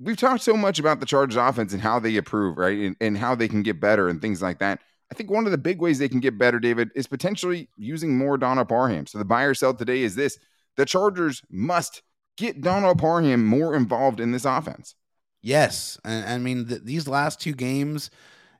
We've 0.00 0.16
talked 0.16 0.42
so 0.42 0.54
much 0.54 0.78
about 0.78 1.00
the 1.00 1.06
Chargers 1.06 1.36
offense 1.36 1.72
and 1.72 1.82
how 1.82 1.98
they 1.98 2.16
improve, 2.16 2.56
right? 2.56 2.78
And, 2.78 2.96
and 3.00 3.18
how 3.18 3.34
they 3.34 3.48
can 3.48 3.62
get 3.62 3.80
better 3.80 4.08
and 4.08 4.20
things 4.20 4.40
like 4.40 4.60
that. 4.60 4.80
I 5.10 5.14
think 5.14 5.30
one 5.30 5.46
of 5.46 5.52
the 5.52 5.58
big 5.58 5.80
ways 5.80 5.98
they 5.98 6.08
can 6.08 6.20
get 6.20 6.38
better, 6.38 6.60
David, 6.60 6.90
is 6.94 7.06
potentially 7.06 7.68
using 7.76 8.16
more 8.16 8.36
Donald 8.36 8.68
Parham. 8.68 9.06
So 9.06 9.18
the 9.18 9.24
buyer 9.24 9.54
sell 9.54 9.74
today 9.74 10.02
is 10.02 10.14
this 10.14 10.38
the 10.76 10.84
Chargers 10.84 11.42
must 11.50 12.02
get 12.38 12.62
Donald 12.62 12.98
Parham 12.98 13.44
more 13.44 13.74
involved 13.74 14.20
in 14.20 14.32
this 14.32 14.44
offense. 14.44 14.94
Yes. 15.42 15.98
And 16.04 16.24
I 16.24 16.38
mean, 16.38 16.66
th- 16.66 16.82
these 16.84 17.06
last 17.06 17.40
two 17.40 17.52
games, 17.52 18.10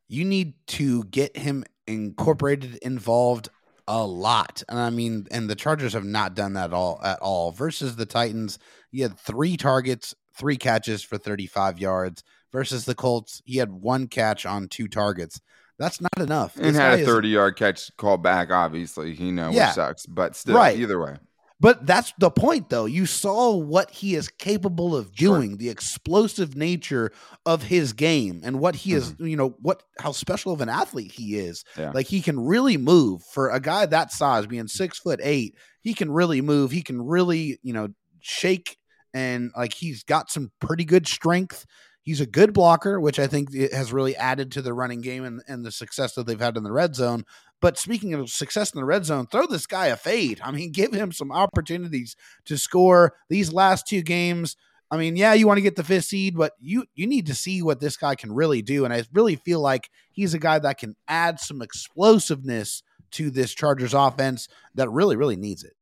you 0.08 0.24
need 0.24 0.54
to 0.68 1.04
get 1.04 1.36
him 1.36 1.64
incorporated, 1.86 2.76
involved 2.82 3.48
a 3.86 4.04
lot. 4.04 4.62
And 4.68 4.78
I 4.78 4.90
mean, 4.90 5.26
and 5.30 5.48
the 5.48 5.54
Chargers 5.54 5.94
have 5.94 6.04
not 6.04 6.34
done 6.34 6.52
that 6.54 6.66
at 6.66 6.72
all 6.74 7.00
at 7.02 7.18
all. 7.20 7.52
Versus 7.52 7.96
the 7.96 8.06
Titans, 8.06 8.58
he 8.90 9.00
had 9.00 9.18
three 9.18 9.56
targets, 9.56 10.14
three 10.36 10.56
catches 10.56 11.02
for 11.02 11.16
35 11.16 11.78
yards. 11.78 12.22
Versus 12.50 12.86
the 12.86 12.94
Colts, 12.94 13.42
he 13.44 13.58
had 13.58 13.70
one 13.70 14.06
catch 14.06 14.46
on 14.46 14.68
two 14.68 14.88
targets. 14.88 15.40
That's 15.78 16.00
not 16.00 16.18
enough. 16.18 16.56
And 16.56 16.66
this 16.66 16.76
had 16.76 17.00
a 17.00 17.04
30 17.04 17.28
yard 17.28 17.56
catch 17.56 17.94
called 17.96 18.22
back, 18.22 18.50
obviously, 18.50 19.12
you 19.12 19.32
know, 19.32 19.50
yeah. 19.50 19.68
which 19.68 19.74
sucks. 19.74 20.06
But 20.06 20.34
still, 20.34 20.56
right. 20.56 20.76
either 20.76 20.98
way. 20.98 21.16
But 21.60 21.86
that's 21.86 22.12
the 22.18 22.30
point, 22.30 22.70
though. 22.70 22.84
You 22.84 23.04
saw 23.04 23.56
what 23.56 23.90
he 23.90 24.14
is 24.14 24.28
capable 24.28 24.94
of 24.94 25.12
doing, 25.12 25.50
sure. 25.50 25.56
the 25.56 25.70
explosive 25.70 26.56
nature 26.56 27.10
of 27.44 27.64
his 27.64 27.92
game, 27.92 28.42
and 28.44 28.60
what 28.60 28.76
he 28.76 28.92
is, 28.92 29.12
mm-hmm. 29.12 29.26
you 29.26 29.36
know, 29.36 29.56
what 29.60 29.82
how 29.98 30.12
special 30.12 30.52
of 30.52 30.60
an 30.60 30.68
athlete 30.68 31.10
he 31.10 31.36
is. 31.36 31.64
Yeah. 31.76 31.90
Like 31.90 32.06
he 32.06 32.20
can 32.20 32.38
really 32.38 32.76
move 32.76 33.22
for 33.34 33.50
a 33.50 33.58
guy 33.58 33.86
that 33.86 34.12
size, 34.12 34.46
being 34.46 34.68
six 34.68 35.00
foot 35.00 35.18
eight. 35.22 35.56
He 35.82 35.94
can 35.94 36.12
really 36.12 36.40
move. 36.40 36.70
He 36.70 36.82
can 36.82 37.02
really, 37.02 37.58
you 37.62 37.72
know, 37.72 37.88
shake, 38.20 38.76
and 39.12 39.50
like 39.56 39.74
he's 39.74 40.04
got 40.04 40.30
some 40.30 40.52
pretty 40.60 40.84
good 40.84 41.08
strength. 41.08 41.66
He's 42.02 42.20
a 42.20 42.26
good 42.26 42.54
blocker, 42.54 43.00
which 43.00 43.18
I 43.18 43.26
think 43.26 43.52
has 43.72 43.92
really 43.92 44.16
added 44.16 44.52
to 44.52 44.62
the 44.62 44.72
running 44.72 45.02
game 45.02 45.24
and, 45.24 45.42
and 45.46 45.62
the 45.62 45.72
success 45.72 46.14
that 46.14 46.26
they've 46.26 46.40
had 46.40 46.56
in 46.56 46.62
the 46.62 46.72
red 46.72 46.94
zone. 46.94 47.24
But 47.60 47.78
speaking 47.78 48.14
of 48.14 48.30
success 48.30 48.72
in 48.72 48.78
the 48.78 48.84
red 48.84 49.04
zone, 49.04 49.26
throw 49.26 49.46
this 49.46 49.66
guy 49.66 49.86
a 49.86 49.96
fade. 49.96 50.40
I 50.42 50.50
mean, 50.50 50.72
give 50.72 50.92
him 50.92 51.12
some 51.12 51.32
opportunities 51.32 52.16
to 52.46 52.56
score 52.56 53.14
these 53.28 53.52
last 53.52 53.86
two 53.86 54.02
games. 54.02 54.56
I 54.90 54.96
mean, 54.96 55.16
yeah, 55.16 55.34
you 55.34 55.46
want 55.46 55.58
to 55.58 55.62
get 55.62 55.76
the 55.76 55.84
fifth 55.84 56.06
seed, 56.06 56.36
but 56.36 56.52
you 56.58 56.86
you 56.94 57.06
need 57.06 57.26
to 57.26 57.34
see 57.34 57.62
what 57.62 57.80
this 57.80 57.96
guy 57.96 58.14
can 58.14 58.32
really 58.32 58.62
do. 58.62 58.84
And 58.84 58.94
I 58.94 59.04
really 59.12 59.36
feel 59.36 59.60
like 59.60 59.90
he's 60.10 60.32
a 60.32 60.38
guy 60.38 60.58
that 60.58 60.78
can 60.78 60.96
add 61.06 61.40
some 61.40 61.60
explosiveness 61.60 62.82
to 63.12 63.30
this 63.30 63.54
Chargers 63.54 63.94
offense 63.94 64.48
that 64.74 64.88
really, 64.90 65.16
really 65.16 65.36
needs 65.36 65.62
it. 65.62 65.74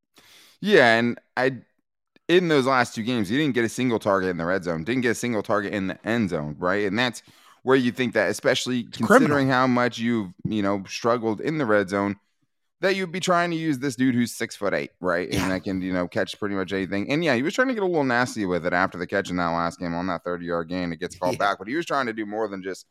Yeah, 0.61 0.97
and 0.97 1.21
I 1.37 1.59
in 2.29 2.49
those 2.49 2.67
last 2.67 2.95
two 2.95 3.03
games, 3.03 3.29
he 3.29 3.37
didn't 3.37 3.55
get 3.55 3.65
a 3.65 3.69
single 3.69 3.99
target 3.99 4.31
in 4.31 4.37
the 4.37 4.45
red 4.45 4.65
zone, 4.65 4.85
didn't 4.85 5.03
get 5.03 5.11
a 5.11 5.15
single 5.15 5.43
target 5.43 5.73
in 5.73 5.87
the 5.87 6.07
end 6.07 6.31
zone, 6.31 6.57
right? 6.59 6.85
And 6.87 6.99
that's 6.99 7.23
where 7.67 7.77
you 7.77 7.91
think 7.91 8.15
that, 8.15 8.31
especially 8.31 8.83
It's 8.83 8.97
considering 8.97 9.29
criminal. 9.31 9.53
how 9.53 9.67
much 9.67 9.99
you've 9.99 10.31
you 10.45 10.63
know 10.63 10.85
struggled 10.89 11.41
in 11.41 11.59
the 11.59 11.67
red 11.67 11.89
zone, 11.89 12.15
that 12.81 12.95
you'd 12.95 13.11
be 13.11 13.19
trying 13.19 13.51
to 13.51 13.57
use 13.57 13.81
this 13.81 13.97
dude 13.97 14.15
who's 14.15 14.33
six 14.37 14.55
foot 14.55 14.73
eight, 14.73 14.93
right, 15.01 15.29
Yeah. 15.33 15.43
and 15.43 15.51
that 15.51 15.65
can 15.65 15.83
you 15.83 15.93
know 15.93 16.07
catch 16.07 16.39
pretty 16.39 16.55
much 16.55 16.73
anything. 16.73 17.11
And 17.11 17.25
yeah, 17.25 17.35
he 17.35 17.43
was 17.43 17.55
trying 17.55 17.67
to 17.67 17.75
get 17.75 17.83
a 17.83 17.87
little 17.87 18.05
nasty 18.05 18.47
with 18.47 18.65
it 18.67 18.73
after 18.73 18.99
the 18.99 19.07
catch 19.07 19.31
in 19.31 19.37
that 19.39 19.49
last 19.49 19.81
game 19.81 19.95
on 19.95 20.07
that 20.07 20.23
thirty 20.23 20.47
yard 20.47 20.69
gain. 20.69 20.93
It 20.93 21.01
gets 21.01 21.17
called 21.19 21.33
Yeah. 21.35 21.39
back, 21.39 21.59
but 21.59 21.67
he 21.67 21.75
was 21.75 21.87
trying 21.87 22.07
to 22.07 22.13
do 22.13 22.25
more 22.25 22.47
than 22.47 22.63
just 22.63 22.87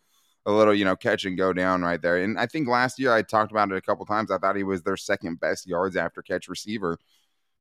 a 0.46 0.52
little 0.52 0.74
you 0.76 0.84
know 0.84 0.98
catch 0.98 1.24
and 1.24 1.38
go 1.38 1.54
down 1.54 1.82
right 1.82 2.02
there. 2.02 2.18
And 2.18 2.38
I 2.38 2.46
think 2.46 2.68
last 2.68 3.00
year 3.00 3.14
I 3.14 3.22
talked 3.22 3.52
about 3.52 3.72
it 3.72 3.78
a 3.78 3.82
couple 3.82 4.06
times. 4.06 4.30
I 4.30 4.38
thought 4.40 4.58
he 4.58 4.64
was 4.64 4.84
their 4.84 4.98
second 4.98 5.40
best 5.40 5.66
yards 5.68 5.96
after 5.96 6.22
catch 6.22 6.50
receiver 6.50 6.98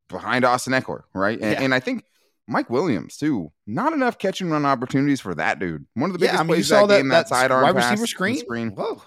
behind 0.08 0.44
Austin 0.44 0.72
Ekeler, 0.72 1.02
right? 1.14 1.40
And, 1.40 1.52
Yeah. 1.52 1.62
and 1.62 1.72
I 1.72 1.78
think. 1.78 2.02
Mike 2.46 2.68
Williams 2.70 3.16
too. 3.16 3.52
Not 3.66 3.92
enough 3.92 4.18
catch 4.18 4.40
and 4.40 4.50
run 4.50 4.64
opportunities 4.66 5.20
for 5.20 5.34
that 5.34 5.58
dude. 5.58 5.86
One 5.94 6.10
of 6.10 6.14
the 6.14 6.18
biggest 6.18 6.34
yeah, 6.34 6.40
I 6.40 6.42
mean, 6.42 6.48
you 6.50 6.54
plays 6.56 6.68
saw 6.68 6.86
that, 6.86 6.94
that, 6.94 6.98
game, 7.00 7.08
that, 7.08 7.28
that 7.28 7.28
sidearm 7.28 7.62
wide 7.62 7.74
receiver 7.76 8.06
screen. 8.06 8.36
screen. 8.38 8.70
Whoa. 8.70 9.02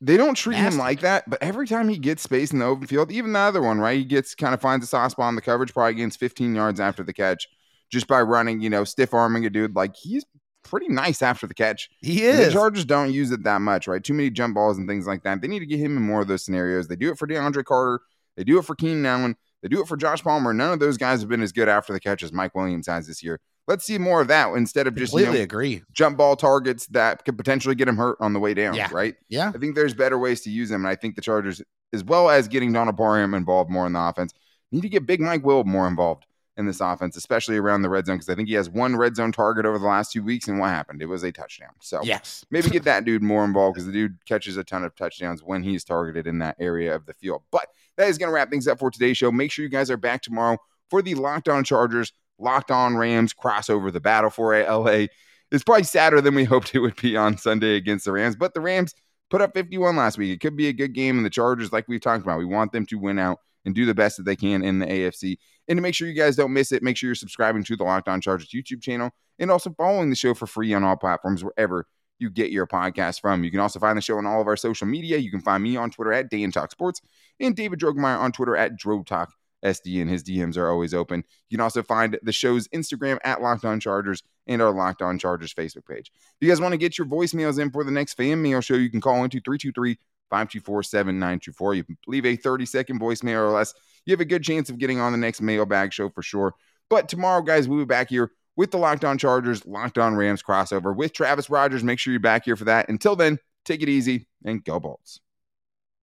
They 0.00 0.16
don't 0.18 0.34
treat 0.34 0.56
Nasty. 0.56 0.74
him 0.74 0.78
like 0.80 1.00
that, 1.00 1.28
but 1.30 1.42
every 1.42 1.66
time 1.66 1.88
he 1.88 1.96
gets 1.98 2.22
space 2.22 2.52
in 2.52 2.58
the 2.58 2.66
open 2.66 2.86
field, 2.86 3.10
even 3.10 3.32
the 3.32 3.38
other 3.38 3.62
one, 3.62 3.78
right? 3.78 3.96
He 3.96 4.04
gets 4.04 4.34
kind 4.34 4.52
of 4.52 4.60
finds 4.60 4.84
a 4.84 4.88
soft 4.88 5.12
spot 5.12 5.30
in 5.30 5.34
the 5.36 5.40
coverage, 5.40 5.72
probably 5.72 5.94
gains 5.94 6.16
15 6.16 6.54
yards 6.54 6.78
after 6.80 7.02
the 7.02 7.14
catch, 7.14 7.48
just 7.90 8.06
by 8.06 8.20
running, 8.20 8.60
you 8.60 8.68
know, 8.68 8.84
stiff 8.84 9.14
arming 9.14 9.46
a 9.46 9.50
dude. 9.50 9.74
Like 9.74 9.96
he's 9.96 10.26
pretty 10.62 10.88
nice 10.88 11.22
after 11.22 11.46
the 11.46 11.54
catch. 11.54 11.88
He 12.00 12.26
And 12.28 12.38
The 12.38 12.46
is. 12.48 12.52
Chargers 12.52 12.84
don't 12.84 13.12
use 13.12 13.30
it 13.30 13.44
that 13.44 13.60
much, 13.62 13.86
right? 13.88 14.02
Too 14.02 14.14
many 14.14 14.28
jump 14.30 14.56
balls 14.56 14.76
and 14.76 14.86
things 14.88 15.06
like 15.06 15.22
that. 15.22 15.40
They 15.40 15.48
need 15.48 15.60
to 15.60 15.66
get 15.66 15.78
him 15.78 15.96
in 15.96 16.02
more 16.02 16.20
of 16.20 16.28
those 16.28 16.44
scenarios. 16.44 16.88
They 16.88 16.96
do 16.96 17.10
it 17.10 17.18
for 17.18 17.26
DeAndre 17.26 17.64
Carter. 17.64 18.00
They 18.36 18.44
do 18.44 18.58
it 18.58 18.64
for 18.64 18.74
Keenan 18.74 19.06
Allen. 19.06 19.36
They 19.64 19.68
do 19.70 19.80
it 19.80 19.88
for 19.88 19.96
Josh 19.96 20.22
Palmer. 20.22 20.52
None 20.52 20.74
of 20.74 20.78
those 20.78 20.98
guys 20.98 21.20
have 21.20 21.28
been 21.30 21.40
as 21.40 21.50
good 21.50 21.70
after 21.70 21.94
the 21.94 21.98
catch 21.98 22.22
as 22.22 22.34
Mike 22.34 22.54
Williams 22.54 22.86
has 22.86 23.06
this 23.06 23.22
year. 23.22 23.40
Let's 23.66 23.86
see 23.86 23.96
more 23.96 24.20
of 24.20 24.28
that 24.28 24.52
instead 24.52 24.86
of 24.86 24.94
just 24.94 25.14
you 25.14 25.20
Completely 25.20 25.38
know, 25.38 25.44
agree. 25.44 25.82
jump 25.90 26.18
ball 26.18 26.36
targets 26.36 26.86
that 26.88 27.24
could 27.24 27.38
potentially 27.38 27.74
get 27.74 27.88
him 27.88 27.96
hurt 27.96 28.18
on 28.20 28.34
the 28.34 28.40
way 28.40 28.52
down, 28.52 28.74
Yeah. 28.74 28.90
right? 28.92 29.14
Yeah. 29.30 29.52
I 29.54 29.58
think 29.58 29.74
there's 29.74 29.94
better 29.94 30.18
ways 30.18 30.42
to 30.42 30.50
use 30.50 30.70
him. 30.70 30.82
And 30.84 30.88
I 30.88 30.96
think 30.96 31.14
the 31.16 31.22
Chargers, 31.22 31.62
as 31.94 32.04
well 32.04 32.28
as 32.28 32.46
getting 32.46 32.74
Donald 32.74 32.98
Parham 32.98 33.32
involved 33.32 33.70
more 33.70 33.86
in 33.86 33.94
the 33.94 34.00
offense, 34.00 34.34
need 34.70 34.82
to 34.82 34.90
get 34.90 35.06
Big 35.06 35.18
Mike 35.20 35.46
Will 35.46 35.64
more 35.64 35.88
involved 35.88 36.26
in 36.56 36.66
this 36.66 36.80
offense, 36.80 37.16
especially 37.16 37.56
around 37.56 37.82
the 37.82 37.88
red 37.88 38.06
zone, 38.06 38.16
because 38.16 38.28
I 38.28 38.34
think 38.34 38.48
he 38.48 38.54
has 38.54 38.70
one 38.70 38.96
red 38.96 39.16
zone 39.16 39.32
target 39.32 39.66
over 39.66 39.78
the 39.78 39.86
last 39.86 40.12
two 40.12 40.22
weeks. 40.22 40.46
And 40.48 40.58
what 40.60 40.68
happened? 40.70 41.02
It 41.02 41.06
was 41.06 41.22
a 41.24 41.32
touchdown. 41.32 41.70
So 41.80 42.00
Yes. 42.04 42.44
maybe 42.50 42.70
get 42.70 42.84
that 42.84 43.04
dude 43.04 43.22
more 43.22 43.44
involved 43.44 43.74
because 43.74 43.86
the 43.86 43.92
dude 43.92 44.16
catches 44.26 44.56
a 44.56 44.64
ton 44.64 44.84
of 44.84 44.94
touchdowns 44.94 45.42
when 45.42 45.62
he's 45.62 45.82
targeted 45.84 46.26
in 46.26 46.38
that 46.38 46.56
area 46.60 46.94
of 46.94 47.06
the 47.06 47.14
field. 47.14 47.42
But 47.50 47.66
that 47.96 48.08
is 48.08 48.18
going 48.18 48.28
to 48.28 48.34
wrap 48.34 48.50
things 48.50 48.68
up 48.68 48.78
for 48.78 48.90
today's 48.90 49.16
show. 49.16 49.32
Make 49.32 49.50
sure 49.50 49.64
you 49.64 49.68
guys 49.68 49.90
are 49.90 49.96
back 49.96 50.22
tomorrow 50.22 50.58
for 50.90 51.02
the 51.02 51.14
Locked 51.16 51.48
On 51.48 51.64
Chargers, 51.64 52.12
Locked 52.38 52.70
On 52.70 52.96
Rams 52.96 53.34
crossover. 53.34 53.92
The 53.92 54.00
battle 54.00 54.30
for 54.30 54.56
LA 54.56 55.06
is 55.50 55.64
probably 55.64 55.84
sadder 55.84 56.20
than 56.20 56.34
we 56.34 56.44
hoped 56.44 56.74
it 56.74 56.80
would 56.80 56.96
be 57.00 57.16
on 57.16 57.36
Sunday 57.36 57.76
against 57.76 58.04
the 58.04 58.12
Rams, 58.12 58.36
but 58.36 58.54
the 58.54 58.60
Rams 58.60 58.94
put 59.30 59.40
up 59.40 59.54
51 59.54 59.96
last 59.96 60.18
week. 60.18 60.30
It 60.32 60.40
could 60.40 60.56
be 60.56 60.68
a 60.68 60.72
good 60.72 60.92
game, 60.92 61.16
and 61.16 61.24
the 61.24 61.30
Chargers, 61.30 61.72
like 61.72 61.86
we've 61.88 62.00
talked 62.00 62.22
about, 62.22 62.38
we 62.38 62.44
want 62.44 62.72
them 62.72 62.86
to 62.86 62.96
win 62.98 63.18
out 63.18 63.38
and 63.64 63.74
do 63.74 63.86
the 63.86 63.94
best 63.94 64.16
that 64.16 64.24
they 64.24 64.36
can 64.36 64.62
in 64.62 64.78
the 64.78 64.86
AFC. 64.86 65.36
And 65.68 65.76
to 65.76 65.82
make 65.82 65.94
sure 65.94 66.08
you 66.08 66.14
guys 66.14 66.36
don't 66.36 66.52
miss 66.52 66.72
it, 66.72 66.82
make 66.82 66.96
sure 66.96 67.08
you're 67.08 67.14
subscribing 67.14 67.64
to 67.64 67.76
the 67.76 67.84
Locked 67.84 68.08
On 68.08 68.20
Chargers 68.20 68.50
YouTube 68.50 68.82
channel 68.82 69.10
and 69.38 69.50
also 69.50 69.70
following 69.70 70.10
the 70.10 70.16
show 70.16 70.34
for 70.34 70.46
free 70.46 70.72
on 70.74 70.84
all 70.84 70.96
platforms 70.96 71.42
wherever 71.42 71.86
you 72.18 72.30
get 72.30 72.50
your 72.50 72.66
podcast 72.66 73.20
from. 73.20 73.44
You 73.44 73.50
can 73.50 73.60
also 73.60 73.78
find 73.78 73.96
the 73.96 74.02
show 74.02 74.18
on 74.18 74.26
all 74.26 74.40
of 74.40 74.46
our 74.46 74.56
social 74.56 74.86
media. 74.86 75.18
You 75.18 75.30
can 75.30 75.40
find 75.40 75.62
me 75.62 75.76
on 75.76 75.90
Twitter 75.90 76.12
at 76.12 76.30
Dan 76.30 76.52
Talk 76.52 76.70
Sports 76.70 77.00
and 77.40 77.56
David 77.56 77.80
Drogemeyer 77.80 78.18
on 78.18 78.32
Twitter 78.32 78.56
at 78.56 78.78
DroTalk 78.78 79.28
SD, 79.64 80.00
and 80.00 80.10
his 80.10 80.22
DMs 80.22 80.56
are 80.56 80.70
always 80.70 80.94
open. 80.94 81.24
You 81.48 81.56
can 81.56 81.62
also 81.62 81.82
find 81.82 82.18
the 82.22 82.32
show's 82.32 82.68
Instagram 82.68 83.18
at 83.24 83.40
Locked 83.40 83.64
On 83.64 83.80
Chargers 83.80 84.22
and 84.46 84.60
our 84.60 84.70
Locked 84.70 85.02
On 85.02 85.18
Chargers 85.18 85.54
Facebook 85.54 85.86
page. 85.86 86.12
If 86.14 86.36
you 86.40 86.48
guys 86.48 86.60
want 86.60 86.72
to 86.72 86.78
get 86.78 86.98
your 86.98 87.06
voicemails 87.06 87.58
in 87.58 87.70
for 87.70 87.82
the 87.82 87.90
next 87.90 88.14
fan 88.14 88.42
mail 88.42 88.60
show, 88.60 88.74
you 88.74 88.90
can 88.90 89.00
call 89.00 89.24
into 89.24 89.40
323 89.40 89.98
524 90.34 90.82
7924. 90.82 91.74
You 91.74 91.84
leave 92.08 92.26
a 92.26 92.34
30 92.34 92.66
second 92.66 93.00
voicemail 93.00 93.36
or 93.36 93.50
less. 93.50 93.72
You 94.04 94.12
have 94.12 94.20
a 94.20 94.24
good 94.24 94.42
chance 94.42 94.68
of 94.68 94.78
getting 94.78 94.98
on 94.98 95.12
the 95.12 95.18
next 95.18 95.40
mailbag 95.40 95.92
show 95.92 96.08
for 96.08 96.22
sure. 96.22 96.54
But 96.90 97.08
tomorrow, 97.08 97.40
guys, 97.40 97.68
we'll 97.68 97.78
be 97.78 97.84
back 97.84 98.10
here 98.10 98.32
with 98.56 98.72
the 98.72 98.78
Locked 98.78 99.04
On 99.04 99.16
Chargers, 99.16 99.64
Locked 99.64 99.96
On 99.96 100.16
Rams 100.16 100.42
crossover 100.42 100.94
with 100.94 101.12
Travis 101.12 101.48
Rogers. 101.48 101.84
Make 101.84 102.00
sure 102.00 102.12
you're 102.12 102.18
back 102.18 102.46
here 102.46 102.56
for 102.56 102.64
that. 102.64 102.88
Until 102.88 103.14
then, 103.14 103.38
take 103.64 103.80
it 103.80 103.88
easy 103.88 104.26
and 104.44 104.64
go 104.64 104.80
Bolts. 104.80 105.20